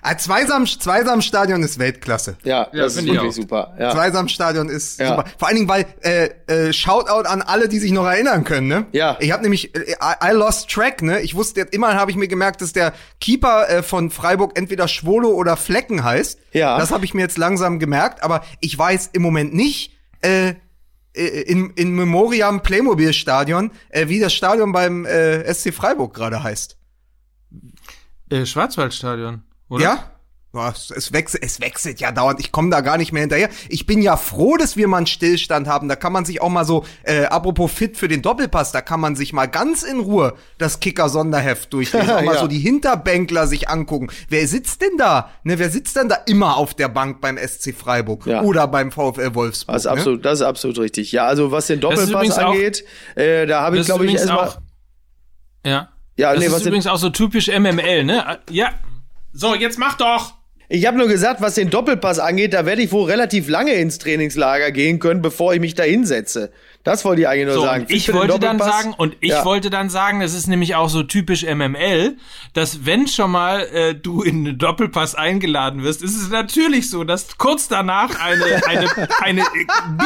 Ein 0.01 0.19
Zweisam, 0.19 0.65
Zweisamstadion 0.67 1.63
ist 1.63 1.79
Weltklasse. 1.79 2.37
Ja, 2.43 2.67
Ja, 2.71 2.83
das 2.83 2.93
ist 2.93 2.99
finde 2.99 3.11
ich 3.13 3.17
wirklich 3.17 3.31
auch. 3.31 3.41
super. 3.41 3.75
Ja. 3.79 3.91
Zweisamstadion 3.91 4.69
ist 4.69 4.99
Ja. 4.99 5.07
super. 5.09 5.25
Vor 5.37 5.47
allen 5.47 5.57
Dingen, 5.57 5.69
weil 5.69 5.85
äh, 6.01 6.29
äh, 6.69 6.73
Shoutout 6.73 7.27
an 7.27 7.41
alle, 7.41 7.67
die 7.67 7.79
sich 7.79 7.91
noch 7.91 8.05
erinnern 8.05 8.43
können. 8.43 8.67
Ne? 8.67 8.85
Ja. 8.91 9.17
Ich 9.19 9.31
habe 9.31 9.41
nämlich 9.43 9.73
äh, 9.75 9.91
I, 10.01 10.29
I 10.29 10.31
lost 10.33 10.69
track. 10.69 11.01
Ne? 11.01 11.21
Ich 11.21 11.35
wusste 11.35 11.59
jetzt 11.61 11.73
immer, 11.73 11.95
habe 11.95 12.11
ich 12.11 12.17
mir 12.17 12.27
gemerkt, 12.27 12.61
dass 12.61 12.73
der 12.73 12.93
Keeper 13.19 13.69
äh, 13.69 13.83
von 13.83 14.09
Freiburg 14.11 14.57
entweder 14.57 14.87
Schwolo 14.87 15.29
oder 15.29 15.57
Flecken 15.57 16.03
heißt. 16.03 16.39
Ja. 16.53 16.77
Das 16.77 16.91
habe 16.91 17.05
ich 17.05 17.13
mir 17.13 17.21
jetzt 17.21 17.37
langsam 17.37 17.79
gemerkt. 17.79 18.23
Aber 18.23 18.43
ich 18.59 18.77
weiß 18.77 19.09
im 19.13 19.21
Moment 19.21 19.53
nicht. 19.53 19.97
Äh, 20.21 20.55
äh, 21.13 21.23
in, 21.41 21.71
in 21.71 21.93
Memoriam 21.93 22.61
Playmobil 22.63 23.11
Stadion, 23.13 23.71
äh, 23.89 24.07
wie 24.07 24.19
das 24.19 24.33
Stadion 24.33 24.71
beim 24.71 25.05
äh, 25.05 25.51
SC 25.53 25.73
Freiburg 25.73 26.13
gerade 26.13 26.41
heißt. 26.43 26.77
Äh, 28.29 28.45
Schwarzwaldstadion, 28.45 29.43
oder? 29.71 29.83
Ja? 29.83 30.03
Es- 30.67 31.13
wechselt, 31.13 31.43
es 31.45 31.61
wechselt 31.61 32.01
ja 32.01 32.11
dauernd. 32.11 32.41
Ich 32.41 32.51
komme 32.51 32.69
da 32.71 32.81
gar 32.81 32.97
nicht 32.97 33.13
mehr 33.13 33.21
hinterher. 33.21 33.47
Ich 33.69 33.85
bin 33.85 34.01
ja 34.01 34.17
froh, 34.17 34.57
dass 34.57 34.75
wir 34.75 34.85
mal 34.89 34.97
einen 34.97 35.07
Stillstand 35.07 35.65
haben. 35.65 35.87
Da 35.87 35.95
kann 35.95 36.11
man 36.11 36.25
sich 36.25 36.41
auch 36.41 36.49
mal 36.49 36.65
so, 36.65 36.83
äh, 37.03 37.23
apropos 37.23 37.71
fit 37.71 37.95
für 37.95 38.09
den 38.09 38.21
Doppelpass, 38.21 38.73
da 38.73 38.81
kann 38.81 38.99
man 38.99 39.15
sich 39.15 39.31
mal 39.31 39.45
ganz 39.45 39.83
in 39.83 40.01
Ruhe 40.01 40.33
das 40.57 40.81
Kicker-Sonderheft 40.81 41.71
durchlesen. 41.71 42.09
auch 42.11 42.21
mal 42.23 42.35
Ja. 42.35 42.41
so 42.41 42.47
die 42.47 42.59
Hinterbänkler 42.59 43.47
sich 43.47 43.69
angucken. 43.69 44.09
Wer 44.27 44.45
sitzt 44.45 44.81
denn 44.81 44.97
da? 44.97 45.29
Ne, 45.43 45.57
wer 45.57 45.69
sitzt 45.69 45.95
denn 45.95 46.09
da 46.09 46.15
immer 46.25 46.57
auf 46.57 46.73
der 46.73 46.89
Bank 46.89 47.21
beim 47.21 47.37
SC 47.37 47.71
Freiburg 47.73 48.25
Ja. 48.27 48.41
oder 48.41 48.67
beim 48.67 48.91
VfL 48.91 49.33
Wolfsburg? 49.33 49.73
Das 49.73 49.85
ist, 49.85 49.85
ne? 49.85 49.91
absolut, 49.91 50.25
das 50.25 50.39
ist 50.41 50.45
absolut 50.45 50.79
richtig. 50.79 51.13
Ja, 51.13 51.27
also 51.27 51.53
was 51.53 51.67
den 51.67 51.79
Doppelpass 51.79 52.09
übrigens 52.09 52.37
auch- 52.39 52.51
angeht, 52.51 52.83
äh, 53.15 53.45
da 53.45 53.61
habe 53.61 53.79
ich, 53.79 53.85
glaube 53.85 54.03
ich, 54.03 54.11
übrigens 54.11 54.29
erstmal. 54.29 54.49
auch. 54.49 54.57
Ja. 55.65 55.87
Ja, 56.17 56.33
Das 56.33 56.41
nee, 56.41 56.47
ist 56.53 56.65
übrigens 56.65 56.87
auch 56.87 56.97
so 56.97 57.09
typisch 57.09 57.47
MML, 57.47 58.03
ne? 58.03 58.37
Ja. 58.49 58.71
So, 59.33 59.55
jetzt 59.55 59.79
mach 59.79 59.97
doch! 59.97 60.41
ich 60.73 60.85
habe 60.85 60.97
nur 60.97 61.09
gesagt, 61.09 61.41
was 61.41 61.55
den 61.55 61.69
Doppelpass 61.69 62.19
angeht, 62.19 62.53
da 62.53 62.65
werde 62.65 62.81
ich 62.81 62.93
wohl 62.93 63.09
relativ 63.09 63.49
lange 63.49 63.73
ins 63.73 63.97
Trainingslager 63.97 64.71
gehen 64.71 64.99
können, 64.99 65.21
bevor 65.21 65.53
ich 65.53 65.59
mich 65.59 65.75
da 65.75 65.83
hinsetze. 65.83 66.49
Das 66.83 67.05
wollte 67.05 67.21
ich 67.21 67.27
eigentlich 67.27 67.45
nur 67.45 67.55
So, 67.55 67.61
sagen. 67.61 67.85
ich 67.89 68.11
wollte 68.11 68.39
dann 68.39 68.57
sagen, 68.57 68.93
und 68.97 69.15
ich 69.19 69.29
Ja. 69.29 69.45
wollte 69.45 69.69
dann 69.69 69.89
sagen, 69.89 70.19
das 70.21 70.33
ist 70.33 70.47
nämlich 70.47 70.75
auch 70.75 70.89
so 70.89 71.03
typisch 71.03 71.43
MML, 71.43 72.17
dass 72.53 72.85
wenn 72.85 73.07
schon 73.07 73.29
mal 73.31 73.61
äh, 73.73 73.93
du 73.93 74.23
in 74.23 74.45
den 74.45 74.57
Doppelpass 74.57 75.13
eingeladen 75.15 75.83
wirst, 75.83 76.01
ist 76.01 76.15
es 76.15 76.29
natürlich 76.29 76.89
so, 76.89 77.03
dass 77.03 77.37
kurz 77.37 77.67
danach 77.67 78.09
eine, 78.19 78.65
eine, 78.67 78.87
eine 79.21 79.43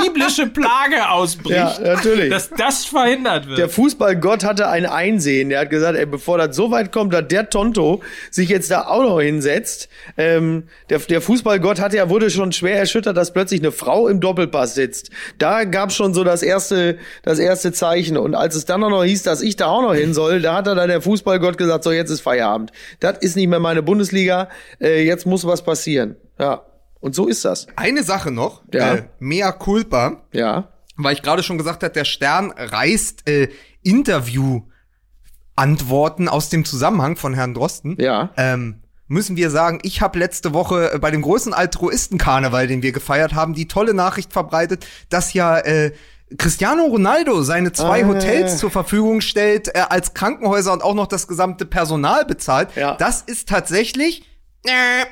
biblische 0.04 0.48
Plage 0.48 1.10
ausbricht. 1.10 1.56
Ja, 1.56 1.78
natürlich. 1.80 2.30
Dass 2.30 2.50
das 2.50 2.86
verhindert 2.86 3.48
wird. 3.48 3.58
Der 3.58 3.70
Fußballgott 3.70 4.44
hatte 4.44 4.68
ein 4.68 4.86
Einsehen. 4.86 5.50
Der 5.50 5.62
hat 5.62 5.70
gesagt, 5.70 5.98
ey, 5.98 6.06
bevor 6.06 6.38
das 6.38 6.56
so 6.56 6.72
weit 6.72 6.92
kommt, 6.92 7.14
dass 7.14 7.28
der 7.28 7.50
Tonto 7.50 8.02
sich 8.32 8.50
jetzt 8.50 8.70
da 8.72 8.88
auch 8.88 9.04
noch 9.04 9.22
hinsetzt. 9.22 9.88
Ähm, 10.18 10.64
der, 10.90 11.00
der 11.00 11.22
Fußballgott 11.22 11.80
hatte 11.80 11.98
ja, 11.98 12.10
wurde 12.10 12.30
schon 12.30 12.52
schwer 12.52 12.78
erschüttert, 12.80 13.16
dass 13.16 13.32
plötzlich 13.34 13.62
eine 13.62 13.72
Frau 13.72 14.08
im 14.08 14.20
Doppelpass 14.20 14.76
sitzt. 14.76 15.10
Da 15.38 15.64
gab 15.64 15.92
schon 15.92 16.14
so 16.14 16.24
das 16.24 16.42
erste, 16.44 16.64
das 16.69 17.39
erste 17.39 17.71
Zeichen. 17.73 18.17
Und 18.17 18.36
als 18.36 18.56
es 18.56 18.65
dann 18.65 18.84
auch 18.84 18.89
noch 18.89 19.04
hieß, 19.04 19.23
dass 19.23 19.41
ich 19.41 19.56
da 19.56 19.67
auch 19.67 19.82
noch 19.82 19.93
hin 19.93 20.13
soll, 20.13 20.41
da 20.41 20.56
hat 20.56 20.67
er 20.67 20.75
dann 20.75 20.89
der 20.89 21.01
Fußballgott 21.01 21.58
gesagt, 21.58 21.84
so 21.84 21.91
jetzt 21.91 22.10
ist 22.10 22.21
Feierabend. 22.21 22.71
Das 22.99 23.17
ist 23.19 23.36
nicht 23.36 23.47
mehr 23.47 23.60
meine 23.60 23.84
Bundesliga. 23.84 24.49
Äh, 24.82 25.06
jetzt 25.06 25.25
muss 25.25 25.45
was 25.45 25.63
passieren. 25.63 26.15
Ja. 26.39 26.63
Und 26.99 27.13
so 27.15 27.28
ist 27.28 27.45
das. 27.45 27.67
Eine 27.75 28.04
Sache 28.04 28.32
noch, 28.32 28.63
Ja. 28.73 28.95
äh, 28.95 29.04
mea 29.19 29.51
culpa. 29.51 30.23
Ja. 30.32 30.69
weil 30.97 31.13
ich 31.13 31.21
gerade 31.21 31.43
schon 31.43 31.58
gesagt 31.58 31.84
habe, 31.84 31.93
der 31.93 32.06
Stern 32.06 32.51
reißt 32.56 33.28
äh, 33.30 33.49
Interview-Antworten 33.84 36.28
aus 36.28 36.49
dem 36.49 36.65
Zusammenhang 36.65 37.15
von 37.17 37.34
Herrn 37.34 37.54
Drosten. 37.54 37.95
Ja. 37.99 38.32
Ähm, 38.38 38.82
müssen 39.08 39.36
wir 39.38 39.49
sagen, 39.51 39.80
ich 39.84 40.01
habe 40.01 40.17
letzte 40.19 40.54
Woche 40.54 40.93
äh, 40.93 40.99
bei 40.99 41.12
dem 41.12 41.21
großen 41.21 41.54
Altruistenkarneval, 41.54 42.67
den 42.67 42.82
wir 42.82 42.91
gefeiert 42.91 43.34
haben, 43.34 43.54
die 43.54 43.67
tolle 43.67 43.93
Nachricht 43.93 44.34
verbreitet, 44.34 44.86
dass 45.10 45.34
ja 45.34 45.58
äh, 45.60 45.91
Cristiano 46.38 46.86
Ronaldo 46.86 47.44
seine 47.44 47.72
zwei 47.72 48.04
Ah. 48.04 48.08
Hotels 48.08 48.58
zur 48.58 48.72
Verfügung 48.72 49.22
stellt, 49.22 49.68
äh, 49.76 49.84
als 49.90 50.14
Krankenhäuser 50.14 50.74
und 50.74 50.84
auch 50.84 50.96
noch 50.96 51.08
das 51.08 51.28
gesamte 51.28 51.66
Personal 51.66 52.26
bezahlt. 52.26 52.76
Ja. 52.76 52.96
Das 52.96 53.22
ist 53.22 53.48
tatsächlich 53.48 54.28
äh, 54.64 55.06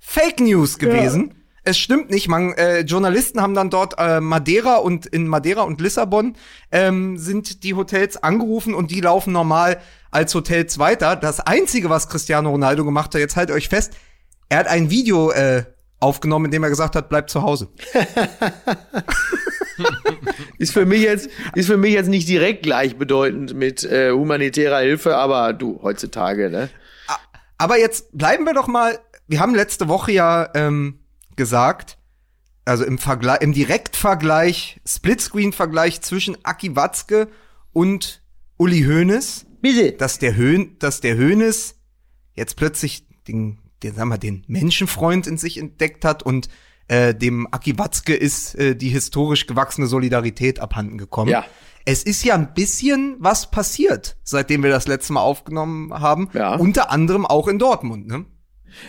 Fake 0.00 0.40
News 0.40 0.78
gewesen. 0.78 1.34
Es 1.62 1.78
stimmt 1.78 2.10
nicht. 2.10 2.28
Man, 2.28 2.54
äh, 2.54 2.80
Journalisten 2.80 3.40
haben 3.42 3.54
dann 3.54 3.68
dort 3.70 3.94
äh, 3.98 4.20
Madeira 4.20 4.76
und 4.76 5.06
in 5.06 5.28
Madeira 5.28 5.62
und 5.62 5.80
Lissabon 5.80 6.34
ähm, 6.72 7.18
sind 7.18 7.62
die 7.62 7.74
Hotels 7.74 8.16
angerufen 8.22 8.74
und 8.74 8.90
die 8.90 9.00
laufen 9.00 9.32
normal 9.32 9.78
als 10.10 10.34
Hotels 10.34 10.78
weiter. 10.78 11.14
Das 11.14 11.40
einzige, 11.40 11.90
was 11.90 12.08
Cristiano 12.08 12.50
Ronaldo 12.50 12.84
gemacht 12.84 13.14
hat, 13.14 13.20
jetzt 13.20 13.36
haltet 13.36 13.54
euch 13.54 13.68
fest, 13.68 13.92
er 14.48 14.60
hat 14.60 14.66
ein 14.66 14.88
Video 14.88 15.30
äh, 15.30 15.64
aufgenommen, 16.00 16.46
in 16.46 16.50
dem 16.52 16.62
er 16.62 16.70
gesagt 16.70 16.96
hat, 16.96 17.10
bleibt 17.10 17.28
zu 17.28 17.42
Hause. 17.42 17.68
Ist 20.58 20.72
für 20.72 20.86
mich 20.86 21.02
jetzt, 21.02 21.30
ist 21.54 21.66
für 21.66 21.76
mich 21.76 21.92
jetzt 21.92 22.08
nicht 22.08 22.28
direkt 22.28 22.64
gleichbedeutend 22.64 23.54
mit 23.54 23.84
äh, 23.84 24.10
humanitärer 24.10 24.80
Hilfe, 24.80 25.16
aber 25.16 25.52
du, 25.52 25.80
heutzutage, 25.82 26.50
ne? 26.50 26.68
Aber 27.58 27.78
jetzt 27.78 28.16
bleiben 28.16 28.44
wir 28.44 28.54
doch 28.54 28.68
mal. 28.68 28.98
Wir 29.26 29.40
haben 29.40 29.54
letzte 29.54 29.88
Woche 29.88 30.12
ja 30.12 30.48
ähm, 30.54 31.00
gesagt, 31.36 31.98
also 32.64 32.84
im 32.84 32.98
Vergleich, 32.98 33.40
im 33.40 33.52
Direktvergleich, 33.52 34.80
Splitscreen-Vergleich 34.86 36.00
zwischen 36.02 36.36
Aki 36.44 36.76
Watzke 36.76 37.28
und 37.72 38.22
Uli 38.58 38.82
Hoeneß, 38.82 39.46
Bitte. 39.60 39.92
dass 39.92 40.18
der 40.18 40.36
Höhn, 40.36 40.76
dass 40.78 41.00
der 41.00 41.16
Hoeneß 41.16 41.76
jetzt 42.34 42.56
plötzlich 42.56 43.06
den, 43.26 43.58
den, 43.82 43.94
sagen 43.94 44.08
wir, 44.08 44.18
den 44.18 44.44
Menschenfreund 44.46 45.26
in 45.26 45.38
sich 45.38 45.58
entdeckt 45.58 46.04
hat 46.04 46.22
und 46.22 46.48
äh, 46.88 47.14
dem 47.14 47.46
Aki 47.50 47.78
Watzke 47.78 48.14
ist 48.14 48.54
äh, 48.54 48.74
die 48.74 48.88
historisch 48.88 49.46
gewachsene 49.46 49.86
Solidarität 49.86 50.60
abhanden 50.60 50.98
gekommen. 50.98 51.30
Ja. 51.30 51.44
Es 51.84 52.02
ist 52.02 52.24
ja 52.24 52.34
ein 52.34 52.52
bisschen 52.52 53.16
was 53.18 53.50
passiert, 53.50 54.16
seitdem 54.22 54.62
wir 54.62 54.70
das 54.70 54.86
letzte 54.86 55.14
Mal 55.14 55.20
aufgenommen 55.20 55.92
haben. 55.94 56.28
Ja. 56.34 56.56
Unter 56.56 56.90
anderem 56.90 57.24
auch 57.24 57.48
in 57.48 57.58
Dortmund, 57.58 58.06
ne? 58.06 58.26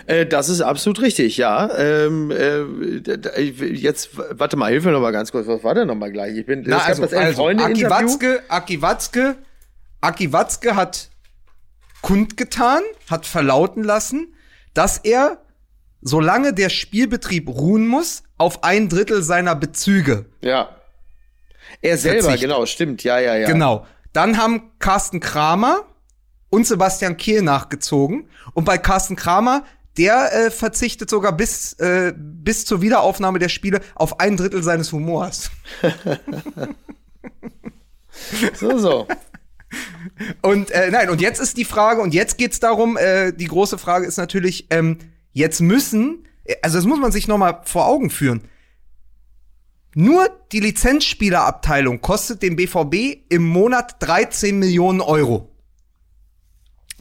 Äh, 0.06 0.26
das 0.26 0.50
ist 0.50 0.62
absolut 0.62 1.02
richtig, 1.02 1.38
ja. 1.38 1.70
Ähm, 1.78 2.32
äh, 2.32 2.64
jetzt, 3.42 4.10
warte 4.32 4.58
mal, 4.58 4.70
hilf 4.70 4.86
mir 4.86 4.92
noch 4.92 5.02
mal 5.02 5.12
ganz 5.12 5.32
kurz. 5.32 5.48
Was 5.48 5.64
war 5.64 5.76
denn 5.76 5.88
noch 5.88 5.96
mal 5.96 6.12
gleich? 6.12 6.38
Ich 6.38 6.46
bin, 6.46 6.64
Na, 6.66 6.78
gab 6.78 6.88
also, 6.90 7.02
das 7.04 7.14
also 7.14 7.48
Aki. 7.48 7.90
Watzke, 7.90 8.44
Aki 8.50 8.82
Watzke, 8.82 9.36
Aki 10.02 10.34
Watzke 10.34 10.76
hat 10.76 11.10
kundgetan, 12.02 12.82
hat 13.10 13.26
verlauten 13.26 13.84
lassen, 13.84 14.34
dass 14.74 14.98
er, 14.98 15.42
solange 16.02 16.54
der 16.54 16.70
Spielbetrieb 16.70 17.50
ruhen 17.50 17.88
muss, 17.88 18.24
auf 18.38 18.64
ein 18.64 18.90
Drittel 18.90 19.22
seiner 19.22 19.56
Bezüge. 19.56 20.26
Ja. 20.42 20.76
Er 21.82 21.98
selber, 21.98 22.24
Verzichtet. 22.24 22.50
genau, 22.50 22.66
stimmt, 22.66 23.04
ja, 23.04 23.20
ja, 23.20 23.36
ja. 23.36 23.48
Genau. 23.48 23.86
Dann 24.14 24.38
haben 24.38 24.72
Carsten 24.80 25.20
Kramer 25.20 25.86
und 26.50 26.66
Sebastian 26.66 27.18
Kehl 27.18 27.42
nachgezogen. 27.42 28.30
Und 28.54 28.66
bei 28.66 28.78
Carsten 28.78 29.16
Kramer, 29.16 29.64
der 29.98 30.34
äh, 30.34 30.52
verzichtet 30.52 31.10
sogar 31.10 31.34
bis, 31.34 31.74
äh, 31.74 32.14
bis 32.16 32.66
zur 32.66 32.82
Wiederaufnahme 32.82 33.40
der 33.40 33.50
Spiele 33.50 33.82
auf 33.96 34.20
ein 34.20 34.38
Drittel 34.38 34.64
seines 34.64 34.92
Humors. 34.92 35.52
So, 38.56 38.78
so. 38.78 39.08
Und 40.42 40.72
äh, 40.72 40.90
nein, 40.92 41.10
und 41.10 41.22
jetzt 41.22 41.40
ist 41.40 41.58
die 41.58 41.66
Frage, 41.66 42.02
und 42.02 42.14
jetzt 42.14 42.38
geht's 42.38 42.60
darum, 42.60 42.98
äh, 42.98 43.32
die 43.32 43.46
große 43.46 43.78
Frage 43.78 44.06
ist 44.06 44.18
natürlich, 44.18 44.68
ähm, 44.72 44.98
jetzt 45.34 45.62
müssen, 45.62 46.28
also 46.62 46.78
das 46.78 46.86
muss 46.86 47.00
man 47.00 47.12
sich 47.12 47.28
noch 47.28 47.38
mal 47.38 47.62
vor 47.66 47.88
Augen 47.88 48.10
führen. 48.10 48.42
Nur 49.96 50.30
die 50.52 50.60
Lizenzspielerabteilung 50.60 52.02
kostet 52.02 52.44
dem 52.44 52.56
BVB 52.56 53.24
im 53.30 53.46
Monat 53.48 53.96
13 54.00 54.58
Millionen 54.58 55.02
Euro. 55.02 55.50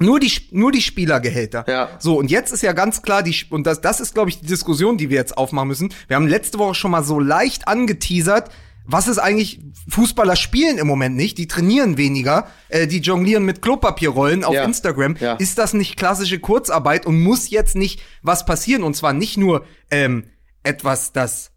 Nur 0.01 0.21
die, 0.21 0.31
nur 0.53 0.73
die 0.73 0.81
Spielergehälter. 0.81 1.65
Ja. 1.69 1.91
So, 1.99 2.19
und 2.19 2.31
jetzt 2.31 2.53
ist 2.53 2.63
ja 2.63 2.73
ganz 2.73 3.03
klar, 3.03 3.23
die, 3.23 3.35
und 3.51 3.67
das, 3.67 3.81
das 3.81 4.01
ist, 4.01 4.15
glaube 4.15 4.31
ich, 4.31 4.41
die 4.41 4.47
Diskussion, 4.47 4.97
die 4.97 5.11
wir 5.11 5.17
jetzt 5.17 5.37
aufmachen 5.37 5.69
müssen. 5.69 5.93
Wir 6.07 6.17
haben 6.17 6.29
letzte 6.29 6.59
Woche 6.59 6.75
schon 6.75 6.93
mal 6.93 7.03
so 7.03 7.19
leicht 7.19 7.67
angeteasert, 7.67 8.51
was 8.91 9.07
ist 9.07 9.19
eigentlich, 9.19 9.61
Fußballer 9.91 10.35
spielen 10.35 10.79
im 10.79 10.87
Moment 10.87 11.15
nicht, 11.15 11.37
die 11.37 11.47
trainieren 11.47 11.99
weniger, 11.99 12.49
äh, 12.71 12.87
die 12.87 12.99
jonglieren 13.01 13.45
mit 13.45 13.61
Klopapierrollen 13.61 14.45
auf 14.45 14.55
Ja. 14.55 14.65
Instagram. 14.65 15.17
Ja. 15.21 15.35
Ist 15.35 15.59
das 15.59 15.75
nicht 15.75 15.97
klassische 15.97 16.39
Kurzarbeit 16.39 17.05
und 17.05 17.21
muss 17.21 17.51
jetzt 17.51 17.77
nicht 17.77 18.01
was 18.23 18.47
passieren? 18.47 18.83
Und 18.83 18.95
zwar 18.97 19.13
nicht 19.13 19.37
nur 19.37 19.67
ähm, 19.91 20.25
etwas, 20.63 21.13
das 21.13 21.51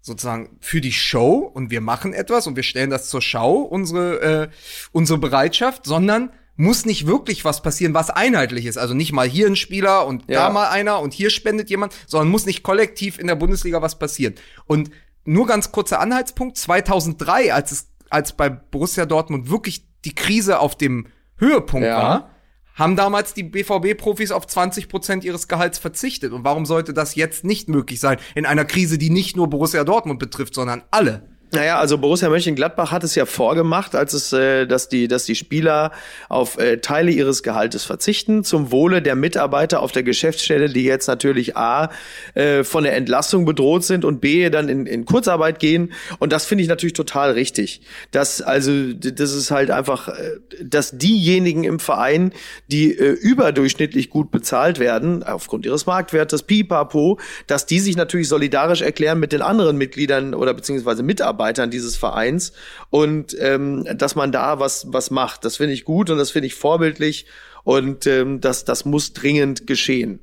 sozusagen 0.00 0.56
für 0.60 0.80
die 0.80 0.90
Show 0.92 1.38
und 1.54 1.70
wir 1.70 1.80
machen 1.80 2.12
etwas 2.12 2.48
und 2.48 2.56
wir 2.56 2.64
stellen 2.64 2.90
das 2.90 3.08
zur 3.08 3.22
Schau, 3.22 3.58
unsere, 3.60 4.20
äh, 4.20 4.48
unsere 4.90 5.18
Bereitschaft, 5.20 5.86
sondern 5.86 6.30
muss 6.56 6.84
nicht 6.84 7.06
wirklich 7.06 7.44
was 7.44 7.62
passieren, 7.62 7.94
was 7.94 8.10
einheitlich 8.10 8.66
ist. 8.66 8.76
Also 8.76 8.92
nicht 8.94 9.12
mal 9.12 9.28
hier 9.28 9.46
ein 9.46 9.54
Spieler 9.56 10.04
und 10.06 10.24
Ja. 10.28 10.48
da 10.48 10.50
mal 10.52 10.68
einer 10.68 10.98
und 11.00 11.14
hier 11.14 11.30
spendet 11.30 11.70
jemand, 11.70 11.94
sondern 12.08 12.28
muss 12.28 12.44
nicht 12.44 12.64
kollektiv 12.64 13.18
in 13.20 13.28
der 13.28 13.36
Bundesliga 13.36 13.80
was 13.80 13.98
passieren. 13.98 14.34
Und 14.66 14.90
nur 15.24 15.46
ganz 15.46 15.72
kurzer 15.72 16.00
Anhaltspunkt, 16.00 16.56
2003, 16.56 17.52
als 17.52 17.72
es, 17.72 17.88
als 18.10 18.32
bei 18.32 18.48
Borussia 18.48 19.06
Dortmund 19.06 19.50
wirklich 19.50 19.86
die 20.04 20.14
Krise 20.14 20.58
auf 20.58 20.76
dem 20.76 21.06
Höhepunkt 21.36 21.86
Ja. 21.86 21.96
war, 21.96 22.30
haben 22.74 22.96
damals 22.96 23.34
die 23.34 23.42
BVB-Profis 23.42 24.32
auf 24.32 24.46
20 24.46 24.88
Prozent 24.88 25.24
ihres 25.24 25.46
Gehalts 25.46 25.78
verzichtet. 25.78 26.32
Und 26.32 26.44
warum 26.44 26.64
sollte 26.66 26.94
das 26.94 27.14
jetzt 27.14 27.44
nicht 27.44 27.68
möglich 27.68 28.00
sein 28.00 28.18
in 28.34 28.46
einer 28.46 28.64
Krise, 28.64 28.96
die 28.98 29.10
nicht 29.10 29.36
nur 29.36 29.48
Borussia 29.50 29.84
Dortmund 29.84 30.18
betrifft, 30.18 30.54
sondern 30.54 30.82
alle? 30.90 31.31
Naja, 31.54 31.78
also 31.78 31.98
Borussia 31.98 32.30
Mönchengladbach 32.30 32.92
hat 32.92 33.04
es 33.04 33.14
ja 33.14 33.26
vorgemacht, 33.26 33.94
als 33.94 34.14
es, 34.14 34.32
äh, 34.32 34.66
dass 34.66 34.88
die, 34.88 35.06
dass 35.06 35.26
die 35.26 35.34
Spieler 35.34 35.92
auf 36.30 36.56
äh, 36.56 36.78
Teile 36.78 37.10
ihres 37.10 37.42
Gehaltes 37.42 37.84
verzichten 37.84 38.42
zum 38.42 38.72
Wohle 38.72 39.02
der 39.02 39.16
Mitarbeiter 39.16 39.80
auf 39.80 39.92
der 39.92 40.02
Geschäftsstelle, 40.02 40.70
die 40.70 40.84
jetzt 40.84 41.08
natürlich 41.08 41.54
a 41.54 41.90
äh, 42.32 42.64
von 42.64 42.84
der 42.84 42.96
Entlassung 42.96 43.44
bedroht 43.44 43.84
sind 43.84 44.06
und 44.06 44.22
b 44.22 44.48
dann 44.48 44.70
in, 44.70 44.86
in 44.86 45.04
Kurzarbeit 45.04 45.58
gehen. 45.58 45.92
Und 46.18 46.32
das 46.32 46.46
finde 46.46 46.62
ich 46.62 46.68
natürlich 46.70 46.94
total 46.94 47.32
richtig. 47.32 47.82
Dass 48.12 48.40
also 48.40 48.94
das 48.94 49.32
ist 49.34 49.50
halt 49.50 49.70
einfach, 49.70 50.08
äh, 50.08 50.38
dass 50.64 50.96
diejenigen 50.96 51.64
im 51.64 51.80
Verein, 51.80 52.32
die 52.68 52.96
äh, 52.96 53.10
überdurchschnittlich 53.10 54.08
gut 54.08 54.30
bezahlt 54.30 54.78
werden 54.78 55.22
aufgrund 55.22 55.66
ihres 55.66 55.84
Marktwertes, 55.84 56.44
Pipapo, 56.44 57.20
dass 57.46 57.66
die 57.66 57.78
sich 57.78 57.98
natürlich 57.98 58.28
solidarisch 58.28 58.80
erklären 58.80 59.20
mit 59.20 59.32
den 59.32 59.42
anderen 59.42 59.76
Mitgliedern 59.76 60.32
oder 60.32 60.54
beziehungsweise 60.54 61.02
Mitarbeitern 61.02 61.41
dieses 61.70 61.96
Vereins 61.96 62.52
und 62.90 63.36
ähm, 63.38 63.86
dass 63.96 64.14
man 64.14 64.32
da 64.32 64.60
was 64.60 64.86
was 64.88 65.10
macht. 65.10 65.44
Das 65.44 65.56
finde 65.56 65.74
ich 65.74 65.84
gut 65.84 66.10
und 66.10 66.18
das 66.18 66.30
finde 66.30 66.46
ich 66.46 66.54
vorbildlich 66.54 67.26
und 67.64 68.06
ähm, 68.06 68.40
das 68.40 68.64
das 68.64 68.84
muss 68.84 69.12
dringend 69.12 69.66
geschehen. 69.66 70.20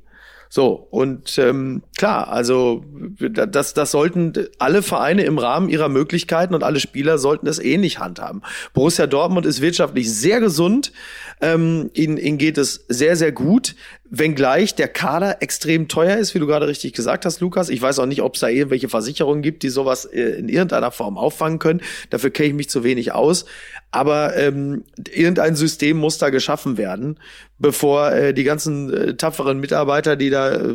So, 0.52 0.88
und 0.90 1.38
ähm, 1.38 1.84
klar, 1.96 2.26
also 2.28 2.84
das, 3.20 3.72
das 3.72 3.92
sollten 3.92 4.32
alle 4.58 4.82
Vereine 4.82 5.22
im 5.22 5.38
Rahmen 5.38 5.68
ihrer 5.68 5.88
Möglichkeiten 5.88 6.54
und 6.54 6.64
alle 6.64 6.80
Spieler 6.80 7.18
sollten 7.18 7.46
es 7.46 7.60
ähnlich 7.60 8.00
handhaben. 8.00 8.42
Borussia 8.74 9.06
Dortmund 9.06 9.46
ist 9.46 9.60
wirtschaftlich 9.60 10.12
sehr 10.12 10.40
gesund, 10.40 10.92
ähm, 11.40 11.90
ihnen, 11.94 12.16
ihnen 12.16 12.36
geht 12.36 12.58
es 12.58 12.84
sehr, 12.88 13.14
sehr 13.14 13.30
gut, 13.30 13.76
wenngleich 14.10 14.74
der 14.74 14.88
Kader 14.88 15.40
extrem 15.40 15.88
teuer 15.88 16.16
ist, 16.18 16.34
wie 16.34 16.40
du 16.40 16.46
gerade 16.46 16.66
richtig 16.66 16.92
gesagt 16.92 17.24
hast, 17.24 17.40
Lukas. 17.40 17.68
Ich 17.68 17.80
weiß 17.80 17.98
auch 18.00 18.06
nicht, 18.06 18.22
ob 18.22 18.34
es 18.34 18.40
da 18.40 18.48
irgendwelche 18.48 18.88
Versicherungen 18.88 19.42
gibt, 19.42 19.62
die 19.62 19.68
sowas 19.68 20.04
äh, 20.04 20.20
in 20.20 20.48
irgendeiner 20.48 20.90
Form 20.90 21.16
auffangen 21.16 21.58
können. 21.60 21.80
Dafür 22.10 22.30
kenne 22.30 22.48
ich 22.48 22.54
mich 22.54 22.68
zu 22.68 22.82
wenig 22.84 23.12
aus. 23.12 23.44
Aber 23.92 24.36
ähm, 24.36 24.84
irgendein 25.12 25.56
System 25.56 25.96
muss 25.96 26.18
da 26.18 26.30
geschaffen 26.30 26.76
werden, 26.76 27.18
bevor 27.58 28.12
äh, 28.12 28.32
die 28.32 28.44
ganzen 28.44 28.92
äh, 28.92 29.16
tapferen 29.16 29.58
Mitarbeiter, 29.58 30.14
die 30.14 30.30
da 30.30 30.52
äh, 30.52 30.74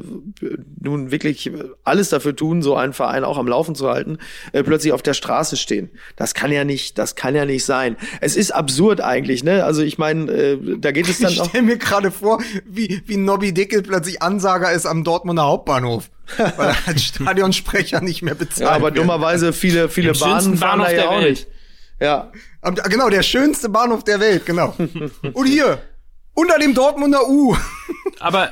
nun 0.82 1.12
wirklich 1.12 1.50
alles 1.86 2.10
dafür 2.10 2.36
tun, 2.36 2.62
so 2.62 2.76
einen 2.76 2.92
Verein 2.92 3.24
auch 3.24 3.38
am 3.38 3.48
Laufen 3.48 3.74
zu 3.74 3.90
halten, 3.90 4.18
äh, 4.52 4.64
plötzlich 4.64 4.92
auf 4.92 5.02
der 5.02 5.14
Straße 5.14 5.56
stehen. 5.56 5.90
Das 6.18 6.34
kann 6.34 6.52
ja 6.52 6.66
nicht, 6.66 6.98
das 6.98 7.16
kann 7.16 7.36
ja 7.36 7.46
nicht 7.46 7.64
sein. 7.64 7.96
Es 8.20 8.36
ist 8.36 8.52
absurd 8.52 9.00
eigentlich, 9.00 9.46
ne? 9.46 9.64
Also 9.64 9.82
ich 9.82 9.98
meine, 9.98 10.30
äh, 10.32 10.58
da 10.78 10.92
geht 10.92 11.08
es 11.08 11.20
dann 11.20 11.32
Ich 11.32 11.40
auch. 11.40 11.48
stelle 11.50 11.64
mir 11.64 11.78
gerade 11.78 12.12
vor, 12.12 12.42
wie, 12.66 13.02
wie 13.06 13.18
Nobby 13.26 13.54
Dickel 13.54 13.82
plötzlich 13.82 14.22
Ansager 14.22 14.72
ist 14.72 14.86
am 14.86 15.04
Dortmunder 15.04 15.44
Hauptbahnhof. 15.44 16.10
weil 16.38 16.70
er 16.70 16.78
als 16.88 17.04
Stadionsprecher 17.06 18.02
nicht 18.02 18.22
mehr 18.22 18.36
bezahlt 18.36 18.62
Ja, 18.70 18.76
aber 18.76 18.86
wird. 18.86 18.98
dummerweise 18.98 19.54
viele, 19.54 19.90
viele 19.90 20.12
Im 20.12 20.20
Bahnen 20.20 20.58
fahren 20.58 20.80
Bahnhof 20.80 20.88
da 20.88 20.92
ja 20.94 21.02
der 21.02 21.10
auch 21.12 21.20
Welt. 21.22 21.30
nicht. 21.32 21.48
Ja, 22.00 22.32
Genau, 22.90 23.10
der 23.10 23.22
schönste 23.22 23.70
Bahnhof 23.70 24.04
der 24.04 24.20
Welt, 24.20 24.46
genau. 24.46 24.74
Und 25.34 25.46
hier, 25.46 25.80
unter 26.34 26.58
dem 26.58 26.74
Dortmunder 26.74 27.28
U. 27.28 27.56
Aber 28.20 28.50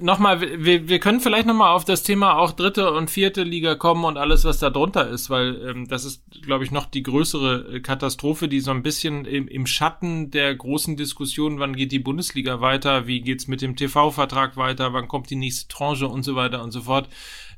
nochmal, 0.00 0.40
wir, 0.40 0.88
wir 0.88 0.98
können 0.98 1.20
vielleicht 1.20 1.46
nochmal 1.46 1.74
auf 1.74 1.84
das 1.84 2.02
Thema 2.02 2.38
auch 2.38 2.52
dritte 2.52 2.92
und 2.92 3.10
vierte 3.10 3.42
Liga 3.42 3.74
kommen 3.74 4.04
und 4.04 4.16
alles, 4.16 4.44
was 4.44 4.58
da 4.58 4.70
drunter 4.70 5.08
ist, 5.08 5.30
weil 5.30 5.60
ähm, 5.68 5.88
das 5.88 6.04
ist, 6.04 6.22
glaube 6.42 6.64
ich, 6.64 6.70
noch 6.70 6.86
die 6.86 7.02
größere 7.02 7.76
äh, 7.76 7.80
Katastrophe, 7.80 8.48
die 8.48 8.60
so 8.60 8.70
ein 8.70 8.82
bisschen 8.82 9.24
im, 9.24 9.48
im 9.48 9.66
Schatten 9.66 10.30
der 10.30 10.54
großen 10.54 10.96
Diskussion, 10.96 11.58
wann 11.58 11.76
geht 11.76 11.92
die 11.92 11.98
Bundesliga 11.98 12.60
weiter, 12.60 13.06
wie 13.06 13.20
geht's 13.20 13.48
mit 13.48 13.62
dem 13.62 13.76
TV-Vertrag 13.76 14.56
weiter, 14.56 14.92
wann 14.92 15.08
kommt 15.08 15.30
die 15.30 15.36
nächste 15.36 15.68
Tranche 15.68 16.08
und 16.08 16.22
so 16.22 16.34
weiter 16.34 16.62
und 16.62 16.70
so 16.70 16.82
fort, 16.82 17.08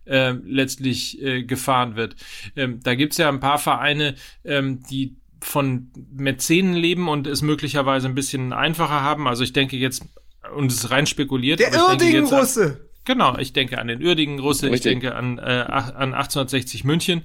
äh, 0.05 0.33
letztlich 0.45 1.23
äh, 1.23 1.45
gefahren 1.45 1.97
wird. 1.97 2.17
Ähm, 2.57 2.81
da 2.83 2.95
gibt's 2.95 3.19
ja 3.19 3.29
ein 3.29 3.41
paar 3.41 3.59
Vereine, 3.59 4.17
ähm, 4.45 4.83
die 4.91 5.17
von 5.43 5.91
Mäzenen 6.13 6.75
leben 6.75 7.09
und 7.09 7.27
es 7.27 7.43
möglicherweise 7.43 8.09
ein 8.09 8.15
bisschen 8.15 8.53
einfacher 8.53 9.01
haben. 9.01 9.27
Also 9.27 9.43
ich 9.43 9.53
denke 9.53 9.77
jetzt, 9.77 10.05
und 10.55 10.71
es 10.73 10.85
ist 10.85 10.91
rein 10.91 11.07
spekuliert. 11.07 11.61
Der 11.61 11.73
Irding-Russe. 11.73 12.81
Genau, 13.05 13.39
ich 13.39 13.53
denke 13.53 13.79
an 13.79 13.89
den 13.89 14.03
Uerdigen 14.03 14.39
Russe, 14.39 14.69
ich 14.69 14.83
denke 14.83 15.15
an, 15.15 15.39
äh, 15.39 15.43
an 15.43 16.15
1860 16.15 16.85
München. 16.85 17.23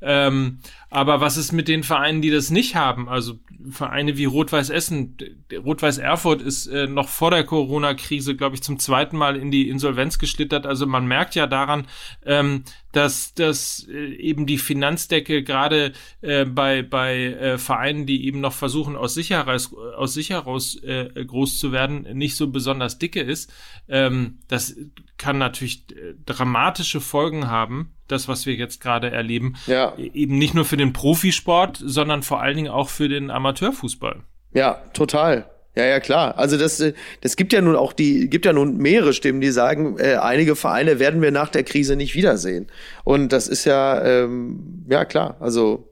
Ähm, 0.00 0.60
aber 0.96 1.20
was 1.20 1.36
ist 1.36 1.52
mit 1.52 1.68
den 1.68 1.82
Vereinen, 1.82 2.22
die 2.22 2.30
das 2.30 2.50
nicht 2.50 2.74
haben? 2.74 3.06
Also 3.06 3.38
Vereine 3.68 4.16
wie 4.16 4.24
Rot-Weiß 4.24 4.70
Essen, 4.70 5.18
Rot-Weiß 5.52 5.98
Erfurt 5.98 6.40
ist 6.40 6.68
äh, 6.68 6.86
noch 6.86 7.10
vor 7.10 7.30
der 7.30 7.44
Corona-Krise, 7.44 8.34
glaube 8.34 8.54
ich, 8.54 8.62
zum 8.62 8.78
zweiten 8.78 9.18
Mal 9.18 9.36
in 9.36 9.50
die 9.50 9.68
Insolvenz 9.68 10.18
geschlittert. 10.18 10.64
Also 10.64 10.86
man 10.86 11.06
merkt 11.06 11.34
ja 11.34 11.46
daran, 11.46 11.86
ähm, 12.24 12.64
dass, 12.92 13.34
dass 13.34 13.86
äh, 13.90 14.14
eben 14.14 14.46
die 14.46 14.56
Finanzdecke 14.56 15.42
gerade 15.42 15.92
äh, 16.22 16.46
bei, 16.46 16.80
bei 16.82 17.24
äh, 17.24 17.58
Vereinen, 17.58 18.06
die 18.06 18.24
eben 18.24 18.40
noch 18.40 18.54
versuchen, 18.54 18.96
aus 18.96 19.12
sich 19.12 19.28
heraus, 19.28 19.74
aus 19.74 20.14
sich 20.14 20.30
heraus 20.30 20.76
äh, 20.82 21.10
groß 21.26 21.58
zu 21.58 21.72
werden, 21.72 22.06
nicht 22.16 22.36
so 22.36 22.48
besonders 22.48 22.98
dicke 22.98 23.20
ist. 23.20 23.52
Ähm, 23.86 24.38
das 24.48 24.74
kann 25.18 25.36
natürlich 25.36 25.84
äh, 25.90 26.14
dramatische 26.24 27.02
Folgen 27.02 27.50
haben, 27.50 27.92
das, 28.08 28.28
was 28.28 28.46
wir 28.46 28.54
jetzt 28.54 28.80
gerade 28.80 29.10
erleben. 29.10 29.54
Ja. 29.66 29.94
Eben 29.96 30.38
nicht 30.38 30.54
nur 30.54 30.64
für 30.64 30.76
den 30.76 30.92
Profisport, 30.92 31.80
sondern 31.82 32.22
vor 32.22 32.40
allen 32.40 32.56
Dingen 32.56 32.70
auch 32.70 32.88
für 32.88 33.08
den 33.08 33.30
Amateurfußball. 33.30 34.22
Ja, 34.52 34.82
total. 34.92 35.46
Ja, 35.76 35.84
ja, 35.84 36.00
klar. 36.00 36.38
Also 36.38 36.56
das, 36.56 36.80
äh, 36.80 36.94
das 37.20 37.36
gibt 37.36 37.52
ja 37.52 37.60
nun 37.60 37.76
auch 37.76 37.92
die, 37.92 38.30
gibt 38.30 38.46
ja 38.46 38.54
nun 38.54 38.78
mehrere 38.78 39.12
Stimmen, 39.12 39.42
die 39.42 39.50
sagen, 39.50 39.98
äh, 39.98 40.14
einige 40.14 40.56
Vereine 40.56 40.98
werden 40.98 41.20
wir 41.20 41.30
nach 41.30 41.50
der 41.50 41.64
Krise 41.64 41.96
nicht 41.96 42.14
wiedersehen. 42.14 42.68
Und 43.04 43.32
das 43.32 43.46
ist 43.46 43.66
ja, 43.66 44.02
ähm, 44.02 44.86
ja 44.88 45.04
klar. 45.04 45.36
Also 45.38 45.86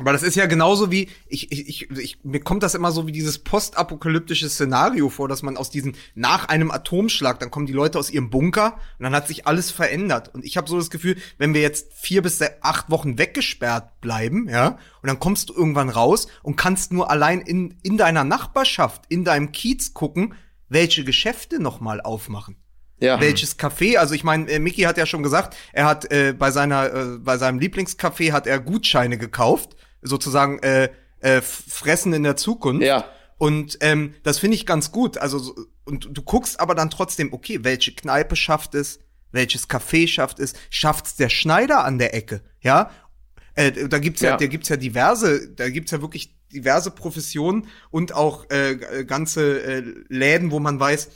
Aber 0.00 0.12
das 0.12 0.22
ist 0.22 0.34
ja 0.34 0.46
genauso 0.46 0.90
wie, 0.90 1.08
ich, 1.28 1.52
ich, 1.52 1.68
ich, 1.68 1.90
ich, 1.90 2.18
mir 2.24 2.40
kommt 2.40 2.62
das 2.62 2.74
immer 2.74 2.90
so 2.90 3.06
wie 3.06 3.12
dieses 3.12 3.38
postapokalyptische 3.38 4.48
Szenario 4.48 5.10
vor, 5.10 5.28
dass 5.28 5.42
man 5.42 5.58
aus 5.58 5.68
diesen, 5.68 5.94
nach 6.14 6.48
einem 6.48 6.70
Atomschlag, 6.70 7.38
dann 7.38 7.50
kommen 7.50 7.66
die 7.66 7.74
Leute 7.74 7.98
aus 7.98 8.10
ihrem 8.10 8.30
Bunker 8.30 8.78
und 8.98 9.04
dann 9.04 9.14
hat 9.14 9.28
sich 9.28 9.46
alles 9.46 9.70
verändert. 9.70 10.34
Und 10.34 10.44
ich 10.44 10.56
habe 10.56 10.68
so 10.68 10.78
das 10.78 10.88
Gefühl, 10.88 11.16
wenn 11.36 11.52
wir 11.52 11.60
jetzt 11.60 11.92
vier 11.92 12.22
bis 12.22 12.40
acht 12.62 12.90
Wochen 12.90 13.18
weggesperrt 13.18 14.00
bleiben, 14.00 14.48
ja, 14.48 14.78
und 15.02 15.06
dann 15.06 15.20
kommst 15.20 15.50
du 15.50 15.54
irgendwann 15.54 15.90
raus 15.90 16.28
und 16.42 16.56
kannst 16.56 16.92
nur 16.92 17.10
allein 17.10 17.42
in, 17.42 17.76
in 17.82 17.98
deiner 17.98 18.24
Nachbarschaft, 18.24 19.04
in 19.10 19.24
deinem 19.24 19.52
Kiez 19.52 19.92
gucken, 19.92 20.34
welche 20.70 21.04
Geschäfte 21.04 21.60
nochmal 21.60 22.00
aufmachen 22.00 22.56
ja. 23.00 23.20
welches 23.20 23.58
Café. 23.58 23.96
Also 23.96 24.14
ich 24.14 24.24
meine, 24.24 24.50
äh, 24.50 24.58
Mickey 24.58 24.82
hat 24.82 24.98
ja 24.98 25.06
schon 25.06 25.22
gesagt, 25.22 25.56
er 25.72 25.86
hat 25.86 26.10
äh, 26.12 26.32
bei 26.32 26.50
seiner 26.50 26.92
äh, 26.92 27.18
bei 27.18 27.38
seinem 27.38 27.58
Lieblingscafé 27.58 28.32
hat 28.32 28.46
er 28.46 28.60
Gutscheine 28.60 29.18
gekauft, 29.18 29.76
sozusagen 30.02 30.58
äh, 30.60 30.90
äh, 31.20 31.40
Fressen 31.40 32.12
in 32.12 32.22
der 32.22 32.36
Zukunft. 32.36 32.82
Ja. 32.82 33.04
Und 33.38 33.78
ähm, 33.80 34.14
das 34.22 34.38
finde 34.38 34.56
ich 34.56 34.66
ganz 34.66 34.92
gut. 34.92 35.18
Also 35.18 35.38
so- 35.38 35.54
und 35.84 36.08
du 36.12 36.22
guckst 36.22 36.60
aber 36.60 36.74
dann 36.74 36.90
trotzdem, 36.90 37.32
okay, 37.32 37.60
welche 37.64 37.92
Kneipe 37.94 38.36
schafft 38.36 38.74
es, 38.74 39.00
welches 39.32 39.68
Café 39.68 40.06
schafft 40.08 40.38
es, 40.40 40.52
schafft's 40.70 41.16
der 41.16 41.28
Schneider 41.28 41.84
an 41.84 41.98
der 41.98 42.14
Ecke, 42.14 42.42
ja? 42.60 42.90
Äh, 43.54 43.88
da 43.88 43.98
gibt's 43.98 44.20
ja, 44.20 44.30
Ja. 44.30 44.36
da 44.36 44.46
gibt's 44.46 44.68
ja 44.68 44.76
diverse, 44.76 45.50
da 45.54 45.68
gibt's 45.70 45.90
ja 45.90 46.00
wirklich 46.00 46.36
diverse 46.52 46.90
Professionen 46.90 47.66
und 47.90 48.12
auch 48.14 48.48
äh, 48.50 48.76
g- 48.76 49.04
ganze 49.04 49.62
äh, 49.62 49.82
Läden, 50.08 50.50
wo 50.50 50.60
man 50.60 50.78
weiß, 50.78 51.08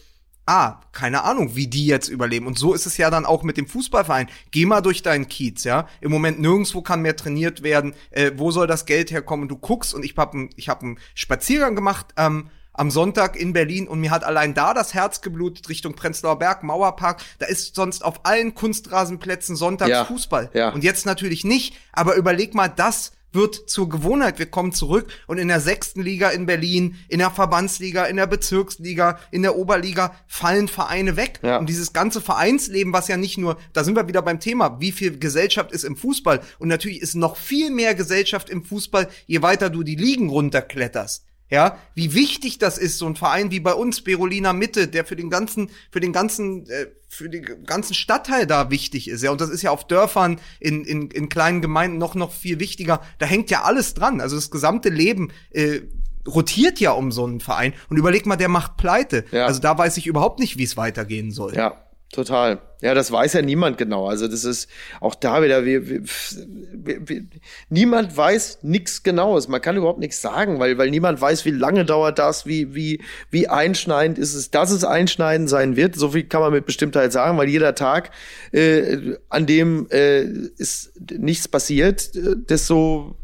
ah, 0.46 0.80
keine 0.92 1.24
Ahnung, 1.24 1.56
wie 1.56 1.66
die 1.66 1.86
jetzt 1.86 2.08
überleben. 2.08 2.46
Und 2.46 2.58
so 2.58 2.74
ist 2.74 2.86
es 2.86 2.96
ja 2.96 3.10
dann 3.10 3.26
auch 3.26 3.42
mit 3.42 3.56
dem 3.56 3.66
Fußballverein. 3.66 4.28
Geh 4.50 4.66
mal 4.66 4.80
durch 4.80 5.02
deinen 5.02 5.28
Kiez, 5.28 5.64
ja. 5.64 5.88
Im 6.00 6.10
Moment 6.10 6.40
nirgendwo 6.40 6.82
kann 6.82 7.02
mehr 7.02 7.16
trainiert 7.16 7.62
werden. 7.62 7.94
Äh, 8.10 8.32
wo 8.36 8.50
soll 8.50 8.66
das 8.66 8.86
Geld 8.86 9.10
herkommen? 9.10 9.48
Du 9.48 9.56
guckst 9.56 9.94
und 9.94 10.04
ich 10.04 10.16
habe 10.16 10.48
ich 10.56 10.68
hab 10.68 10.82
einen 10.82 10.98
Spaziergang 11.14 11.74
gemacht 11.74 12.06
ähm, 12.16 12.50
am 12.72 12.90
Sonntag 12.90 13.36
in 13.36 13.52
Berlin 13.52 13.86
und 13.86 14.00
mir 14.00 14.10
hat 14.10 14.24
allein 14.24 14.52
da 14.52 14.74
das 14.74 14.94
Herz 14.94 15.20
geblutet 15.20 15.68
Richtung 15.68 15.94
Prenzlauer 15.94 16.38
Berg, 16.38 16.62
Mauerpark. 16.64 17.22
Da 17.38 17.46
ist 17.46 17.74
sonst 17.76 18.04
auf 18.04 18.26
allen 18.26 18.54
Kunstrasenplätzen 18.54 19.56
sonntags 19.56 19.90
Ja, 19.90 20.04
Fußball. 20.04 20.50
ja. 20.54 20.70
Und 20.70 20.84
jetzt 20.84 21.06
natürlich 21.06 21.44
nicht. 21.44 21.74
Aber 21.92 22.16
überleg 22.16 22.54
mal, 22.54 22.68
das 22.68 23.12
wird 23.34 23.68
zur 23.68 23.88
Gewohnheit. 23.88 24.38
Wir 24.38 24.46
kommen 24.46 24.72
zurück 24.72 25.08
und 25.26 25.38
in 25.38 25.48
der 25.48 25.60
sechsten 25.60 26.02
Liga 26.02 26.30
in 26.30 26.46
Berlin, 26.46 26.96
in 27.08 27.18
der 27.18 27.30
Verbandsliga, 27.30 28.04
in 28.04 28.16
der 28.16 28.26
Bezirksliga, 28.26 29.18
in 29.30 29.42
der 29.42 29.56
Oberliga 29.56 30.14
fallen 30.26 30.68
Vereine 30.68 31.16
weg. 31.16 31.40
Ja. 31.42 31.58
Und 31.58 31.68
dieses 31.68 31.92
ganze 31.92 32.20
Vereinsleben, 32.20 32.92
was 32.92 33.08
ja 33.08 33.16
nicht 33.16 33.38
nur, 33.38 33.58
da 33.72 33.84
sind 33.84 33.96
wir 33.96 34.08
wieder 34.08 34.22
beim 34.22 34.40
Thema, 34.40 34.80
wie 34.80 34.92
viel 34.92 35.18
Gesellschaft 35.18 35.72
ist 35.72 35.84
im 35.84 35.96
Fußball. 35.96 36.40
Und 36.58 36.68
natürlich 36.68 37.00
ist 37.00 37.14
noch 37.14 37.36
viel 37.36 37.70
mehr 37.70 37.94
Gesellschaft 37.94 38.50
im 38.50 38.64
Fußball, 38.64 39.08
je 39.26 39.42
weiter 39.42 39.70
du 39.70 39.82
die 39.82 39.96
Ligen 39.96 40.28
runterkletterst. 40.28 41.24
Ja, 41.50 41.78
wie 41.94 42.14
wichtig 42.14 42.58
das 42.58 42.78
ist, 42.78 42.98
so 42.98 43.06
ein 43.06 43.16
Verein 43.16 43.50
wie 43.50 43.60
bei 43.60 43.74
uns, 43.74 44.00
Berolina 44.00 44.52
Mitte, 44.52 44.88
der 44.88 45.04
für 45.04 45.14
den 45.14 45.28
ganzen, 45.28 45.70
für 45.90 46.00
den 46.00 46.12
ganzen, 46.12 46.68
äh, 46.68 46.86
für 47.08 47.28
den 47.28 47.64
ganzen 47.64 47.94
Stadtteil 47.94 48.46
da 48.46 48.70
wichtig 48.70 49.08
ist, 49.08 49.22
ja. 49.22 49.30
Und 49.30 49.40
das 49.40 49.50
ist 49.50 49.62
ja 49.62 49.70
auf 49.70 49.86
Dörfern, 49.86 50.40
in, 50.58 50.84
in, 50.84 51.10
in 51.10 51.28
kleinen 51.28 51.60
Gemeinden 51.60 51.98
noch, 51.98 52.14
noch 52.14 52.32
viel 52.32 52.60
wichtiger. 52.60 53.02
Da 53.18 53.26
hängt 53.26 53.50
ja 53.50 53.62
alles 53.62 53.94
dran. 53.94 54.20
Also 54.20 54.36
das 54.36 54.50
gesamte 54.50 54.88
Leben, 54.88 55.32
äh, 55.50 55.82
rotiert 56.26 56.80
ja 56.80 56.92
um 56.92 57.12
so 57.12 57.24
einen 57.24 57.40
Verein. 57.40 57.74
Und 57.88 57.96
überleg 57.96 58.26
mal, 58.26 58.36
der 58.36 58.48
macht 58.48 58.76
pleite. 58.76 59.24
Ja. 59.30 59.46
Also 59.46 59.60
da 59.60 59.76
weiß 59.76 59.96
ich 59.96 60.06
überhaupt 60.06 60.40
nicht, 60.40 60.58
wie 60.58 60.64
es 60.64 60.76
weitergehen 60.76 61.30
soll. 61.30 61.54
Ja, 61.54 61.83
total. 62.14 62.60
Ja, 62.80 62.94
das 62.94 63.10
weiß 63.10 63.32
ja 63.32 63.42
niemand 63.42 63.78
genau. 63.78 64.06
Also 64.08 64.28
das 64.28 64.44
ist 64.44 64.68
auch 65.00 65.14
da 65.14 65.42
wieder, 65.42 65.64
wir, 65.64 65.88
wir, 65.88 66.02
wir, 66.02 67.24
niemand 67.68 68.16
weiß 68.16 68.58
nichts 68.62 69.02
Genaues. 69.02 69.48
Man 69.48 69.60
kann 69.60 69.76
überhaupt 69.76 70.00
nichts 70.00 70.20
sagen, 70.20 70.58
weil, 70.58 70.76
weil 70.78 70.90
niemand 70.90 71.20
weiß, 71.20 71.44
wie 71.44 71.50
lange 71.50 71.84
dauert 71.84 72.18
das, 72.18 72.46
wie, 72.46 72.74
wie, 72.74 73.02
wie 73.30 73.48
einschneidend 73.48 74.18
ist 74.18 74.34
es, 74.34 74.50
dass 74.50 74.70
es 74.70 74.84
einschneidend 74.84 75.48
sein 75.48 75.76
wird. 75.76 75.96
So 75.96 76.10
viel 76.10 76.24
kann 76.24 76.40
man 76.40 76.52
mit 76.52 76.66
Bestimmtheit 76.66 77.12
sagen, 77.12 77.38
weil 77.38 77.48
jeder 77.48 77.74
Tag, 77.74 78.10
äh, 78.52 79.16
an 79.28 79.46
dem 79.46 79.88
äh, 79.90 80.22
ist 80.22 80.92
nichts 81.10 81.48
passiert, 81.48 82.14
äh, 82.14 82.36
desto 82.36 83.16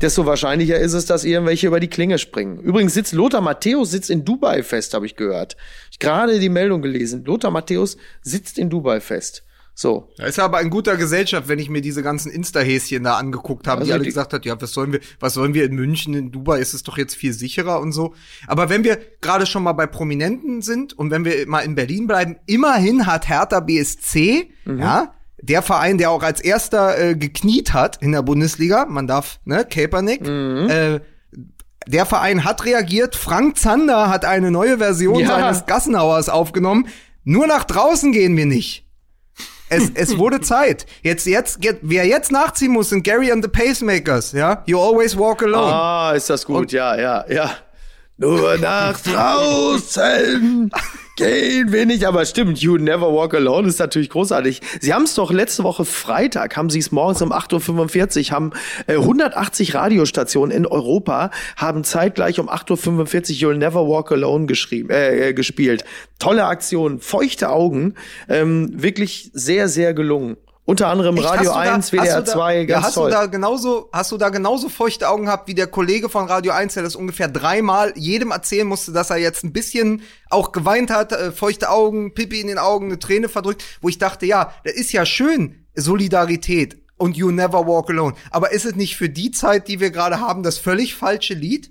desto 0.00 0.26
wahrscheinlicher 0.26 0.78
ist 0.78 0.92
es, 0.92 1.06
dass 1.06 1.24
irgendwelche 1.24 1.66
über 1.68 1.80
die 1.80 1.88
Klinge 1.88 2.18
springen. 2.18 2.58
Übrigens 2.60 2.94
sitzt 2.94 3.12
Lothar 3.12 3.40
Matthäus 3.40 3.90
sitzt 3.90 4.10
in 4.10 4.24
Dubai 4.24 4.62
fest, 4.62 4.94
habe 4.94 5.06
ich 5.06 5.16
gehört. 5.16 5.56
Ich 5.90 5.98
gerade 5.98 6.38
die 6.38 6.48
Meldung 6.48 6.82
gelesen. 6.82 7.24
Lothar 7.24 7.50
Matthäus 7.50 7.96
sitzt 8.22 8.58
in 8.58 8.68
Dubai 8.70 9.00
fest. 9.00 9.42
So. 9.78 10.08
Da 10.16 10.24
ist 10.24 10.38
er 10.38 10.44
aber 10.44 10.62
in 10.62 10.70
guter 10.70 10.96
Gesellschaft, 10.96 11.48
wenn 11.48 11.58
ich 11.58 11.68
mir 11.68 11.82
diese 11.82 12.02
ganzen 12.02 12.32
Insta-Häschen 12.32 13.04
da 13.04 13.18
angeguckt 13.18 13.66
habe, 13.66 13.80
Also 13.80 13.88
die 13.88 13.92
alle 13.92 14.02
die- 14.04 14.08
gesagt 14.08 14.32
hat, 14.32 14.46
ja, 14.46 14.58
was 14.58 14.72
sollen 14.72 14.92
wir, 14.92 15.00
was 15.20 15.34
sollen 15.34 15.52
wir 15.52 15.64
in 15.66 15.74
München, 15.74 16.14
in 16.14 16.32
Dubai 16.32 16.60
ist 16.60 16.72
es 16.72 16.82
doch 16.82 16.96
jetzt 16.96 17.14
viel 17.14 17.34
sicherer 17.34 17.80
und 17.80 17.92
so. 17.92 18.14
Aber 18.46 18.70
wenn 18.70 18.84
wir 18.84 18.98
gerade 19.20 19.44
schon 19.44 19.62
mal 19.62 19.74
bei 19.74 19.86
Prominenten 19.86 20.62
sind 20.62 20.94
und 20.98 21.10
wenn 21.10 21.26
wir 21.26 21.46
mal 21.46 21.60
in 21.60 21.74
Berlin 21.74 22.06
bleiben, 22.06 22.36
immerhin 22.46 23.04
hat 23.06 23.28
Hertha 23.28 23.60
BSC, 23.60 24.50
Mhm. 24.64 24.78
ja, 24.78 25.14
der 25.42 25.62
Verein, 25.62 25.98
der 25.98 26.10
auch 26.10 26.22
als 26.22 26.40
erster 26.40 26.98
äh, 26.98 27.14
gekniet 27.14 27.72
hat 27.74 28.02
in 28.02 28.12
der 28.12 28.22
Bundesliga, 28.22 28.86
man 28.86 29.06
darf, 29.06 29.38
ne, 29.44 29.64
Kaepernick, 29.64 30.22
Mhm. 30.22 30.68
äh, 30.70 31.00
der 31.88 32.04
Verein 32.06 32.44
hat 32.44 32.64
reagiert. 32.64 33.14
Frank 33.14 33.58
Zander 33.58 34.08
hat 34.10 34.24
eine 34.24 34.50
neue 34.50 34.78
Version 34.78 35.20
Ja. 35.20 35.28
seines 35.28 35.66
Gassenhauers 35.66 36.28
aufgenommen. 36.28 36.88
Nur 37.22 37.46
nach 37.46 37.62
draußen 37.64 38.10
gehen 38.12 38.36
wir 38.36 38.46
nicht. 38.46 38.84
Es, 39.68 39.90
es 39.94 40.18
wurde 40.18 40.40
Zeit. 40.40 40.86
Jetzt, 41.02 41.26
jetzt, 41.26 41.62
jetzt, 41.64 41.80
wer 41.82 42.04
jetzt 42.06 42.32
nachziehen 42.32 42.72
muss, 42.72 42.88
sind 42.88 43.04
Gary 43.04 43.30
and 43.30 43.44
the 43.44 43.50
Pacemakers, 43.50 44.32
ja? 44.32 44.62
You 44.66 44.80
always 44.80 45.16
walk 45.16 45.42
alone. 45.42 45.72
Ah, 45.72 46.12
ist 46.16 46.28
das 46.30 46.44
gut, 46.44 46.72
ja, 46.72 46.96
ja, 46.98 47.24
ja. 47.28 47.50
Nur 48.16 48.56
nach 48.58 48.98
draußen 49.00 50.70
gehen 51.16 51.72
wir 51.72 51.86
nicht. 51.86 52.04
Aber 52.04 52.24
stimmt, 52.24 52.58
You 52.58 52.76
Never 52.76 53.12
Walk 53.12 53.34
Alone 53.34 53.68
ist 53.68 53.80
natürlich 53.80 54.10
großartig. 54.10 54.60
Sie 54.80 54.94
haben 54.94 55.04
es 55.04 55.14
doch 55.14 55.32
letzte 55.32 55.64
Woche 55.64 55.84
Freitag, 55.84 56.56
haben 56.56 56.70
Sie 56.70 56.78
es 56.78 56.92
morgens 56.92 57.22
um 57.22 57.32
8.45 57.32 58.28
Uhr, 58.28 58.36
haben 58.36 58.52
äh, 58.86 58.94
180 58.94 59.74
Radiostationen 59.74 60.56
in 60.56 60.66
Europa, 60.66 61.30
haben 61.56 61.82
zeitgleich 61.82 62.38
um 62.38 62.48
8.45 62.48 63.44
Uhr 63.44 63.52
You'll 63.52 63.58
Never 63.58 63.88
Walk 63.88 64.12
Alone 64.12 64.46
geschrieben, 64.46 64.90
äh, 64.90 65.30
äh, 65.30 65.32
gespielt. 65.34 65.84
Tolle 66.18 66.44
Aktion, 66.44 67.00
feuchte 67.00 67.50
Augen, 67.50 67.94
ähm, 68.28 68.70
wirklich 68.74 69.30
sehr, 69.32 69.68
sehr 69.68 69.94
gelungen. 69.94 70.36
Unter 70.68 70.88
anderem 70.88 71.16
Echt? 71.16 71.24
Radio 71.26 71.54
Hast 71.54 71.56
du 71.56 71.64
da- 71.64 71.74
1, 71.74 71.74
hast 71.76 71.92
du 71.92 71.96
WDR 71.96 72.22
da- 72.22 72.32
2, 72.32 72.56
ja, 72.58 72.64
ganz 72.64 72.86
hast 72.86 72.94
toll. 72.94 73.10
Du 73.10 73.16
da 73.16 73.26
genauso, 73.26 73.88
hast 73.92 74.10
du 74.12 74.18
da 74.18 74.28
genauso 74.30 74.68
feuchte 74.68 75.08
Augen 75.08 75.26
gehabt 75.26 75.46
wie 75.46 75.54
der 75.54 75.68
Kollege 75.68 76.08
von 76.08 76.26
Radio 76.26 76.52
1, 76.52 76.74
der 76.74 76.82
das 76.82 76.96
ungefähr 76.96 77.28
dreimal 77.28 77.92
jedem 77.96 78.32
erzählen 78.32 78.66
musste, 78.66 78.90
dass 78.92 79.10
er 79.10 79.16
jetzt 79.18 79.44
ein 79.44 79.52
bisschen 79.52 80.02
auch 80.28 80.50
geweint 80.50 80.90
hat, 80.90 81.12
äh, 81.12 81.30
feuchte 81.30 81.70
Augen, 81.70 82.14
Pipi 82.14 82.40
in 82.40 82.48
den 82.48 82.58
Augen, 82.58 82.86
eine 82.86 82.98
Träne 82.98 83.28
verdrückt, 83.28 83.62
wo 83.80 83.88
ich 83.88 83.98
dachte, 83.98 84.26
ja, 84.26 84.52
das 84.64 84.74
ist 84.74 84.90
ja 84.92 85.06
schön, 85.06 85.64
Solidarität 85.76 86.76
und 86.98 87.16
You 87.16 87.30
Never 87.30 87.66
Walk 87.66 87.90
Alone. 87.90 88.14
Aber 88.30 88.50
ist 88.52 88.64
es 88.64 88.74
nicht 88.74 88.96
für 88.96 89.08
die 89.08 89.30
Zeit, 89.30 89.68
die 89.68 89.78
wir 89.80 89.90
gerade 89.90 90.18
haben, 90.20 90.42
das 90.42 90.58
völlig 90.58 90.94
falsche 90.96 91.34
Lied? 91.34 91.70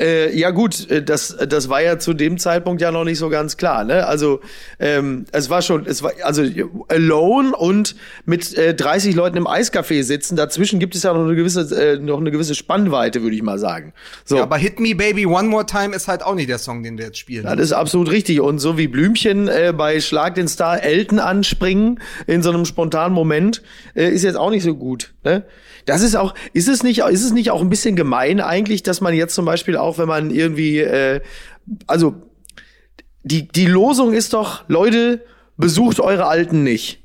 Äh, 0.00 0.34
ja 0.36 0.50
gut, 0.50 0.90
äh, 0.90 1.02
das 1.02 1.36
das 1.48 1.68
war 1.68 1.82
ja 1.82 1.98
zu 1.98 2.14
dem 2.14 2.38
Zeitpunkt 2.38 2.80
ja 2.80 2.90
noch 2.90 3.04
nicht 3.04 3.18
so 3.18 3.28
ganz 3.28 3.58
klar, 3.58 3.84
ne? 3.84 4.06
Also 4.06 4.40
ähm, 4.80 5.26
es 5.32 5.50
war 5.50 5.60
schon, 5.60 5.84
es 5.84 6.02
war 6.02 6.12
also 6.22 6.42
alone 6.88 7.54
und 7.54 7.94
mit 8.24 8.56
äh, 8.56 8.74
30 8.74 9.14
Leuten 9.14 9.36
im 9.36 9.46
Eiscafé 9.46 10.02
sitzen. 10.02 10.34
Dazwischen 10.34 10.78
gibt 10.80 10.94
es 10.94 11.02
ja 11.02 11.12
noch 11.12 11.24
eine 11.24 11.34
gewisse 11.34 11.60
äh, 11.78 11.98
noch 11.98 12.20
eine 12.20 12.30
gewisse 12.30 12.54
Spannweite, 12.54 13.22
würde 13.22 13.36
ich 13.36 13.42
mal 13.42 13.58
sagen. 13.58 13.92
So, 14.24 14.36
Ja, 14.36 14.44
aber 14.44 14.56
Hit 14.56 14.80
Me 14.80 14.94
Baby 14.94 15.26
One 15.26 15.48
More 15.48 15.66
Time 15.66 15.94
ist 15.94 16.08
halt 16.08 16.22
auch 16.22 16.34
nicht 16.34 16.48
der 16.48 16.58
Song, 16.58 16.82
den 16.82 16.96
wir 16.96 17.04
jetzt 17.06 17.18
spielen. 17.18 17.44
das 17.44 17.58
ist 17.58 17.72
absolut 17.72 18.10
richtig. 18.10 18.40
Und 18.40 18.60
so 18.60 18.78
wie 18.78 18.88
Blümchen 18.88 19.48
äh, 19.48 19.74
bei 19.76 20.00
Schlag 20.00 20.36
den 20.36 20.48
Star 20.48 20.82
Elton 20.82 21.18
anspringen 21.18 22.00
in 22.26 22.42
so 22.42 22.50
einem 22.50 22.64
spontanen 22.64 23.14
Moment, 23.14 23.62
äh, 23.94 24.08
ist 24.08 24.22
jetzt 24.22 24.36
auch 24.36 24.50
nicht 24.50 24.62
so 24.62 24.74
gut. 24.74 25.12
Ne? 25.22 25.44
Das 25.84 26.02
ist 26.02 26.14
auch, 26.14 26.34
ist 26.52 26.68
es 26.68 26.82
nicht, 26.82 27.00
ist 27.00 27.24
es 27.24 27.32
nicht 27.32 27.50
auch 27.50 27.60
ein 27.60 27.70
bisschen 27.70 27.96
gemein 27.96 28.40
eigentlich, 28.40 28.82
dass 28.82 29.00
man 29.00 29.14
jetzt 29.14 29.34
zum 29.34 29.44
Beispiel 29.44 29.76
auch, 29.76 29.98
wenn 29.98 30.08
man 30.08 30.30
irgendwie, 30.30 30.78
äh, 30.78 31.20
also 31.86 32.14
die, 33.22 33.48
die 33.48 33.66
Losung 33.66 34.12
ist 34.12 34.32
doch, 34.32 34.64
Leute, 34.68 35.24
besucht 35.56 36.00
eure 36.00 36.26
Alten 36.26 36.62
nicht. 36.62 37.01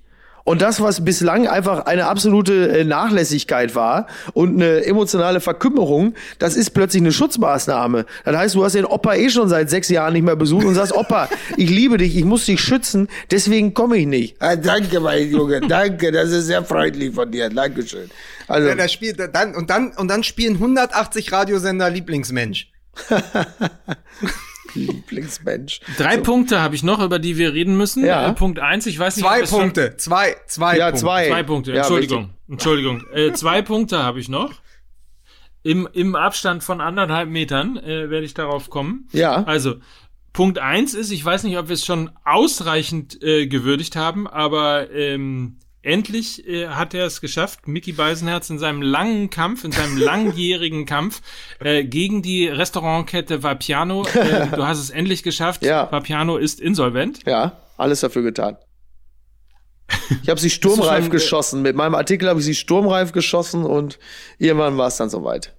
Und 0.48 0.62
das, 0.62 0.80
was 0.80 1.04
bislang 1.04 1.46
einfach 1.46 1.88
eine 1.88 2.08
absolute 2.08 2.70
äh, 2.70 2.86
Nachlässigkeit 2.86 3.76
war 3.76 4.08
und 4.32 4.54
eine 4.54 4.86
emotionale 4.86 5.42
Verkümmerung, 5.42 6.14
das 6.40 6.56
ist 6.56 6.70
plötzlich 6.70 7.02
eine 7.04 7.12
Schutzmaßnahme. 7.12 8.06
Das 8.24 8.38
heißt, 8.38 8.56
du 8.56 8.64
hast 8.64 8.76
den 8.76 8.86
Opa 8.86 9.16
eh 9.16 9.30
schon 9.30 9.50
seit 9.50 9.70
sechs 9.70 9.90
Jahren 9.90 10.14
nicht 10.14 10.24
mehr 10.24 10.38
besucht 10.38 10.66
und 10.66 10.74
sagst, 10.74 10.94
Opa, 10.94 11.28
ich 11.58 11.70
liebe 11.70 11.98
dich, 11.98 12.16
ich 12.16 12.24
muss 12.24 12.46
dich 12.46 12.62
schützen, 12.62 13.10
deswegen 13.30 13.74
komme 13.74 13.98
ich 13.98 14.08
nicht. 14.08 14.38
Ah, 14.40 14.56
danke, 14.56 15.02
mein 15.02 15.30
Junge, 15.30 15.60
danke, 15.60 16.14
das 16.14 16.30
ist 16.30 16.46
sehr 16.46 16.64
freundlich 16.64 17.14
von 17.14 17.30
dir, 17.30 17.50
Dankeschön. 17.50 18.10
Also, 18.48 18.70
Ja, 18.70 18.76
da 18.76 18.88
spielt 18.88 19.20
dann 19.20 19.54
und 19.54 19.70
dann 19.70 19.92
und 19.98 20.08
dann 20.08 20.24
spielen 20.24 20.54
180 20.54 21.30
Radiosender 21.30 21.90
Lieblingsmensch. 21.90 22.72
Lieblingsmensch. 24.88 25.82
Drei 25.98 26.18
Punkte 26.18 26.62
habe 26.62 26.76
ich 26.76 26.84
noch, 26.84 27.00
über 27.02 27.20
die 27.20 27.38
wir 27.38 27.54
reden 27.54 27.76
müssen. 27.78 28.06
Ja. 28.06 28.30
Äh, 28.30 28.34
Punkt 28.34 28.60
eins, 28.60 28.86
ich 28.86 28.98
weiß 29.00 29.18
nicht, 29.18 29.26
Zwei 29.26 29.38
ob 29.40 29.44
es 29.44 29.50
schon- 29.50 29.60
Punkte, 29.62 29.98
zwei, 29.98 30.36
zwei 30.48 30.78
Ja, 30.78 30.86
Punkte. 30.88 31.00
zwei. 31.02 31.28
Zwei 31.30 31.44
Punkte, 31.44 31.72
Ja, 31.72 31.78
Entschuldigung. 31.80 32.20
richtig. 32.20 32.36
Entschuldigung. 32.50 33.04
Äh, 33.14 33.34
zwei 33.34 33.62
Punkte 33.62 34.04
habe 34.04 34.20
ich 34.20 34.30
noch. 34.30 34.52
Im, 35.64 35.88
Im 35.92 36.16
Abstand 36.16 36.64
von 36.64 36.80
anderthalb 36.80 37.30
Metern 37.30 37.78
äh, 37.78 38.10
werde 38.10 38.26
ich 38.26 38.34
darauf 38.34 38.70
kommen. 38.70 39.08
Ja. 39.12 39.44
Also, 39.44 39.76
Punkt 40.32 40.60
eins 40.60 40.94
ist, 40.94 41.12
ich 41.12 41.26
weiß 41.26 41.44
nicht, 41.44 41.58
ob 41.58 41.68
wir 41.68 41.74
es 41.74 41.86
schon 41.86 42.12
ausreichend 42.24 43.22
äh, 43.24 43.48
gewürdigt 43.48 43.96
haben, 43.96 44.28
aber 44.28 44.92
ähm, 44.92 45.58
endlich 45.82 46.48
äh, 46.48 46.68
hat 46.68 46.94
er 46.94 47.06
es 47.06 47.22
geschafft, 47.22 47.68
Mickey 47.68 47.92
Beisenherz 47.92 48.50
in 48.50 48.60
seinem 48.60 48.82
langen 48.82 49.30
Kampf, 49.30 49.64
in 49.64 49.72
seinem 49.72 49.98
langjährigen 49.98 50.86
Kampf 50.86 51.22
äh, 51.60 51.84
gegen 51.84 52.22
die 52.22 52.48
Restaurantkette 52.48 53.44
Vapiano. 53.44 54.06
Äh, 54.06 54.48
du 54.56 54.66
hast 54.66 54.80
es 54.80 54.90
endlich 54.90 55.24
geschafft. 55.24 55.64
Ja. 55.64 55.92
Vapiano 55.92 56.38
ist 56.38 56.60
insolvent. 56.60 57.20
Ja, 57.26 57.62
alles 57.78 58.02
dafür 58.02 58.24
getan. 58.24 58.58
Ich 60.22 60.30
habe 60.30 60.40
sie 60.40 60.50
sturmreif 60.52 61.06
schon, 61.06 61.12
äh, 61.12 61.16
geschossen. 61.16 61.62
Mit 61.62 61.76
meinem 61.76 61.96
Artikel 61.96 62.30
habe 62.30 62.40
ich 62.40 62.46
sie 62.46 62.56
sturmreif 62.56 63.12
geschossen 63.12 63.64
und 63.64 64.00
irgendwann 64.38 64.78
war 64.78 64.88
es 64.88 64.98
dann 64.98 65.10
soweit. 65.10 65.54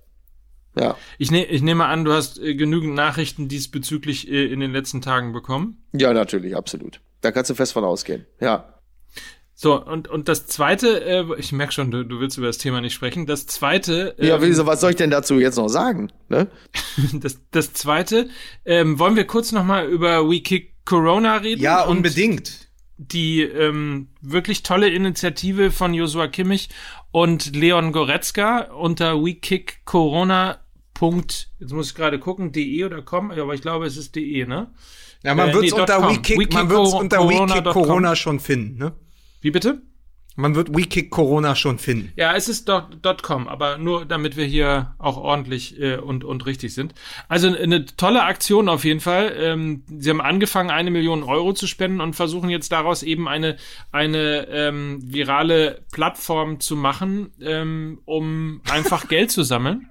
Ja. 0.78 0.96
Ich, 1.18 1.30
ne, 1.30 1.44
ich 1.44 1.62
nehme 1.62 1.86
an, 1.86 2.04
du 2.04 2.12
hast 2.12 2.38
äh, 2.38 2.54
genügend 2.54 2.94
Nachrichten 2.94 3.48
diesbezüglich 3.48 4.28
äh, 4.28 4.46
in 4.46 4.60
den 4.60 4.72
letzten 4.72 5.00
Tagen 5.00 5.32
bekommen. 5.32 5.82
Ja, 5.92 6.12
natürlich, 6.12 6.56
absolut. 6.56 7.00
Da 7.20 7.32
kannst 7.32 7.50
du 7.50 7.54
fest 7.54 7.72
von 7.72 7.84
ausgehen. 7.84 8.26
Ja. 8.40 8.77
So, 9.60 9.84
und, 9.84 10.06
und 10.06 10.28
das 10.28 10.46
zweite, 10.46 11.04
äh, 11.04 11.24
ich 11.36 11.50
merke 11.50 11.72
schon, 11.72 11.90
du, 11.90 12.04
du 12.04 12.20
willst 12.20 12.38
über 12.38 12.46
das 12.46 12.58
Thema 12.58 12.80
nicht 12.80 12.94
sprechen. 12.94 13.26
Das 13.26 13.46
zweite, 13.46 14.14
Ja, 14.16 14.36
ähm, 14.36 14.42
wieso, 14.42 14.66
was 14.66 14.80
soll 14.80 14.90
ich 14.90 14.96
denn 14.96 15.10
dazu 15.10 15.40
jetzt 15.40 15.56
noch 15.56 15.66
sagen? 15.66 16.12
Ne? 16.28 16.46
das, 17.14 17.40
das 17.50 17.72
zweite, 17.72 18.28
ähm, 18.64 19.00
wollen 19.00 19.16
wir 19.16 19.26
kurz 19.26 19.50
nochmal 19.50 19.88
über 19.88 20.30
We 20.30 20.42
Kick 20.42 20.76
Corona 20.84 21.38
reden? 21.38 21.60
Ja, 21.60 21.82
unbedingt. 21.82 22.68
Die 22.98 23.42
ähm, 23.42 24.10
wirklich 24.20 24.62
tolle 24.62 24.90
Initiative 24.90 25.72
von 25.72 25.92
Joshua 25.92 26.28
Kimmich 26.28 26.68
und 27.10 27.56
Leon 27.56 27.90
Goretzka 27.90 28.70
unter 28.72 29.20
Punkt, 30.94 31.50
jetzt 31.58 31.72
muss 31.72 31.88
ich 31.88 31.94
gerade 31.96 32.20
gucken, 32.20 32.52
de 32.52 32.84
oder 32.84 33.02
com, 33.02 33.32
aber 33.32 33.54
ich 33.54 33.62
glaube, 33.62 33.86
es 33.86 33.96
ist 33.96 34.14
de, 34.14 34.46
ne? 34.46 34.72
Ja, 35.24 35.34
man 35.34 35.48
Äh, 35.48 35.54
wird's 35.54 35.72
nee, 35.72 35.80
unter. 35.80 36.08
WeKick, 36.08 36.52
man 36.52 36.70
wird's 36.70 36.92
unter 36.92 37.16
Corona 37.16 37.54
WeKick. 37.56 37.72
Corona 37.72 38.14
schon 38.14 38.38
finden, 38.38 38.78
ne? 38.78 38.92
Wie 39.40 39.50
bitte? 39.50 39.82
Man 40.38 40.54
wird 40.54 40.72
WeKick 40.72 41.10
Corona 41.10 41.56
schon 41.56 41.80
finden. 41.80 42.12
Ja, 42.14 42.36
es 42.36 42.48
ist 42.48 42.68
dot, 42.68 42.98
dot 43.02 43.24
.com, 43.24 43.48
aber 43.48 43.76
nur 43.76 44.04
damit 44.04 44.36
wir 44.36 44.44
hier 44.44 44.94
auch 44.98 45.16
ordentlich 45.16 45.80
äh, 45.80 45.96
und, 45.96 46.22
und 46.22 46.46
richtig 46.46 46.74
sind. 46.74 46.94
Also 47.28 47.48
eine 47.48 47.86
tolle 47.86 48.22
Aktion 48.22 48.68
auf 48.68 48.84
jeden 48.84 49.00
Fall. 49.00 49.34
Ähm, 49.36 49.82
sie 49.88 50.10
haben 50.10 50.20
angefangen, 50.20 50.70
eine 50.70 50.92
Million 50.92 51.24
Euro 51.24 51.54
zu 51.54 51.66
spenden 51.66 52.00
und 52.00 52.14
versuchen 52.14 52.50
jetzt 52.50 52.70
daraus 52.70 53.02
eben 53.02 53.26
eine, 53.26 53.56
eine 53.90 54.46
ähm, 54.48 55.00
virale 55.02 55.82
Plattform 55.90 56.60
zu 56.60 56.76
machen, 56.76 57.32
ähm, 57.40 58.00
um 58.04 58.60
einfach 58.70 59.08
Geld 59.08 59.32
zu 59.32 59.42
sammeln. 59.42 59.90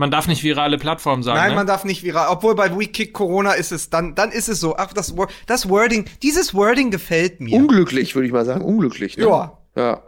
Man 0.00 0.10
darf 0.10 0.26
nicht 0.26 0.42
virale 0.42 0.78
Plattform 0.78 1.22
sagen. 1.22 1.38
Nein, 1.38 1.50
ne? 1.50 1.56
man 1.56 1.66
darf 1.66 1.84
nicht 1.84 2.02
viral. 2.02 2.28
Obwohl 2.30 2.54
bei 2.54 2.74
WeKick 2.74 3.12
Corona 3.12 3.52
ist 3.52 3.70
es 3.70 3.90
dann, 3.90 4.14
dann 4.14 4.32
ist 4.32 4.48
es 4.48 4.58
so. 4.58 4.74
Ach, 4.78 4.94
das, 4.94 5.14
das 5.46 5.68
Wording, 5.68 6.08
dieses 6.22 6.54
Wording 6.54 6.90
gefällt 6.90 7.42
mir. 7.42 7.54
Unglücklich, 7.54 8.14
würde 8.14 8.26
ich 8.26 8.32
mal 8.32 8.46
sagen. 8.46 8.62
Unglücklich. 8.62 9.18
Ne? 9.18 9.24
Ja. 9.24 9.58
Ja. 9.76 10.02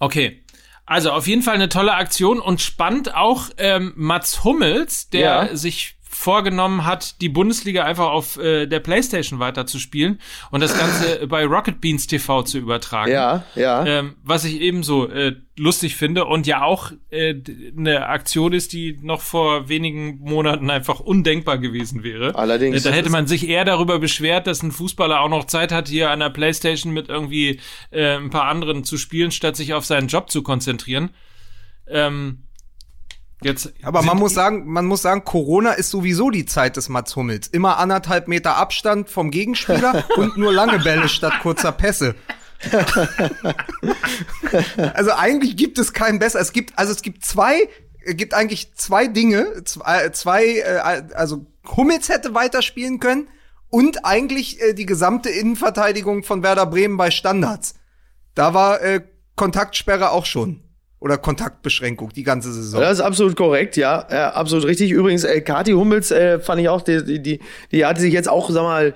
Okay. 0.00 0.42
Also 0.84 1.12
auf 1.12 1.28
jeden 1.28 1.42
Fall 1.42 1.54
eine 1.54 1.68
tolle 1.68 1.94
Aktion 1.94 2.40
und 2.40 2.60
spannend 2.60 3.14
auch 3.14 3.50
ähm, 3.56 3.92
Mats 3.94 4.42
Hummels, 4.42 5.08
der 5.10 5.20
Ja. 5.46 5.56
sich 5.56 5.94
vorgenommen 6.14 6.84
hat, 6.84 7.20
die 7.22 7.30
Bundesliga 7.30 7.84
einfach 7.84 8.10
auf 8.10 8.36
äh, 8.36 8.66
der 8.66 8.80
Playstation 8.80 9.40
weiterzuspielen 9.40 10.20
und 10.50 10.60
das 10.60 10.78
Ganze 10.78 11.26
bei 11.28 11.44
Rocket 11.46 11.80
Beans 11.80 12.06
TV 12.06 12.42
zu 12.42 12.58
übertragen. 12.58 13.10
Ja, 13.10 13.44
ja. 13.54 13.84
Ähm, 13.86 14.16
was 14.22 14.44
ich 14.44 14.60
ebenso 14.60 15.08
äh, 15.08 15.36
lustig 15.56 15.96
finde 15.96 16.26
und 16.26 16.46
ja 16.46 16.62
auch 16.62 16.92
äh, 17.10 17.34
eine 17.76 18.06
Aktion 18.08 18.52
ist, 18.52 18.72
die 18.72 18.98
noch 19.02 19.22
vor 19.22 19.68
wenigen 19.68 20.18
Monaten 20.18 20.70
einfach 20.70 21.00
undenkbar 21.00 21.58
gewesen 21.58 22.02
wäre. 22.02 22.34
Allerdings. 22.34 22.84
Äh, 22.84 22.90
da 22.90 22.94
hätte 22.94 23.10
man 23.10 23.26
sich 23.26 23.48
eher 23.48 23.64
darüber 23.64 23.98
beschwert, 23.98 24.46
dass 24.46 24.62
ein 24.62 24.72
Fußballer 24.72 25.20
auch 25.20 25.28
noch 25.30 25.46
Zeit 25.46 25.72
hat, 25.72 25.88
hier 25.88 26.10
an 26.10 26.20
der 26.20 26.30
Playstation 26.30 26.92
mit 26.92 27.08
irgendwie 27.08 27.58
äh, 27.90 28.16
ein 28.16 28.30
paar 28.30 28.44
anderen 28.44 28.84
zu 28.84 28.98
spielen, 28.98 29.30
statt 29.30 29.56
sich 29.56 29.72
auf 29.72 29.86
seinen 29.86 30.08
Job 30.08 30.30
zu 30.30 30.42
konzentrieren. 30.42 31.10
Ähm, 31.88 32.44
jetzt 33.44 33.72
Aber 33.82 34.02
man 34.02 34.18
muss 34.18 34.34
sagen, 34.34 34.66
man 34.66 34.86
muss 34.86 35.02
sagen, 35.02 35.24
Corona 35.24 35.72
ist 35.72 35.90
sowieso 35.90 36.30
die 36.30 36.46
Zeit 36.46 36.76
des 36.76 36.88
Mats 36.88 37.16
Hummels. 37.16 37.48
Immer 37.48 37.78
anderthalb 37.78 38.28
Meter 38.28 38.56
Abstand 38.56 39.10
vom 39.10 39.30
Gegenspieler 39.30 40.04
und 40.16 40.36
nur 40.36 40.52
lange 40.52 40.78
Bälle 40.78 41.08
statt 41.08 41.34
kurzer 41.42 41.72
Pässe. 41.72 42.14
also 44.94 45.12
eigentlich 45.12 45.56
gibt 45.56 45.78
es 45.78 45.92
keinen 45.92 46.18
besser. 46.18 46.40
Es 46.40 46.52
gibt, 46.52 46.78
also 46.78 46.92
es 46.92 47.02
gibt 47.02 47.24
zwei, 47.24 47.68
es 48.04 48.16
gibt 48.16 48.34
eigentlich 48.34 48.74
zwei 48.74 49.06
Dinge, 49.06 49.64
zwei, 49.64 50.10
zwei 50.10 50.58
äh, 50.58 51.02
also 51.14 51.46
Hummels 51.76 52.08
hätte 52.08 52.34
weiterspielen 52.34 53.00
können 53.00 53.28
und 53.68 54.04
eigentlich 54.04 54.60
äh, 54.60 54.74
die 54.74 54.86
gesamte 54.86 55.30
Innenverteidigung 55.30 56.22
von 56.22 56.42
Werder 56.42 56.66
Bremen 56.66 56.96
bei 56.96 57.10
Standards. 57.10 57.74
Da 58.34 58.54
war 58.54 58.80
äh, 58.80 59.00
Kontaktsperre 59.34 60.10
auch 60.10 60.26
schon. 60.26 60.61
Oder 61.02 61.18
Kontaktbeschränkung 61.18 62.12
die 62.14 62.22
ganze 62.22 62.52
Saison. 62.52 62.80
Das 62.80 62.92
ist 62.92 63.00
absolut 63.00 63.34
korrekt, 63.34 63.76
ja, 63.76 64.06
ja 64.08 64.30
absolut 64.34 64.64
richtig. 64.66 64.92
Übrigens, 64.92 65.24
äh, 65.24 65.40
Kati 65.40 65.72
Hummels 65.72 66.12
äh, 66.12 66.38
fand 66.38 66.60
ich 66.60 66.68
auch, 66.68 66.80
die, 66.80 67.04
die, 67.04 67.20
die, 67.20 67.40
die 67.72 67.84
hatte 67.84 68.00
sich 68.00 68.12
jetzt 68.12 68.28
auch, 68.28 68.48
sag 68.50 68.62
mal, 68.62 68.94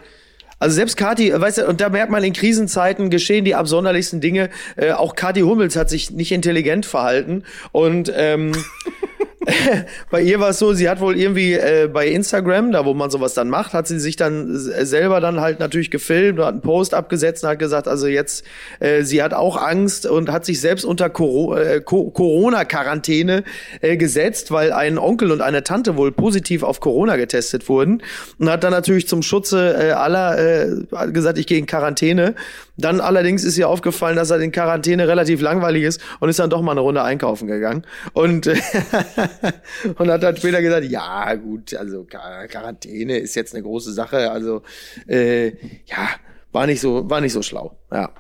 also 0.61 0.77
selbst 0.77 0.97
Kati, 0.97 1.33
weißt 1.35 1.59
du, 1.59 1.67
und 1.67 1.81
da 1.81 1.89
merkt 1.89 2.13
man, 2.13 2.23
in 2.23 2.33
Krisenzeiten 2.33 3.11
geschehen 3.11 3.45
die 3.45 3.57
absonderlichsten 3.57 4.21
Dinge. 4.21 4.51
Äh, 4.77 4.93
auch 4.93 5.17
Kati 5.17 5.41
Hummels 5.41 5.75
hat 5.75 5.91
sich 5.91 6.13
nicht 6.13 6.31
intelligent 6.31 6.87
verhalten 6.87 7.43
und 7.73 8.13
ähm, 8.15 8.53
bei 10.11 10.23
ihr 10.23 10.41
war 10.41 10.51
es 10.51 10.59
so, 10.59 10.73
sie 10.73 10.89
hat 10.89 11.01
wohl 11.01 11.17
irgendwie 11.17 11.53
äh, 11.55 11.89
bei 11.93 12.09
Instagram, 12.09 12.73
da 12.73 12.85
wo 12.85 12.95
man 12.95 13.11
sowas 13.11 13.35
dann 13.35 13.49
macht, 13.49 13.73
hat 13.75 13.87
sie 13.87 14.01
sich 14.01 14.17
dann 14.17 14.55
s- 14.55 14.65
selber 14.91 15.21
dann 15.21 15.41
halt 15.41 15.61
natürlich 15.61 15.91
gefilmt 15.91 16.39
und 16.41 16.45
hat 16.45 16.53
einen 16.55 16.63
Post 16.63 16.95
abgesetzt 16.95 17.45
und 17.45 17.51
hat 17.51 17.59
gesagt, 17.59 17.87
also 17.87 18.07
jetzt, 18.09 18.45
äh, 18.81 19.03
sie 19.03 19.23
hat 19.23 19.35
auch 19.35 19.57
Angst 19.57 20.05
und 20.07 20.31
hat 20.33 20.45
sich 20.45 20.61
selbst 20.61 20.85
unter 20.85 21.11
Coro 21.11 21.57
äh, 21.57 21.81
Co 21.81 22.11
Corona-Quarantäne 22.11 23.45
äh, 23.81 23.97
gesetzt, 23.97 24.51
weil 24.51 24.73
ein 24.73 24.99
Onkel 24.99 25.31
und 25.31 25.41
eine 25.41 25.63
Tante 25.63 25.97
wohl 25.97 26.13
positiv 26.13 26.63
auf 26.63 26.81
Corona 26.81 27.17
getestet 27.17 27.69
wurden 27.69 28.03
und 28.39 28.51
hat 28.51 28.65
dann 28.65 28.73
natürlich 28.73 29.07
zum 29.09 29.23
Schutze 29.23 29.75
äh, 29.79 29.91
aller 29.93 30.39
äh, 30.39 30.69
gesagt, 31.13 31.39
ich 31.39 31.47
gehe 31.47 31.59
in 31.59 31.67
Quarantäne. 31.67 32.35
Dann 32.79 33.01
allerdings 33.01 33.43
ist 33.43 33.57
ihr 33.57 33.69
aufgefallen, 33.69 34.17
dass 34.17 34.31
er 34.31 34.39
in 34.41 34.53
Quarantäne 34.53 35.09
relativ 35.09 35.41
langweilig 35.41 35.85
ist 35.85 36.01
und 36.21 36.29
ist 36.29 36.39
dann 36.39 36.51
doch 36.51 36.61
mal 36.61 36.73
eine 36.73 36.81
Runde 36.81 37.03
einkaufen 37.03 37.47
gegangen 37.49 37.87
und 38.13 38.47
und 39.99 40.11
hat 40.11 40.23
dann 40.23 40.37
später 40.37 40.61
gesagt, 40.61 40.85
ja 40.87 41.35
gut, 41.35 41.75
also 41.75 42.05
Quar- 42.05 42.47
Quarantäne 42.49 43.17
ist 43.19 43.35
jetzt 43.35 43.55
eine 43.55 43.63
große 43.63 43.93
Sache, 43.93 44.31
also 44.31 44.63
äh, 45.07 45.49
ja, 45.87 46.09
war 46.53 46.67
nicht 46.67 46.81
so, 46.81 47.09
war 47.09 47.21
nicht 47.21 47.33
so 47.33 47.43
schlau. 47.43 47.79
Ja, 47.91 48.11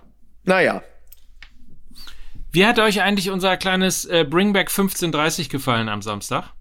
naja. 0.44 0.82
Wie 2.52 2.64
hat 2.64 2.78
euch 2.78 3.02
eigentlich 3.02 3.30
unser 3.30 3.56
kleines 3.58 4.06
äh, 4.06 4.24
Bringback 4.24 4.70
1530 4.70 5.50
gefallen 5.50 5.88
am 5.90 6.00
Samstag? 6.00 6.52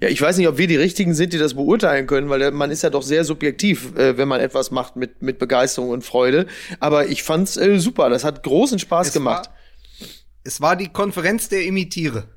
Ja, 0.00 0.08
ich 0.08 0.20
weiß 0.20 0.36
nicht, 0.36 0.48
ob 0.48 0.58
wir 0.58 0.66
die 0.66 0.76
Richtigen 0.76 1.14
sind, 1.14 1.32
die 1.32 1.38
das 1.38 1.54
beurteilen 1.54 2.06
können, 2.06 2.28
weil 2.28 2.50
man 2.50 2.70
ist 2.70 2.82
ja 2.82 2.90
doch 2.90 3.02
sehr 3.02 3.24
subjektiv, 3.24 3.96
äh, 3.96 4.16
wenn 4.16 4.28
man 4.28 4.40
etwas 4.40 4.70
macht 4.70 4.96
mit, 4.96 5.22
mit 5.22 5.38
Begeisterung 5.38 5.90
und 5.90 6.04
Freude. 6.04 6.46
Aber 6.80 7.08
ich 7.08 7.22
fand's 7.22 7.56
äh, 7.56 7.78
super, 7.78 8.08
das 8.10 8.24
hat 8.24 8.42
großen 8.42 8.78
Spaß 8.78 9.08
Es 9.08 9.12
gemacht. 9.12 9.46
War, 9.46 10.08
es 10.44 10.60
war 10.60 10.76
die 10.76 10.88
Konferenz 10.88 11.48
der 11.48 11.64
Imitiere. 11.64 12.28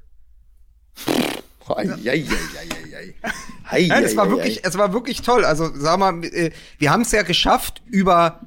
Nein, 3.87 4.03
es 4.03 4.15
war 4.17 4.29
wirklich, 4.29 4.65
es 4.65 4.77
war 4.77 4.93
wirklich 4.93 5.21
toll. 5.21 5.45
Also 5.45 5.71
sag 5.73 5.97
mal, 5.97 6.23
äh, 6.25 6.51
wir 6.77 6.91
haben 6.91 7.01
es 7.01 7.11
ja 7.11 7.23
geschafft, 7.23 7.81
über 7.85 8.41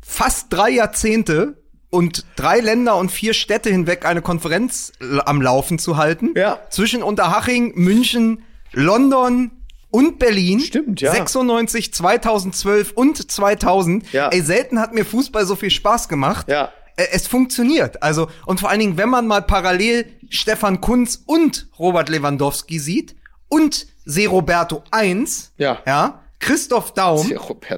fast 0.00 0.52
drei 0.52 0.70
Jahrzehnte 0.70 1.61
und 1.92 2.24
drei 2.34 2.58
Länder 2.58 2.96
und 2.96 3.12
vier 3.12 3.34
Städte 3.34 3.70
hinweg 3.70 4.04
eine 4.06 4.22
Konferenz 4.22 4.92
l- 5.00 5.20
am 5.24 5.40
Laufen 5.40 5.78
zu 5.78 5.96
halten. 5.96 6.30
Ja. 6.34 6.58
Zwischen 6.70 7.02
Unterhaching, 7.04 7.72
München, 7.76 8.42
London 8.72 9.50
und 9.90 10.18
Berlin. 10.18 10.58
Stimmt, 10.60 11.00
ja. 11.02 11.12
96, 11.12 11.92
2012 11.94 12.92
und 12.92 13.30
2000. 13.30 14.10
Ja. 14.12 14.28
Ey, 14.30 14.40
selten 14.40 14.80
hat 14.80 14.94
mir 14.94 15.04
Fußball 15.04 15.44
so 15.46 15.54
viel 15.54 15.70
Spaß 15.70 16.08
gemacht. 16.08 16.48
Ja. 16.48 16.72
Äh, 16.96 17.06
Es 17.12 17.26
funktioniert. 17.26 18.02
Also, 18.02 18.28
und 18.46 18.58
vor 18.60 18.70
allen 18.70 18.80
Dingen, 18.80 18.96
wenn 18.96 19.10
man 19.10 19.26
mal 19.26 19.42
parallel 19.42 20.06
Stefan 20.30 20.80
Kunz 20.80 21.22
und 21.26 21.68
Robert 21.78 22.08
Lewandowski 22.08 22.78
sieht 22.78 23.14
und 23.48 23.86
Seroberto 24.06 24.82
1, 24.90 25.52
Ja. 25.58 25.78
ja, 25.86 26.22
Christoph 26.38 26.94
Daum 26.94 27.30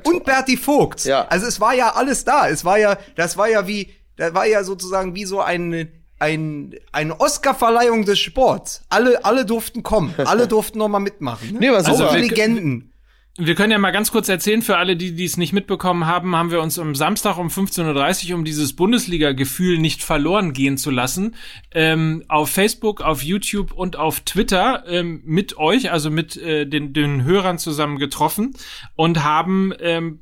und 0.05 0.25
Berti 0.25 0.57
Vogt. 0.57 1.05
Ja. 1.05 1.27
Also 1.29 1.47
es 1.47 1.61
war 1.61 1.75
ja 1.75 1.91
alles 1.97 2.25
da. 2.25 2.49
Es 2.49 2.65
war 2.65 2.79
ja, 2.79 2.97
das 3.17 3.37
war 3.37 3.49
ja 3.49 3.67
wie, 3.67 3.91
das 4.17 4.35
war 4.35 4.47
ja 4.47 4.65
sozusagen 4.65 5.15
wie 5.15 5.25
so 5.25 5.41
eine, 5.41 5.89
ein, 6.19 6.75
eine 6.93 7.21
Oscar-Verleihung 7.21 8.05
des 8.05 8.19
Sports. 8.19 8.83
Alle, 8.89 9.25
alle 9.25 9.45
durften 9.45 9.83
kommen. 9.83 10.15
Alle 10.25 10.47
durften 10.49 10.79
noch 10.79 10.89
mal 10.89 11.01
mitmachen. 11.01 11.53
Ne? 11.53 11.59
Nee, 11.61 11.71
super. 11.81 12.11
die 12.11 12.15
wir- 12.15 12.29
Legenden. 12.29 12.91
Wir 13.37 13.57
können 13.57 13.73
ja 13.73 13.79
mal 13.79 13.91
ganz 13.91 14.13
kurz 14.13 14.29
erzählen, 14.29 14.63
für 14.63 14.77
alle, 14.77 14.95
die 14.95 15.13
die 15.17 15.25
es 15.25 15.37
nicht 15.37 15.53
mitbekommen 15.53 16.07
haben, 16.07 16.37
haben 16.37 16.53
wir 16.53 16.61
uns 16.63 16.79
am 16.79 16.95
Samstag 16.95 17.37
um 17.37 17.49
15.30 17.49 18.31
Uhr, 18.31 18.37
um 18.37 18.45
dieses 18.45 18.77
Bundesliga-Gefühl 18.77 19.79
nicht 19.79 20.05
verloren 20.05 20.53
gehen 20.53 20.79
zu 20.79 20.93
lassen, 20.93 21.35
ähm, 21.73 22.23
auf 22.29 22.51
Facebook, 22.51 23.01
auf 23.01 23.25
YouTube 23.25 23.73
und 23.73 23.97
auf 23.97 24.21
Twitter 24.21 24.85
ähm, 24.87 25.21
mit 25.25 25.57
euch, 25.57 25.91
also 25.91 26.11
mit 26.13 26.37
äh, 26.37 26.65
den, 26.65 26.93
den 26.93 27.25
Hörern 27.25 27.59
zusammen 27.59 27.99
getroffen 27.99 28.55
und 28.95 29.25
haben 29.25 29.73
ähm, 29.81 30.21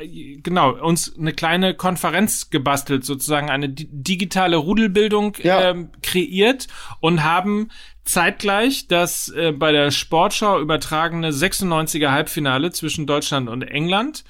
äh, 0.00 0.36
genau 0.38 0.72
uns 0.72 1.14
eine 1.18 1.34
kleine 1.34 1.74
Konferenz 1.74 2.48
gebastelt, 2.48 3.04
sozusagen 3.04 3.50
eine 3.50 3.68
di 3.68 3.88
digitale 3.90 4.56
Rudelbildung 4.56 5.36
Ja. 5.42 5.68
ähm, 5.68 5.90
kreiert 6.00 6.68
und 7.00 7.22
haben 7.24 7.68
zeitgleich 8.04 8.86
das 8.86 9.28
äh, 9.30 9.52
bei 9.52 9.72
der 9.72 9.90
Sportschau 9.90 10.60
übertragene 10.60 11.30
96er 11.30 12.10
Halbfinale 12.10 12.70
zwischen 12.70 13.06
Deutschland 13.06 13.48
und 13.48 13.62
England, 13.62 14.24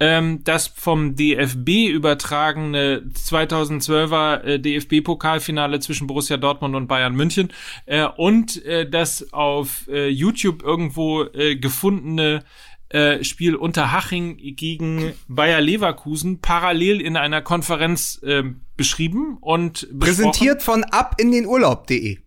ähm, 0.00 0.42
das 0.42 0.66
vom 0.66 1.14
DFB 1.14 1.88
übertragene 1.90 3.02
2012er 3.14 4.42
äh, 4.42 4.58
DFB-Pokalfinale 4.58 5.78
zwischen 5.78 6.08
Borussia 6.08 6.36
Dortmund 6.36 6.74
und 6.74 6.88
Bayern 6.88 7.14
München 7.14 7.52
äh, 7.86 8.04
und 8.04 8.64
äh, 8.64 8.88
das 8.88 9.32
auf 9.32 9.86
äh, 9.88 10.08
YouTube 10.08 10.62
irgendwo 10.62 11.22
äh, 11.22 11.54
gefundene 11.54 12.42
äh, 12.88 13.22
Spiel 13.22 13.54
Unterhaching 13.54 14.38
gegen 14.56 15.12
Bayer 15.28 15.60
Leverkusen 15.60 16.40
parallel 16.40 17.00
in 17.00 17.16
einer 17.16 17.42
Konferenz 17.42 18.20
äh, 18.24 18.42
beschrieben 18.76 19.38
und. 19.40 19.88
Präsentiert 20.00 20.64
von 20.64 20.82
ab 20.82 21.14
in 21.18 21.30
den 21.30 21.46
Urlaub.de. 21.46 22.18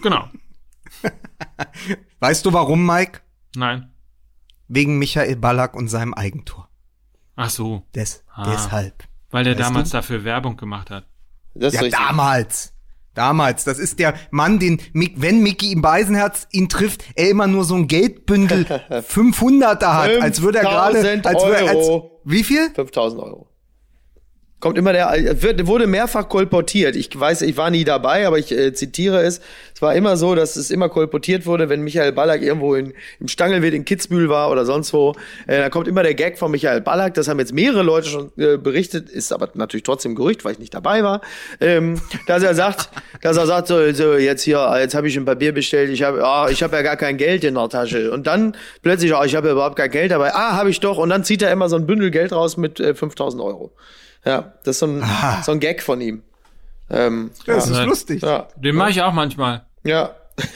Genau. 0.00 0.28
Weißt 2.20 2.44
du 2.44 2.52
warum, 2.52 2.84
Mike? 2.86 3.20
Nein. 3.56 3.90
Wegen 4.68 4.98
Michael 4.98 5.36
Ballack 5.36 5.74
und 5.74 5.88
seinem 5.88 6.14
Eigentor. 6.14 6.68
Ach 7.36 7.50
so, 7.50 7.84
Des, 7.94 8.24
Ah. 8.34 8.50
Deshalb. 8.52 9.04
weil 9.30 9.44
der 9.44 9.54
Weißt 9.58 9.64
damals 9.68 9.90
du? 9.90 9.96
dafür 9.98 10.24
Werbung 10.24 10.56
gemacht 10.56 10.90
hat. 10.90 11.06
Das 11.54 11.72
ist 11.72 11.80
Ja, 11.80 11.84
richtig. 11.86 11.98
damals. 12.00 12.72
Damals, 13.14 13.64
das 13.64 13.78
ist 13.80 13.98
der 13.98 14.14
Mann, 14.30 14.60
den, 14.60 14.80
wenn 14.92 15.42
Mickey 15.42 15.72
im 15.72 15.82
Beisenherz 15.82 16.46
ihn 16.52 16.68
trifft, 16.68 17.04
er 17.16 17.30
immer 17.30 17.48
nur 17.48 17.64
so 17.64 17.74
ein 17.74 17.88
Geldbündel 17.88 18.64
500er 18.90 19.92
hat, 19.92 20.22
als 20.22 20.40
würde 20.42 20.58
er 20.58 20.64
gerade, 20.64 21.00
5000 21.02 21.26
als 21.26 21.42
würde 21.44 21.56
er, 21.56 21.68
als, 21.70 21.88
Euro. 21.88 22.20
wie 22.24 22.44
viel? 22.44 22.70
5000 22.74 23.20
Euro. 23.22 23.48
Kommt 24.60 24.76
immer 24.76 24.92
der, 24.92 25.40
wird, 25.40 25.68
wurde 25.68 25.86
mehrfach 25.86 26.28
kolportiert. 26.28 26.96
Ich 26.96 27.08
weiß, 27.18 27.42
ich 27.42 27.56
war 27.56 27.70
nie 27.70 27.84
dabei, 27.84 28.26
aber 28.26 28.40
ich 28.40 28.50
äh, 28.50 28.72
zitiere 28.72 29.22
es. 29.22 29.40
Es 29.72 29.80
war 29.80 29.94
immer 29.94 30.16
so, 30.16 30.34
dass 30.34 30.56
es 30.56 30.72
immer 30.72 30.88
kolportiert 30.88 31.46
wurde, 31.46 31.68
wenn 31.68 31.82
Michael 31.82 32.10
Ballack 32.10 32.42
irgendwo 32.42 32.74
in, 32.74 32.92
im 33.20 33.28
Stangelwirt 33.28 33.72
in 33.72 33.84
Kitzbühel 33.84 34.28
war 34.28 34.50
oder 34.50 34.64
sonst 34.64 34.92
wo. 34.92 35.14
Äh, 35.46 35.58
da 35.58 35.70
kommt 35.70 35.86
immer 35.86 36.02
der 36.02 36.14
Gag 36.14 36.38
von 36.38 36.50
Michael 36.50 36.80
Ballack. 36.80 37.14
Das 37.14 37.28
haben 37.28 37.38
jetzt 37.38 37.52
mehrere 37.52 37.84
Leute 37.84 38.08
schon 38.08 38.32
äh, 38.36 38.56
berichtet, 38.56 39.08
ist 39.08 39.32
aber 39.32 39.48
natürlich 39.54 39.84
trotzdem 39.84 40.16
Gerücht, 40.16 40.44
weil 40.44 40.54
ich 40.54 40.58
nicht 40.58 40.74
dabei 40.74 41.04
war. 41.04 41.20
Ähm, 41.60 42.00
dass 42.26 42.42
er 42.42 42.56
sagt, 42.56 42.90
dass 43.22 43.36
er 43.36 43.46
sagt, 43.46 43.68
so, 43.68 43.92
so 43.92 44.14
jetzt 44.14 44.42
hier, 44.42 44.76
jetzt 44.80 44.96
habe 44.96 45.06
ich 45.06 45.16
ein 45.16 45.24
Papier 45.24 45.52
bestellt, 45.52 45.90
ich 45.90 46.02
habe, 46.02 46.26
ah, 46.26 46.48
ich 46.50 46.64
habe 46.64 46.74
ja 46.74 46.82
gar 46.82 46.96
kein 46.96 47.16
Geld 47.16 47.44
in 47.44 47.54
der 47.54 47.68
Tasche. 47.68 48.10
Und 48.10 48.26
dann 48.26 48.56
plötzlich, 48.82 49.14
ah, 49.14 49.24
ich 49.24 49.36
habe 49.36 49.46
ja 49.46 49.52
überhaupt 49.52 49.76
kein 49.76 49.92
Geld 49.92 50.10
dabei. 50.10 50.34
Ah, 50.34 50.56
habe 50.56 50.70
ich 50.70 50.80
doch. 50.80 50.98
Und 50.98 51.10
dann 51.10 51.22
zieht 51.22 51.42
er 51.42 51.52
immer 51.52 51.68
so 51.68 51.76
ein 51.76 51.86
Bündel 51.86 52.10
Geld 52.10 52.32
raus 52.32 52.56
mit 52.56 52.80
äh, 52.80 52.92
5000 52.92 53.40
Euro. 53.40 53.72
Ja, 54.28 54.52
das 54.62 54.76
ist 54.76 54.80
so 54.80 54.86
ein, 54.86 55.02
Aha. 55.02 55.42
so 55.42 55.52
ein 55.52 55.58
Gag 55.60 55.82
von 55.82 56.02
ihm. 56.02 56.22
Ähm, 56.90 57.30
Das 57.46 57.70
ja. 57.70 57.80
ist 57.80 57.86
lustig. 57.86 58.22
Ja, 58.22 58.48
Den 58.56 58.76
mache 58.76 58.90
ich 58.90 59.00
auch 59.00 59.14
manchmal. 59.14 59.64
ja. 59.84 60.10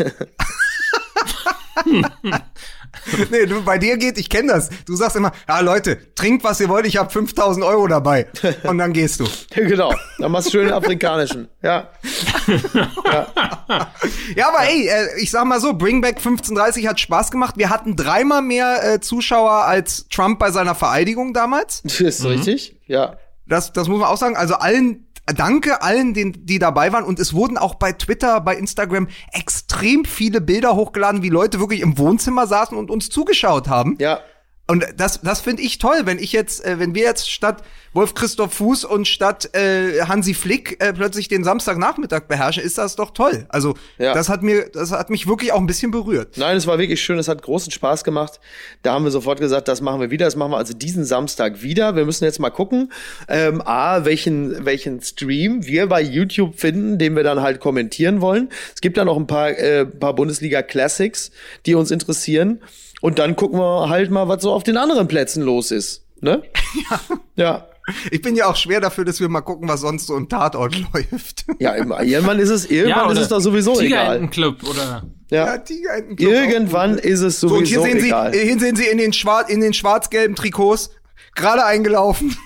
Nee, 3.31 3.47
du, 3.47 3.63
bei 3.65 3.79
dir 3.79 3.97
geht, 3.97 4.19
ich 4.19 4.29
kenne 4.29 4.53
das. 4.53 4.69
Du 4.87 4.95
sagst 4.95 5.17
immer, 5.17 5.33
ja 5.49 5.61
Leute, 5.61 6.15
trinkt 6.15 6.45
was 6.45 6.61
ihr 6.61 6.69
wollt, 6.69 6.87
ich 6.87 6.99
habe 6.99 7.11
5000 7.11 7.65
Euro 7.65 7.89
dabei. 7.89 8.29
Und 8.65 8.79
dann 8.79 8.93
gehst 8.93 9.19
du. 9.19 9.25
genau. 9.55 9.93
Dann 10.19 10.31
machst 10.31 10.49
du 10.49 10.51
schön 10.53 10.71
afrikanischen. 10.71 11.49
Ja. 11.63 11.89
Ja, 14.37 14.49
aber 14.49 14.69
ey, 14.69 14.87
äh, 14.89 15.21
ich 15.21 15.31
sag 15.31 15.45
mal 15.47 15.61
so, 15.61 15.73
Bring 15.75 16.01
Back 16.03 16.17
1530 16.19 16.87
hat 16.87 17.01
Spaß 17.01 17.31
gemacht. 17.31 17.57
Wir 17.57 17.71
hatten 17.71 17.97
dreimal 17.97 18.43
mehr 18.43 18.95
äh, 18.95 19.01
Zuschauer 19.01 19.65
als 19.65 20.07
Trump 20.09 20.39
bei 20.39 20.51
seiner 20.51 20.75
Vereidigung 20.75 21.33
damals. 21.33 21.83
Das 21.83 22.01
ist 22.01 22.25
richtig. 22.25 22.77
Ja. 22.87 23.17
Das, 23.53 23.73
das 23.73 23.87
muss 23.87 24.01
man 24.01 24.09
auch 24.09 24.17
sagen. 24.17 24.35
Also 24.35 24.55
allen, 24.55 25.07
danke 25.27 25.83
allen, 25.83 26.15
den, 26.15 26.47
die 26.47 26.59
dabei 26.59 26.93
waren. 26.93 27.05
Und 27.05 27.19
es 27.19 27.35
wurden 27.35 27.59
auch 27.59 27.75
bei 27.75 27.93
Twitter, 27.93 28.41
bei 28.41 28.57
Instagram 28.57 29.09
extrem 29.33 30.05
viele 30.07 30.41
Bilder 30.41 30.75
hochgeladen, 30.75 31.23
wie 31.23 31.29
Leute 31.29 31.61
wirklich 31.61 31.81
im 31.81 31.99
Wohnzimmer 31.99 32.47
saßen 32.47 32.77
und 32.77 32.91
uns 32.91 33.11
zugeschaut 33.11 33.69
haben. 33.69 33.97
Ja. 33.99 34.21
Und 34.69 34.87
das, 34.97 35.21
das 35.23 35.41
finde 35.41 35.61
ich 35.63 35.79
toll, 35.79 36.03
wenn 36.05 36.19
ich 36.19 36.33
jetzt, 36.33 36.65
äh, 36.65 36.79
wenn 36.79 36.95
wir 36.95 37.03
jetzt 37.03 37.29
statt 37.29 37.63
Wolf 37.95 38.15
Christoph 38.15 38.55
Fuß 38.55 38.85
und 38.85 39.07
statt 39.09 39.55
äh, 39.55 40.03
Hansi 40.03 40.35
Flick 40.35 40.83
äh, 40.83 40.93
plötzlich 40.93 41.27
den 41.29 41.43
Samstagnachmittag 41.43 42.23
beherrschen, 42.29 42.63
ist 42.63 42.79
das 42.79 42.95
doch 42.97 43.11
toll. 43.11 43.45
Also 43.49 43.75
Ja. 43.99 44.15
das 44.15 44.29
hat 44.29 44.43
mir, 44.43 44.69
das 44.73 44.93
hat 44.93 45.11
mich 45.11 45.27
wirklich 45.27 45.53
auch 45.53 45.59
ein 45.59 45.67
bisschen 45.67 45.91
berührt. 45.91 46.39
Nein, 46.39 46.57
es 46.57 46.67
war 46.69 46.79
wirklich 46.79 47.03
schön, 47.03 47.19
es 47.19 47.27
hat 47.29 47.43
großen 47.43 47.73
Spaß 47.73 48.05
gemacht. 48.05 48.41
Da 48.83 48.95
haben 48.95 49.05
wir 49.05 49.11
sofort 49.11 49.41
gesagt, 49.41 49.67
das 49.67 49.81
machen 49.81 50.01
wir 50.01 50.11
wieder, 50.13 50.27
das 50.27 50.37
machen 50.37 50.53
wir 50.53 50.59
also 50.59 50.75
diesen 50.75 51.05
Samstag 51.05 51.63
wieder. 51.63 51.97
Wir 51.97 52.05
müssen 52.07 52.25
jetzt 52.25 52.39
mal 52.39 52.51
gucken, 52.51 52.93
ähm, 53.29 53.61
A, 53.67 54.05
welchen, 54.05 54.65
welchen 54.65 55.03
Stream 55.03 55.67
wir 55.67 55.89
bei 55.89 56.01
YouTube 56.01 56.59
finden, 56.59 56.99
den 56.99 57.17
wir 57.17 57.25
dann 57.25 57.43
halt 57.43 57.59
kommentieren 57.61 58.21
wollen. 58.21 58.49
Es 58.75 58.81
gibt 58.81 58.97
da 58.97 59.05
noch 59.05 59.17
ein 59.17 59.27
paar, 59.27 59.51
äh, 59.51 59.85
paar 59.85 60.15
Bundesliga 60.15 60.63
Classics, 60.63 61.33
die 61.67 61.75
uns 61.75 61.91
interessieren. 61.91 62.63
Und 63.03 63.19
dann 63.19 63.37
gucken 63.37 63.59
wir 63.59 63.91
halt 63.91 64.11
mal, 64.11 64.29
was 64.29 64.43
so 64.43 64.53
auf 64.53 64.63
den 64.63 64.79
anderen 64.79 65.07
Plätzen 65.09 65.43
los 65.43 65.71
ist. 65.71 66.07
Ne? 66.23 66.43
Ja. 66.91 67.01
Ja. 67.35 67.67
Ich 68.13 68.23
bin 68.23 68.37
ja 68.37 68.47
auch 68.47 68.55
schwer 68.55 68.81
dafür, 68.81 69.05
dass 69.05 69.19
wir 69.19 69.29
mal 69.29 69.41
gucken, 69.41 69.69
was 69.69 69.81
sonst 69.81 70.07
so 70.07 70.17
im 70.17 70.29
Tatort 70.29 70.77
läuft. 70.95 71.45
Ja, 71.59 71.73
immer- 71.73 72.01
irgendwann 72.05 72.39
ist 72.39 72.51
es, 72.51 72.71
irgendwann 72.71 73.07
ist 73.07 73.11
oder 73.13 73.21
es 73.23 73.29
doch 73.29 73.41
sowieso 73.41 73.73
egal. 73.81 74.21
Tigerentenclub 74.21 74.63
oder 74.71 75.03
Ja. 75.31 75.59
Club 75.59 76.21
Irgendwann 76.21 76.97
ist 76.99 77.21
es 77.23 77.41
So, 77.41 77.49
und 77.49 77.67
sowieso 77.67 77.83
hier 77.85 77.93
sehen 77.93 78.01
Sie, 78.01 78.07
egal. 78.07 78.35
äh, 78.35 78.45
hier 78.47 78.59
sehen 78.61 78.77
Sie 78.77 78.87
in 78.87 78.99
den, 78.99 79.13
schwarz, 79.13 79.51
in 79.51 79.61
den 79.61 79.73
schwarz-gelben 79.73 80.37
Trikots, 80.37 80.91
gerade 81.35 81.65
eingelaufen. 81.65 82.37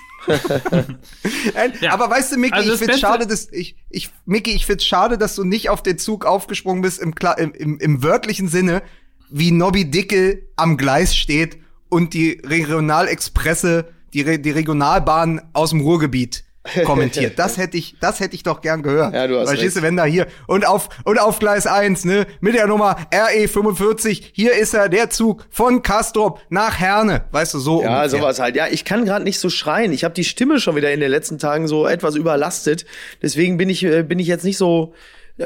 Nein, 1.53 1.73
Ja. 1.81 1.93
Aber 1.93 2.09
weißt 2.09 2.31
du, 2.33 2.37
Micky, 2.37 2.53
Also 2.55 2.73
ich 2.73 2.79
find's 2.79 2.99
schade, 2.99 3.27
dass 3.27 3.51
ich, 3.51 3.75
ich, 3.89 4.09
Micky, 4.25 4.51
ich 4.55 4.65
find's 4.65 4.85
schade, 4.85 5.17
dass 5.19 5.35
du 5.35 5.43
nicht 5.43 5.69
auf 5.69 5.83
den 5.83 5.97
Zug 5.99 6.25
aufgesprungen 6.25 6.81
bist 6.81 6.99
im, 6.99 7.13
im, 7.37 7.53
im, 7.53 7.77
im 7.79 8.03
wörtlichen 8.03 8.47
Sinne, 8.47 8.81
wie 9.29 9.51
Nobby 9.51 9.85
Dickel 9.89 10.47
am 10.55 10.77
Gleis 10.77 11.15
steht 11.15 11.57
und 11.89 12.13
die 12.13 12.41
Regionalexpresse, 12.45 13.85
die, 14.13 14.21
Re 14.21 14.39
die 14.39 14.51
Regionalbahn 14.51 15.41
aus 15.53 15.71
dem 15.71 15.81
Ruhrgebiet 15.81 16.43
kommentiert. 16.85 17.39
Das 17.39 17.57
hätte 17.57 17.77
ich, 17.77 17.95
das 17.99 18.19
hätte 18.19 18.35
ich 18.35 18.43
doch 18.43 18.61
gern 18.61 18.83
gehört. 18.83 19.13
Ja, 19.13 19.27
du 19.27 19.39
hast 19.39 19.49
Verstehst 19.49 19.77
du, 19.77 19.81
wenn 19.81 19.95
da 19.95 20.05
hier 20.05 20.27
und 20.47 20.67
auf 20.67 20.89
und 21.05 21.19
auf 21.19 21.39
Gleis 21.39 21.65
1, 21.65 22.05
ne, 22.05 22.27
mit 22.41 22.55
der 22.55 22.67
Nummer 22.67 22.97
RE45, 23.11 24.21
hier 24.33 24.53
ist 24.53 24.73
er 24.73 24.89
der 24.89 25.09
Zug 25.09 25.45
von 25.49 25.81
Kastrop 25.81 26.41
nach 26.49 26.79
Herne, 26.79 27.23
weißt 27.31 27.53
du, 27.53 27.59
so 27.59 27.81
Ja, 27.83 28.01
ungefähr. 28.01 28.09
sowas 28.19 28.39
halt. 28.39 28.55
Ja, 28.55 28.67
ich 28.67 28.85
kann 28.85 29.05
gerade 29.05 29.23
nicht 29.23 29.39
so 29.39 29.49
schreien. 29.49 29.93
Ich 29.93 30.03
habe 30.03 30.13
die 30.13 30.23
Stimme 30.23 30.59
schon 30.59 30.75
wieder 30.75 30.91
in 30.91 30.99
den 30.99 31.11
letzten 31.11 31.37
Tagen 31.37 31.67
so 31.67 31.87
etwas 31.87 32.15
überlastet. 32.15 32.85
Deswegen 33.21 33.57
bin 33.57 33.69
ich 33.69 33.83
äh, 33.83 34.03
bin 34.03 34.19
ich 34.19 34.27
jetzt 34.27 34.43
nicht 34.43 34.57
so 34.57 34.93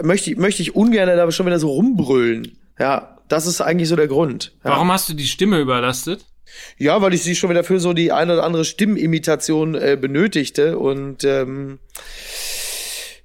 möchte 0.04 0.32
ich 0.32 0.38
möchte 0.38 0.62
ich 0.62 0.76
ungern 0.76 1.08
da 1.08 1.32
schon 1.32 1.46
wieder 1.46 1.60
so 1.60 1.70
rumbrüllen. 1.70 2.58
Ja, 2.80 3.11
das 3.32 3.46
ist 3.48 3.62
eigentlich 3.62 3.90
so 3.90 3.96
der 3.96 4.08
Grund. 4.08 4.54
Ja, 4.64 4.72
Warum 4.72 4.92
hast 4.92 5.10
du 5.10 5.14
die 5.14 5.28
Stimme 5.28 5.60
überlastet? 5.60 6.26
ja 6.78 7.02
weil 7.02 7.14
ich 7.14 7.24
sie 7.24 7.34
schon 7.36 7.50
wieder 7.50 7.64
für 7.64 7.80
so 7.80 7.94
die 7.94 8.12
eine 8.12 8.34
oder 8.34 8.44
andere 8.44 8.66
Stimmimitation 8.66 9.74
äh, 9.76 9.98
benötigte 10.00 10.78
und 10.78 11.24
ähm, 11.24 11.80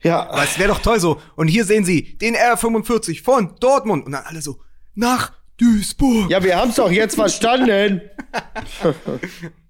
ja, 0.03 0.29
Aber 0.31 0.45
es 0.45 0.59
wäre 0.61 0.69
doch 0.69 0.79
toll 0.79 1.01
so. 1.01 1.21
Und 1.35 1.49
hier 1.49 1.65
sehen 1.65 1.85
Sie 1.85 2.17
den 2.19 2.37
R45 2.37 3.25
von 3.25 3.57
Dortmund 3.59 4.07
und 4.07 4.13
dann 4.13 4.23
alle 4.25 4.41
so 4.43 4.61
nach 4.95 5.33
Duisburg. 5.57 6.31
ja, 6.31 6.45
wir 6.45 6.57
haben's 6.57 6.77
doch 6.77 6.91
jetzt 6.91 7.17
verstanden. 7.17 8.03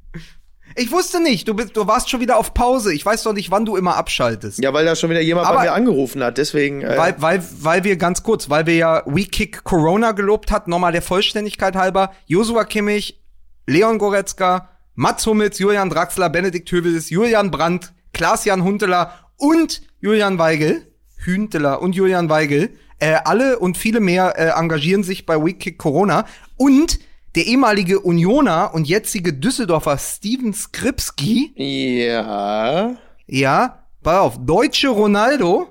Ich 0.79 0.93
wusste 0.93 1.23
nicht, 1.23 1.49
du 1.49 1.55
bist 1.55 1.77
du 1.77 1.87
warst 1.87 2.11
schon 2.11 2.21
wieder 2.21 2.37
auf 2.37 2.53
Pause. 2.53 2.93
Ich 2.93 3.05
weiß 3.05 3.23
doch 3.23 3.33
nicht, 3.33 3.51
wann 3.51 3.65
du 3.65 3.77
immer 3.77 3.97
abschaltest. 3.97 4.59
Ja, 4.63 4.73
weil 4.75 4.85
da 4.85 4.95
schon 4.95 5.09
wieder 5.11 5.23
jemand 5.23 5.47
Aber- 5.47 5.59
bei 5.59 5.65
mir 5.65 5.73
angerufen 5.73 6.23
hat. 6.23 6.37
Deswegen 6.39 6.83
äh, 6.83 6.97
Weil, 6.99 7.15
weil, 7.19 7.43
weil 7.61 7.85
wir 7.85 7.97
ganz 7.97 8.23
kurz, 8.23 8.51
weil 8.51 8.67
wir 8.67 8.75
ja 8.77 9.03
We 9.07 9.25
Kick 9.25 9.65
Corona 9.65 10.13
gelobt 10.13 10.51
hat, 10.53 10.69
nochmal 10.69 10.93
der 10.93 11.03
Vollständigkeit 11.03 11.75
halber, 11.77 12.13
Joshua 12.27 12.65
Kimmich, 12.65 13.23
Leon 13.67 13.99
Goretzka, 13.99 14.69
Mats 14.95 15.27
Hummels, 15.27 15.59
Julian 15.59 15.91
Draxler, 15.91 16.29
Benedikt 16.31 16.71
Hövedes, 16.71 17.11
Julian 17.11 17.51
Brandt, 17.51 17.93
Klaas-Jan 18.13 18.63
Hunteler 18.63 19.13
und 19.37 19.83
Julian 20.01 20.39
Weigel, 20.39 20.93
Hünteler 21.25 21.81
und 21.83 21.95
Julian 21.95 22.29
Weigel, 22.29 22.71
äh, 22.99 23.17
alle 23.25 23.59
und 23.59 23.77
viele 23.77 24.01
mehr 24.01 24.39
äh, 24.39 24.59
engagieren 24.59 25.03
sich 25.03 25.27
bei 25.27 25.43
We 25.43 25.53
Kick 25.55 25.79
Corona 25.79 26.25
und 26.57 26.99
der 27.37 27.47
ehemalige 27.47 28.01
Unioner 28.01 28.73
und 28.75 28.89
jetzige 28.89 29.33
Düsseldorfer 29.35 29.99
Steven 29.99 30.53
Skripski, 30.55 31.53
ja, 31.57 32.97
ja, 33.27 33.85
pass 34.03 34.19
auf, 34.21 34.39
deutsche 34.45 34.89
Ronaldo 34.89 35.69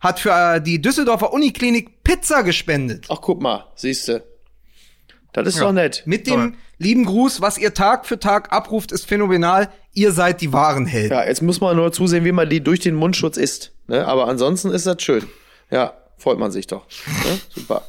hat 0.00 0.20
für 0.20 0.30
äh, 0.30 0.60
die 0.60 0.80
Düsseldorfer 0.80 1.32
Uniklinik 1.32 2.02
Pizza 2.04 2.42
gespendet. 2.42 3.06
ach 3.08 3.20
guck 3.20 3.40
mal, 3.42 3.66
siehste. 3.74 4.24
Das 5.32 5.48
ist 5.48 5.56
Ja. 5.58 5.64
doch 5.64 5.72
nett. 5.72 6.02
Mit 6.06 6.26
dem 6.28 6.34
Toll. 6.52 6.52
lieben 6.78 7.04
Gruß, 7.06 7.40
was 7.40 7.58
ihr 7.58 7.74
Tag 7.74 8.06
für 8.06 8.20
Tag 8.20 8.52
abruft, 8.52 8.92
ist 8.92 9.06
phänomenal. 9.06 9.68
Ihr 9.92 10.12
seid 10.12 10.40
die 10.40 10.52
wahren 10.52 10.86
Helden. 10.86 11.12
Ja, 11.12 11.24
jetzt 11.26 11.42
muss 11.42 11.60
man 11.60 11.74
nur 11.76 11.90
zusehen, 11.90 12.24
wie 12.24 12.30
man 12.32 12.48
die 12.48 12.62
durch 12.62 12.78
den 12.80 12.94
Mundschutz 12.94 13.36
isst. 13.36 13.72
Ne? 13.88 14.06
Aber 14.06 14.28
ansonsten 14.28 14.70
ist 14.70 14.86
das 14.86 15.02
schön. 15.02 15.24
Ja, 15.70 15.94
freut 16.16 16.38
man 16.38 16.50
sich 16.50 16.66
doch. 16.66 16.86
Ne? 17.06 17.38
Super. 17.54 17.82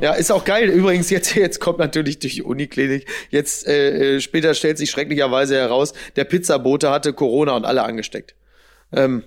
ja, 0.00 0.12
ist 0.12 0.30
auch 0.30 0.44
geil. 0.44 0.68
Übrigens, 0.68 1.10
jetzt, 1.10 1.34
jetzt 1.34 1.60
kommt 1.60 1.78
natürlich 1.78 2.18
durch 2.18 2.34
die 2.34 2.42
Uniklinik. 2.42 3.06
Jetzt 3.30 3.66
äh, 3.66 4.16
äh, 4.16 4.20
später 4.20 4.54
stellt 4.54 4.78
sich 4.78 4.90
schrecklicherweise 4.90 5.56
heraus, 5.56 5.92
der 6.16 6.24
Pizzabote 6.24 6.90
hatte 6.90 7.12
Corona 7.12 7.52
und 7.56 7.64
alle 7.64 7.82
angesteckt. 7.82 8.34
Ähm, 8.92 9.24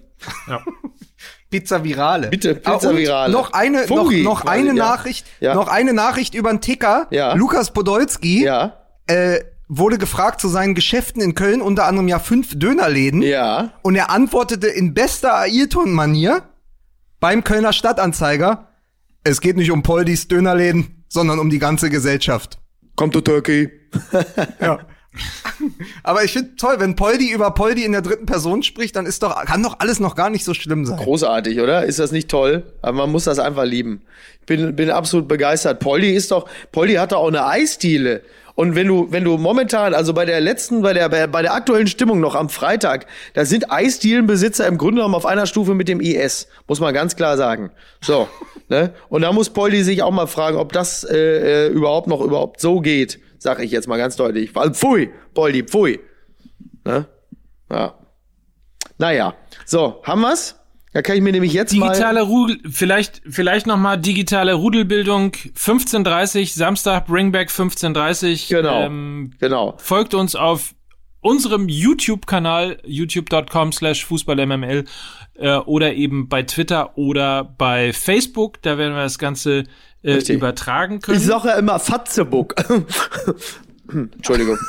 Ja. 0.48 0.64
Pizza 1.50 1.84
Virale. 1.84 2.30
Bitte, 2.30 2.60
Ah, 2.64 2.74
Pizza 2.74 2.90
und 2.90 2.98
Virale. 2.98 3.32
Noch 3.32 3.54
eine, 3.54 3.82
noch, 3.82 3.88
Fungi 3.88 4.24
noch 4.24 4.42
quasi, 4.44 4.58
eine 4.60 4.70
ja. 4.70 4.74
Nachricht, 4.86 5.26
Ja. 5.40 5.54
noch 5.54 5.68
eine 5.68 5.94
Nachricht 5.94 6.34
über 6.34 6.50
den 6.50 6.62
Ticker. 6.62 7.08
Ja. 7.12 7.34
Lukas 7.36 7.72
Podolski 7.74 8.44
ja, 8.44 8.82
äh, 9.08 9.40
wurde 9.68 9.98
gefragt 10.00 10.42
zu 10.42 10.48
seinen 10.50 10.74
Geschäften 10.76 11.22
in 11.22 11.36
Köln, 11.36 11.62
unter 11.62 11.86
anderem 11.86 12.08
ja 12.08 12.18
fünf 12.20 12.58
Dönerläden. 12.58 13.22
ja. 13.22 13.72
Und 13.84 13.96
er 13.96 14.10
antwortete 14.10 14.68
in 14.68 14.94
bester 14.96 15.36
Ayrton-Manier 15.42 16.42
beim 17.24 17.46
Kölner 17.46 17.72
Stadtanzeiger, 17.72 18.68
es 19.24 19.40
geht 19.40 19.56
nicht 19.56 19.72
um 19.72 19.82
Poldis 19.82 20.28
Dönerläden, 20.28 21.06
sondern 21.08 21.40
um 21.40 21.50
die 21.50 21.58
ganze 21.58 21.90
Gesellschaft. 21.90 22.58
Kommt 22.98 23.14
to 23.14 23.22
Turkey. 23.22 23.72
Ja. 24.60 24.80
Aber 26.04 26.26
ich 26.26 26.34
finde 26.34 26.58
toll, 26.58 26.76
wenn 26.80 26.96
Poldi 26.96 27.32
über 27.32 27.52
Poldi 27.52 27.86
in 27.86 27.94
der 27.94 28.02
dritten 28.02 28.26
Person 28.26 28.62
spricht, 28.62 28.98
dann 28.98 29.06
ist 29.06 29.24
doch, 29.24 29.46
kann 29.46 29.64
doch 29.64 29.80
alles 29.80 30.02
noch 30.02 30.16
gar 30.16 30.30
nicht 30.30 30.44
so 30.44 30.54
schlimm 30.54 30.86
sein. 30.86 30.98
Großartig, 30.98 31.62
oder? 31.62 31.86
Ist 31.86 32.00
das 32.00 32.12
nicht 32.12 32.30
toll? 32.30 32.74
Aber 32.82 32.98
man 32.98 33.12
muss 33.12 33.24
das 33.24 33.40
einfach 33.40 33.64
lieben. 33.64 34.02
Ich 34.42 34.46
bin, 34.48 34.76
bin 34.76 34.90
absolut 34.90 35.30
begeistert. 35.30 35.80
Poldi 35.80 36.12
ist 36.14 36.32
doch, 36.32 36.50
Poldi 36.74 36.96
hat 36.96 37.14
doch 37.14 37.20
auch 37.20 37.28
eine 37.28 37.46
Eisdiele. 37.46 38.24
Und 38.56 38.76
wenn 38.76 38.88
du, 38.88 39.08
wenn 39.12 39.24
du 39.24 39.38
momentan, 39.38 39.94
also 39.94 40.14
bei 40.14 40.26
der 40.26 40.40
letzten, 40.40 40.84
bei 40.84 40.94
der, 40.94 41.10
bei 41.10 41.42
der 41.42 41.54
aktuellen 41.54 41.88
Stimmung 41.88 42.20
noch 42.20 42.36
am 42.36 42.50
Freitag, 42.50 43.08
da 43.34 43.46
sind 43.46 43.72
Eisdielenbesitzer 43.72 44.68
im 44.68 44.78
Grunde 44.78 44.98
genommen 44.98 45.16
auf 45.16 45.26
einer 45.26 45.48
Stufe 45.48 45.74
mit 45.74 45.88
dem 45.88 46.00
IS, 46.00 46.48
muss 46.68 46.80
man 46.80 46.94
ganz 46.94 47.16
klar 47.16 47.36
sagen. 47.38 47.72
So, 48.02 48.28
ne? 48.70 48.94
Und 49.10 49.24
da 49.24 49.32
muss 49.32 49.50
Poldi 49.50 49.84
sich 49.84 50.04
auch 50.04 50.12
mal 50.12 50.28
fragen, 50.28 50.58
ob 50.58 50.72
das 50.72 51.04
äh, 51.04 51.66
äh, 51.66 51.68
überhaupt 51.70 52.08
noch 52.08 52.22
überhaupt 52.22 52.62
so 52.62 52.80
geht, 52.80 53.20
sag 53.40 53.60
ich 53.60 53.72
jetzt 53.72 53.88
mal 53.88 53.98
ganz 53.98 54.16
deutlich. 54.16 54.52
Pfui, 54.52 55.10
Poldi, 55.34 55.64
pfui. 55.64 56.00
Ne? 56.86 57.08
Ja. 57.72 57.96
Naja, 59.00 59.34
so, 59.66 60.02
haben 60.04 60.22
wir's? 60.22 60.56
Da 60.94 61.02
kann 61.02 61.16
ich 61.16 61.24
mir 61.24 61.32
nämlich 61.32 61.54
jetzt 61.54 61.74
digitale 61.74 62.20
mal 62.22 62.26
Rudel, 62.28 62.60
vielleicht 62.70 63.24
vielleicht 63.28 63.66
noch 63.66 63.78
mal 63.78 63.98
digitale 63.98 64.54
Rudelbildung 64.54 65.32
15:30 65.32 66.54
Samstag 66.54 67.08
Bringback 67.08 67.50
15:30 67.50 68.48
Genau. 68.50 68.84
ähm, 68.84 69.32
genau. 69.40 69.74
folgt 69.78 70.14
uns 70.14 70.36
auf 70.36 70.76
unserem 71.20 71.68
YouTube-Kanal 71.68 72.80
youtube.com 72.86 73.72
slash 73.72 74.06
fußballmml 74.06 74.86
äh, 75.36 75.56
oder 75.56 75.94
eben 75.94 76.30
bei 76.30 76.44
Twitter 76.44 76.96
oder 76.98 77.44
bei 77.44 77.92
Facebook. 77.92 78.62
Da 78.62 78.78
werden 78.78 78.94
wir 78.94 79.04
das 79.04 79.18
Ganze 79.18 79.64
äh, 80.04 80.14
Richtig. 80.14 80.36
übertragen 80.36 81.00
können. 81.00 81.18
Ich 81.18 81.26
sage 81.26 81.48
ja 81.48 81.56
immer 81.56 81.80
Fatzebuck. 81.80 82.56
Entschuldigung. 83.92 84.60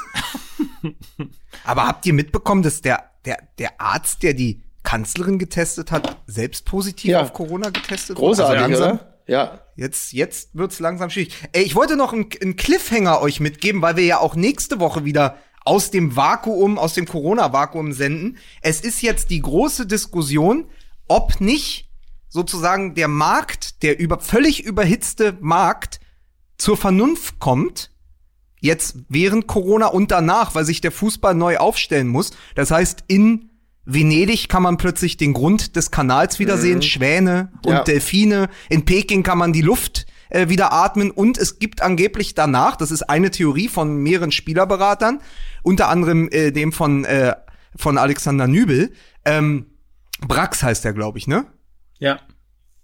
Aber 1.65 1.87
habt 1.87 2.07
ihr 2.07 2.15
mitbekommen, 2.15 2.63
dass 2.63 2.81
der, 2.81 3.11
der, 3.27 3.39
der 3.59 3.81
Arzt, 3.81 4.23
der 4.23 4.35
die 4.35 4.64
Kanzlerin 4.85 5.39
getestet 5.41 5.91
hat, 5.91 6.19
selbst 6.27 6.65
positiv 6.65 7.11
Ja. 7.11 7.23
auf 7.23 7.33
Corona 7.33 7.71
getestet 7.71 8.17
Großartig? 8.17 8.63
Also 8.63 8.85
langsam- 8.85 8.99
oder? 8.99 9.15
Ja. 9.27 9.59
Jetzt, 9.75 10.13
jetzt 10.13 10.51
wird's 10.55 10.79
langsam 10.79 11.11
schwierig. 11.11 11.35
Ey, 11.53 11.65
ich 11.65 11.75
wollte 11.75 11.97
noch 11.97 12.13
einen, 12.13 12.29
einen 12.41 12.55
Cliffhanger 12.57 13.21
euch 13.21 13.41
mitgeben, 13.41 13.83
weil 13.83 13.97
wir 13.97 14.05
ja 14.05 14.19
auch 14.21 14.37
nächste 14.37 14.79
Woche 14.79 15.05
wieder 15.05 15.37
aus 15.65 15.91
dem 15.91 16.15
Vakuum, 16.15 16.79
aus 16.79 16.93
dem 16.95 17.07
Corona-Vakuum 17.07 17.93
senden. 17.93 18.37
Es 18.61 18.83
ist 18.83 19.01
jetzt 19.03 19.31
die 19.31 19.41
große 19.41 19.87
Diskussion, 19.87 20.67
ob 21.09 21.41
nicht 21.41 21.89
sozusagen 22.29 22.95
der 22.95 23.09
Markt, 23.09 23.83
der 23.83 23.99
über, 23.99 24.21
völlig 24.21 24.63
überhitzte 24.65 25.37
Markt 25.41 26.01
zur 26.59 26.77
Vernunft 26.77 27.39
kommt, 27.41 27.91
jetzt 28.61 28.97
während 29.09 29.47
Corona 29.47 29.87
und 29.87 30.11
danach, 30.11 30.55
weil 30.55 30.65
sich 30.65 30.81
der 30.83 30.93
Fußball 30.93 31.35
neu 31.35 31.57
aufstellen 31.57 32.09
muss. 32.09 32.33
Das 32.55 32.71
heißt, 32.71 33.05
in 33.09 33.51
Venedig 33.85 34.49
kann 34.49 34.63
man 34.63 34.77
plötzlich 34.77 35.17
den 35.17 35.33
Grund 35.33 35.77
des 35.77 35.91
Kanals 35.91 36.39
wiedersehen, 36.39 36.83
Schwäne 36.83 37.53
und 37.65 37.73
Ja. 37.73 37.83
Delfine. 37.83 38.49
In 38.69 38.85
Peking 38.85 39.23
kann 39.23 39.39
man 39.39 39.53
die 39.53 39.61
Luft 39.63 40.07
äh, 40.31 40.49
wieder 40.49 40.73
atmen 40.73 41.11
und 41.11 41.37
es 41.39 41.59
gibt 41.59 41.83
angeblich 41.83 42.35
danach, 42.35 42.77
das 42.77 42.91
ist 42.91 43.03
eine 43.03 43.31
Theorie 43.31 43.69
von 43.69 43.97
mehreren 43.97 44.33
Spielerberatern, 44.33 45.21
unter 45.63 45.89
anderem 45.89 46.29
äh, 46.31 46.51
dem 46.51 46.73
von 46.73 47.05
äh, 47.05 47.35
von 47.77 47.99
Alexander 47.99 48.47
Nübel, 48.47 48.93
ähm, 49.25 49.67
Brax 50.21 50.63
heißt 50.63 50.85
er, 50.85 50.93
glaube 50.93 51.19
ich, 51.19 51.27
ne? 51.27 51.47
ja. 51.99 52.21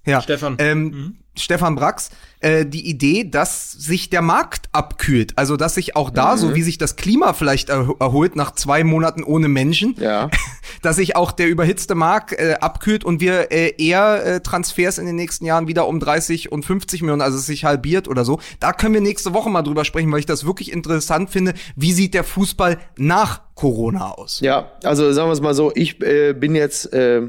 Ja. 0.07 0.23
Stefan. 0.23 0.57
Ähm, 0.59 1.19
Stefan 1.37 1.75
Brax, 1.75 2.11
äh, 2.41 2.65
die 2.67 2.89
Idee, 2.89 3.25
dass 3.25 3.71
sich 3.73 4.11
der 4.11 4.23
Markt 4.23 4.69
abkühlt. 4.73 5.37
Also, 5.37 5.57
dass 5.57 5.75
sich 5.75 5.97
auch 5.97 6.11
da, 6.11 6.37
so 6.37 6.55
wie 6.55 6.63
sich 6.63 6.79
das 6.79 6.97
Klima 6.97 7.33
vielleicht 7.33 7.69
er 7.69 7.95
erholt 8.01 8.37
nach 8.37 8.53
zwei 8.53 8.83
Monaten 8.85 9.23
ohne 9.23 9.49
Menschen, 9.49 9.95
Ja. 9.99 10.31
dass 10.83 10.97
sich 10.97 11.17
auch 11.17 11.33
der 11.33 11.49
überhitzte 11.49 11.95
Markt 11.95 12.33
äh, 12.33 12.57
abkühlt 12.61 13.05
und 13.05 13.21
wir 13.21 13.53
äh, 13.53 13.75
eher 13.77 14.25
äh, 14.25 14.41
Transfers 14.41 14.99
in 14.99 15.07
den 15.07 15.17
nächsten 15.17 15.45
Jahren 15.45 15.69
wieder 15.69 15.87
um 15.87 16.01
30 16.01 16.51
und 16.51 16.65
50 16.65 17.03
Millionen, 17.03 17.21
also 17.23 17.37
es 17.37 17.47
sich 17.47 17.65
halbiert 17.65 18.09
oder 18.09 18.25
so. 18.25 18.41
Da 18.61 18.73
können 18.73 18.95
wir 18.95 19.01
nächste 19.01 19.35
Woche 19.35 19.51
mal 19.51 19.63
drüber 19.63 19.85
sprechen, 19.85 20.11
weil 20.11 20.21
ich 20.21 20.27
das 20.27 20.47
wirklich 20.47 20.73
interessant 20.73 21.31
finde. 21.31 21.55
Wie 21.77 21.93
sieht 21.93 22.15
der 22.15 22.25
Fußball 22.25 22.79
nach 22.97 23.43
Corona 23.55 24.13
aus? 24.13 24.41
Ja, 24.41 24.71
also 24.85 25.13
sagen 25.13 25.29
wir 25.29 25.33
es 25.35 25.41
mal 25.43 25.55
so, 25.55 25.73
ich 25.75 26.01
äh, 26.01 26.33
bin 26.33 26.55
jetzt 26.55 26.93
äh, 26.95 27.23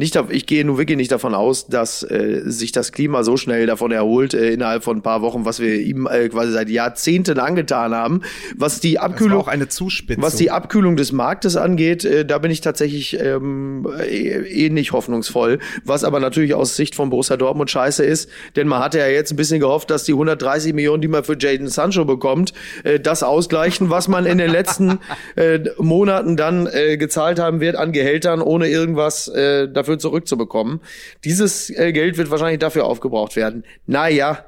nicht, 0.00 0.18
ich 0.30 0.46
gehe 0.46 0.64
nur 0.64 0.78
wirklich 0.78 0.96
nicht 0.96 1.12
davon 1.12 1.34
aus, 1.34 1.66
dass 1.66 2.02
äh, 2.02 2.40
sich 2.46 2.72
das 2.72 2.90
Klima 2.90 3.22
so 3.22 3.36
schnell 3.36 3.66
davon 3.66 3.92
erholt 3.92 4.32
äh, 4.32 4.50
innerhalb 4.50 4.82
von 4.82 4.96
ein 4.96 5.02
paar 5.02 5.20
Wochen, 5.20 5.44
was 5.44 5.60
wir 5.60 5.78
ihm 5.78 6.06
äh, 6.06 6.28
quasi 6.30 6.52
seit 6.52 6.70
Jahrzehnten 6.70 7.38
angetan 7.38 7.94
haben. 7.94 8.22
Was 8.56 8.80
die 8.80 8.98
Abkühlung, 8.98 9.46
was 10.16 10.36
die 10.36 10.50
Abkühlung 10.50 10.96
des 10.96 11.12
Marktes 11.12 11.56
angeht, 11.56 12.06
äh, 12.06 12.24
da 12.24 12.38
bin 12.38 12.50
ich 12.50 12.62
tatsächlich 12.62 13.20
ähm, 13.20 13.86
eh, 14.00 14.66
eh 14.66 14.70
nicht 14.70 14.92
hoffnungsvoll. 14.92 15.58
Was 15.84 16.02
aber 16.02 16.18
natürlich 16.18 16.54
aus 16.54 16.76
Sicht 16.76 16.94
von 16.94 17.10
Borussia 17.10 17.36
Dortmund 17.36 17.70
scheiße 17.70 18.02
ist, 18.02 18.30
denn 18.56 18.68
man 18.68 18.82
hatte 18.82 18.98
ja 18.98 19.06
jetzt 19.06 19.32
ein 19.32 19.36
bisschen 19.36 19.60
gehofft, 19.60 19.90
dass 19.90 20.04
die 20.04 20.12
130 20.12 20.72
Millionen, 20.72 21.02
die 21.02 21.08
man 21.08 21.24
für 21.24 21.36
Jaden 21.38 21.68
Sancho 21.68 22.06
bekommt, 22.06 22.54
äh, 22.84 22.98
das 22.98 23.22
ausgleichen, 23.22 23.90
was 23.90 24.08
man 24.08 24.24
in 24.24 24.38
den 24.38 24.50
letzten 24.50 24.98
äh, 25.36 25.60
Monaten 25.76 26.38
dann 26.38 26.66
äh, 26.66 26.96
gezahlt 26.96 27.38
haben 27.38 27.60
wird 27.60 27.76
an 27.76 27.92
Gehältern, 27.92 28.40
ohne 28.40 28.68
irgendwas 28.68 29.28
äh, 29.28 29.68
dafür 29.68 29.89
zurückzubekommen. 29.98 30.80
Dieses 31.24 31.70
äh, 31.70 31.92
Geld 31.92 32.18
wird 32.18 32.30
wahrscheinlich 32.30 32.58
dafür 32.58 32.84
aufgebraucht 32.84 33.36
werden. 33.36 33.64
Naja. 33.86 34.44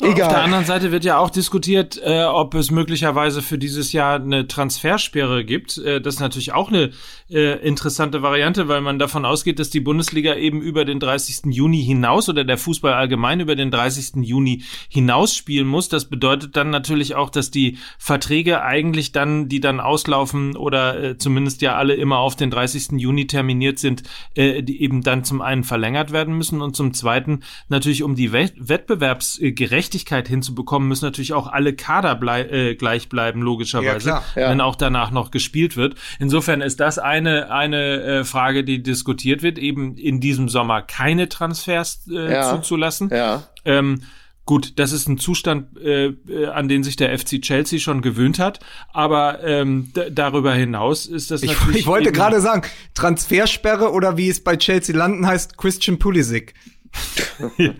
Auf 0.00 0.12
der 0.12 0.26
Egal. 0.26 0.42
anderen 0.42 0.64
Seite 0.64 0.90
wird 0.90 1.04
ja 1.04 1.18
auch 1.18 1.30
diskutiert, 1.30 2.00
äh, 2.02 2.24
ob 2.24 2.56
es 2.56 2.72
möglicherweise 2.72 3.42
für 3.42 3.58
dieses 3.58 3.92
Jahr 3.92 4.16
eine 4.16 4.48
Transfersperre 4.48 5.44
gibt. 5.44 5.78
Äh, 5.78 6.00
das 6.00 6.14
ist 6.14 6.20
natürlich 6.20 6.52
auch 6.52 6.68
eine 6.68 6.90
äh, 7.30 7.64
interessante 7.64 8.20
Variante, 8.20 8.66
weil 8.66 8.80
man 8.80 8.98
davon 8.98 9.24
ausgeht, 9.24 9.60
dass 9.60 9.70
die 9.70 9.78
Bundesliga 9.78 10.34
eben 10.34 10.62
über 10.62 10.84
den 10.84 10.98
30. 10.98 11.54
Juni 11.54 11.80
hinaus 11.80 12.28
oder 12.28 12.42
der 12.42 12.58
Fußball 12.58 12.92
allgemein 12.92 13.38
über 13.38 13.54
den 13.54 13.70
30. 13.70 14.24
Juni 14.24 14.64
hinaus 14.88 15.36
spielen 15.36 15.68
muss. 15.68 15.88
Das 15.88 16.06
bedeutet 16.06 16.56
dann 16.56 16.70
natürlich 16.70 17.14
auch, 17.14 17.30
dass 17.30 17.52
die 17.52 17.78
Verträge 17.96 18.62
eigentlich 18.62 19.12
dann, 19.12 19.48
die 19.48 19.60
dann 19.60 19.78
auslaufen 19.78 20.56
oder 20.56 21.00
äh, 21.00 21.18
zumindest 21.18 21.62
ja 21.62 21.76
alle 21.76 21.94
immer 21.94 22.18
auf 22.18 22.34
den 22.34 22.50
30. 22.50 22.98
Juni 23.00 23.28
terminiert 23.28 23.78
sind, 23.78 24.02
äh, 24.34 24.60
die 24.64 24.82
eben 24.82 25.02
dann 25.04 25.22
zum 25.22 25.40
einen 25.40 25.62
verlängert 25.62 26.10
werden 26.10 26.36
müssen 26.36 26.60
und 26.60 26.74
zum 26.74 26.94
zweiten 26.94 27.44
natürlich 27.68 28.02
um 28.02 28.16
die 28.16 28.32
We 28.32 28.50
Wettbewerbsgerechtigkeit 28.56 29.83
hinzubekommen, 29.92 30.88
müssen 30.88 31.04
natürlich 31.04 31.32
auch 31.32 31.46
alle 31.46 31.74
Kader 31.74 32.14
blei 32.14 32.42
äh, 32.42 32.74
gleich 32.74 33.08
bleiben, 33.08 33.42
logischerweise, 33.42 34.08
Ja, 34.08 34.18
klar. 34.20 34.24
Ja. 34.44 34.50
wenn 34.50 34.60
auch 34.60 34.76
danach 34.76 35.10
noch 35.10 35.30
gespielt 35.30 35.76
wird. 35.76 35.94
Insofern 36.18 36.60
ist 36.60 36.80
das 36.80 36.98
eine, 36.98 37.50
eine 37.50 38.02
äh, 38.02 38.24
Frage, 38.24 38.64
die 38.64 38.82
diskutiert 38.82 39.42
wird, 39.42 39.58
eben 39.58 39.96
in 39.96 40.20
diesem 40.20 40.48
Sommer 40.48 40.82
keine 40.82 41.28
Transfers 41.28 42.06
äh, 42.10 42.32
Ja. 42.32 42.50
zuzulassen. 42.54 43.10
Ja. 43.12 43.44
Ähm, 43.64 44.02
gut, 44.46 44.78
das 44.78 44.92
ist 44.92 45.08
ein 45.08 45.16
Zustand, 45.18 45.78
äh, 45.78 46.06
äh, 46.28 46.46
an 46.48 46.68
den 46.68 46.82
sich 46.84 46.96
der 46.96 47.16
FC 47.18 47.40
Chelsea 47.40 47.78
schon 47.78 48.02
gewöhnt 48.02 48.38
hat, 48.38 48.60
aber 48.92 49.42
ähm, 49.42 49.90
darüber 50.12 50.52
hinaus 50.54 51.06
ist 51.06 51.30
das 51.30 51.42
Ich, 51.42 51.50
natürlich. 51.52 51.76
ich 51.80 51.86
wollte 51.86 52.12
gerade 52.12 52.40
sagen, 52.40 52.62
Transfersperre 52.94 53.92
oder 53.92 54.16
wie 54.16 54.28
es 54.28 54.42
bei 54.42 54.56
Chelsea 54.56 54.96
landen 54.96 55.26
heißt, 55.26 55.56
Christian 55.58 55.98
Pulisic. 55.98 56.54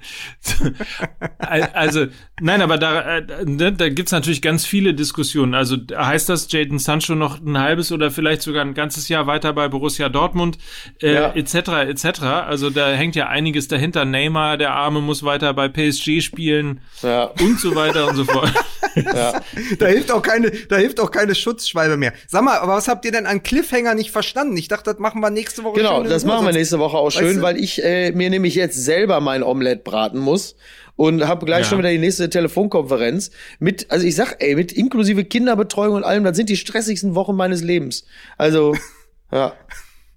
also, 1.39 2.07
nein, 2.41 2.63
aber 2.63 2.79
da, 2.79 3.19
äh, 3.19 3.45
ne, 3.45 3.73
da 3.73 3.89
gibt's 3.89 4.13
natürlich 4.13 4.43
ganz 4.43 4.67
viele 4.67 4.95
Diskussionen. 4.95 5.55
Also 5.55 5.77
heißt 5.95 6.29
das, 6.29 6.51
Jaden 6.51 6.79
Sancho 6.79 7.15
noch 7.15 7.41
ein 7.41 7.59
halbes 7.59 7.93
oder 7.93 8.11
vielleicht 8.11 8.43
sogar 8.43 8.65
ein 8.65 8.75
ganzes 8.75 9.09
Jahr 9.09 9.27
weiter 9.27 9.53
bei 9.53 9.69
Borussia 9.69 10.09
Dortmund, 10.09 10.59
äh, 11.03 11.15
Ja. 11.15 11.33
etc., 11.35 11.55
etc. 11.89 12.23
Also 12.47 12.71
da 12.71 12.93
hängt 12.93 13.17
ja 13.17 13.29
einiges 13.29 13.69
dahinter. 13.69 14.05
Neymar, 14.05 14.57
der 14.57 14.73
Arme, 14.73 15.01
muss 15.01 15.23
weiter 15.23 15.55
bei 15.55 15.69
PSG 15.69 16.21
spielen 16.21 16.81
Ja. 17.03 17.25
und 17.41 17.61
so 17.61 17.75
weiter 17.75 18.09
und 18.09 18.17
so 18.17 18.25
fort. 18.25 18.53
Da 19.79 19.87
hilft 19.89 20.13
auch 20.13 20.23
keine, 20.23 20.53
da 20.53 20.77
hilft 20.77 21.01
auch 21.01 21.11
keine 21.11 21.35
Schutzschwalbe 21.35 21.97
mehr. 21.97 22.13
Sag 22.29 22.45
mal, 22.45 22.59
aber 22.59 22.75
was 22.77 22.87
habt 22.87 23.05
ihr 23.05 23.11
denn 23.11 23.27
an 23.27 23.43
Cliffhanger 23.43 23.95
nicht 23.97 24.13
verstanden? 24.13 24.57
Ich 24.57 24.69
dachte, 24.69 24.93
das 24.93 25.01
machen 25.01 25.21
wir 25.21 25.31
nächste 25.31 25.65
Woche. 25.65 25.79
Genau, 25.79 26.05
das 26.05 26.25
machen 26.25 26.47
wir 26.47 26.53
nächste 26.53 26.79
Woche 26.79 26.97
auch 26.97 27.07
Weißt 27.07 27.17
schön, 27.19 27.37
du? 27.39 27.43
weil 27.43 27.57
ich 27.57 27.83
äh, 27.83 28.13
mir 28.13 28.31
nämlich 28.31 28.55
jetzt 28.55 28.77
selber 28.77 29.04
mein 29.21 29.43
Omelett 29.43 29.85
braten 29.85 30.19
muss 30.19 30.57
und 30.97 31.27
habe 31.27 31.47
gleich 31.47 31.63
Ja. 31.65 31.71
schon 31.71 31.79
wieder 31.79 31.91
die 31.91 31.99
nächste 31.99 32.31
Telefonkonferenz 32.31 33.31
mit, 33.59 33.91
also 33.91 34.07
ich 34.07 34.15
sag, 34.15 34.37
ey, 34.43 34.55
mit 34.55 34.73
inklusive 34.73 35.25
Kinderbetreuung 35.25 35.97
und 35.97 36.05
allem, 36.05 36.25
das 36.25 36.37
sind 36.37 36.49
die 36.49 36.57
stressigsten 36.57 37.15
Wochen 37.15 37.35
meines 37.37 37.63
Lebens. 37.63 38.05
Also, 38.39 38.77
ja, 39.33 39.53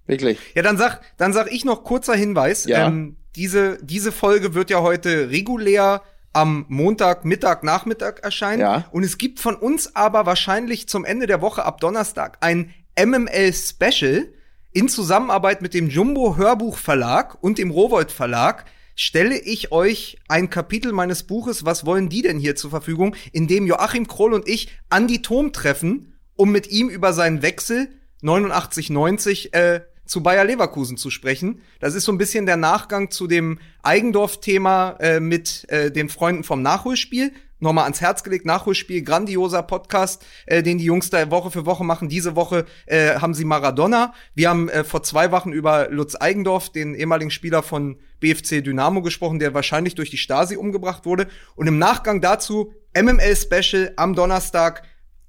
wirklich. 0.06 0.38
Ja, 0.54 0.62
dann 0.62 0.78
sag, 0.78 1.00
dann 1.16 1.32
sag 1.32 1.52
ich 1.52 1.64
noch 1.64 1.84
kurzer 1.84 2.14
Hinweis. 2.14 2.64
Ja. 2.64 2.86
Ähm, 2.88 3.16
diese, 3.36 3.78
diese 3.82 4.12
Folge 4.12 4.54
wird 4.54 4.70
ja 4.70 4.82
heute 4.82 5.30
regulär 5.30 6.02
am 6.32 6.66
Montag, 6.68 7.24
Mittag, 7.24 7.64
Nachmittag 7.64 8.20
erscheinen. 8.22 8.60
Ja. 8.60 8.84
Und 8.92 9.02
es 9.02 9.18
gibt 9.18 9.40
von 9.40 9.54
uns 9.56 9.96
aber 9.96 10.26
wahrscheinlich 10.26 10.88
zum 10.88 11.04
Ende 11.04 11.26
der 11.26 11.40
Woche 11.40 11.64
ab 11.64 11.80
Donnerstag 11.80 12.38
ein 12.40 12.72
MML 13.02 13.52
Special 13.52 14.28
in 14.72 14.88
Zusammenarbeit 14.88 15.62
mit 15.62 15.72
dem 15.74 15.88
Jumbo 15.88 16.36
Hörbuch 16.36 16.76
Verlag 16.76 17.38
und 17.42 17.58
dem 17.58 17.70
Rowold 17.70 18.12
Verlag 18.12 18.66
stelle 18.98 19.38
ich 19.38 19.70
euch 19.70 20.18
ein 20.26 20.50
Kapitel 20.50 20.92
meines 20.92 21.22
Buches 21.22 21.64
Was 21.64 21.86
wollen 21.86 22.08
die 22.08 22.22
denn 22.22 22.38
hier 22.38 22.56
zur 22.56 22.70
Verfügung, 22.70 23.14
in 23.32 23.46
dem 23.46 23.64
Joachim 23.64 24.08
Kroll 24.08 24.34
und 24.34 24.48
ich 24.48 24.76
Andi 24.90 25.22
Thom 25.22 25.52
treffen, 25.52 26.14
um 26.34 26.50
mit 26.50 26.68
ihm 26.68 26.88
über 26.88 27.12
seinen 27.12 27.40
Wechsel 27.40 27.88
89-90 28.22 29.54
äh, 29.54 29.82
zu 30.04 30.22
Bayer 30.24 30.44
Leverkusen 30.44 30.96
zu 30.96 31.10
sprechen. 31.10 31.62
Das 31.78 31.94
ist 31.94 32.06
so 32.06 32.12
ein 32.12 32.18
bisschen 32.18 32.44
der 32.44 32.56
Nachgang 32.56 33.12
zu 33.12 33.28
dem 33.28 33.60
Eigendorf-Thema 33.84 34.96
äh, 34.98 35.20
mit 35.20 35.66
äh, 35.68 35.92
den 35.92 36.08
Freunden 36.08 36.42
vom 36.42 36.60
Nachholspiel. 36.62 37.32
nochmal 37.60 37.84
ans 37.84 38.00
Herz 38.00 38.24
gelegt. 38.24 38.46
Nachholspiel, 38.46 39.02
grandioser 39.02 39.62
Podcast, 39.62 40.24
äh, 40.46 40.64
den 40.64 40.78
die 40.78 40.84
Jungs 40.84 41.10
da 41.10 41.30
Woche 41.30 41.52
für 41.52 41.66
Woche 41.66 41.84
machen. 41.84 42.08
Diese 42.08 42.34
Woche 42.34 42.64
äh, 42.86 43.14
haben 43.20 43.34
sie 43.34 43.44
Maradona. 43.44 44.12
Wir 44.34 44.48
haben 44.48 44.68
äh, 44.68 44.82
vor 44.82 45.04
zwei 45.04 45.30
Wochen 45.30 45.52
über 45.52 45.88
Lutz 45.88 46.16
Eigendorf, 46.18 46.70
den 46.70 46.96
ehemaligen 46.96 47.30
Spieler 47.30 47.62
von 47.62 47.98
BFC 48.20 48.62
Dynamo 48.62 49.02
gesprochen, 49.02 49.38
der 49.38 49.54
wahrscheinlich 49.54 49.94
durch 49.94 50.10
die 50.10 50.18
Stasi 50.18 50.56
umgebracht 50.56 51.06
wurde. 51.06 51.28
Und 51.56 51.66
im 51.66 51.78
Nachgang 51.78 52.20
dazu 52.20 52.72
MML-Special 52.94 53.92
am 53.96 54.14
Donnerstag. 54.14 54.82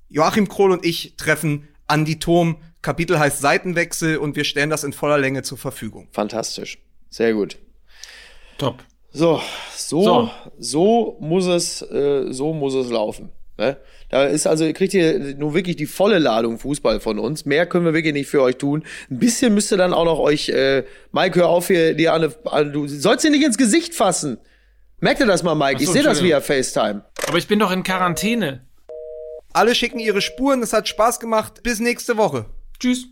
Joachim 0.09 0.47
Krohl 0.47 0.71
und 0.71 0.85
ich 0.85 1.15
treffen 1.17 1.67
Andi 1.87 2.19
Thom. 2.19 2.57
Kapitel 2.81 3.19
heißt 3.19 3.39
Seitenwechsel 3.39 4.17
und 4.17 4.35
wir 4.35 4.43
stellen 4.43 4.69
das 4.69 4.83
in 4.83 4.93
voller 4.93 5.17
Länge 5.17 5.43
zur 5.43 5.57
Verfügung. 5.57 6.07
Fantastisch. 6.11 6.79
Sehr 7.09 7.33
gut. 7.33 7.57
Top. 8.57 8.83
So, 9.11 9.41
so, 9.75 10.01
so, 10.01 10.31
so 10.59 11.17
muss 11.19 11.47
es, 11.47 11.81
äh, 11.81 12.31
so 12.31 12.53
muss 12.53 12.75
es 12.75 12.89
laufen. 12.89 13.31
Ne? 13.59 13.77
Da 14.09 14.23
ist 14.23 14.47
also, 14.47 14.63
ihr 14.63 14.73
kriegt 14.73 14.93
ihr 14.93 15.35
nur 15.35 15.53
wirklich 15.53 15.75
die 15.75 15.85
volle 15.85 16.17
Ladung 16.17 16.57
Fußball 16.57 17.01
von 17.01 17.19
uns. 17.19 17.45
Mehr 17.45 17.65
können 17.65 17.83
wir 17.83 17.93
wirklich 17.93 18.13
nicht 18.13 18.29
für 18.29 18.41
euch 18.41 18.55
tun. 18.55 18.85
Ein 19.11 19.19
bisschen 19.19 19.53
müsst 19.53 19.71
ihr 19.71 19.77
dann 19.77 19.93
auch 19.93 20.05
noch 20.05 20.17
euch, 20.17 20.47
äh, 20.47 20.85
Mike, 21.11 21.37
hör 21.37 21.49
auf 21.49 21.67
hier, 21.67 21.93
dir 21.93 22.13
an, 22.13 22.33
an 22.45 22.71
du 22.71 22.87
sollst 22.87 23.25
dir 23.25 23.31
nicht 23.31 23.43
ins 23.43 23.57
Gesicht 23.57 23.93
fassen. 23.93 24.37
Merkt 25.01 25.19
ihr 25.19 25.25
das 25.25 25.43
mal, 25.43 25.55
Mike? 25.55 25.83
So, 25.83 25.83
ich 25.83 25.89
sehe 25.89 26.03
das 26.03 26.23
via 26.23 26.39
FaceTime. 26.39 27.03
Aber 27.27 27.37
ich 27.37 27.47
bin 27.47 27.59
doch 27.59 27.71
in 27.71 27.83
Quarantäne. 27.83 28.65
Alle 29.51 29.75
schicken 29.75 29.99
ihre 29.99 30.21
Spuren, 30.21 30.63
es 30.63 30.71
hat 30.71 30.87
Spaß 30.87 31.19
gemacht. 31.19 31.61
Bis 31.61 31.81
nächste 31.81 32.15
Woche. 32.15 32.45
Tschüss. 32.79 33.07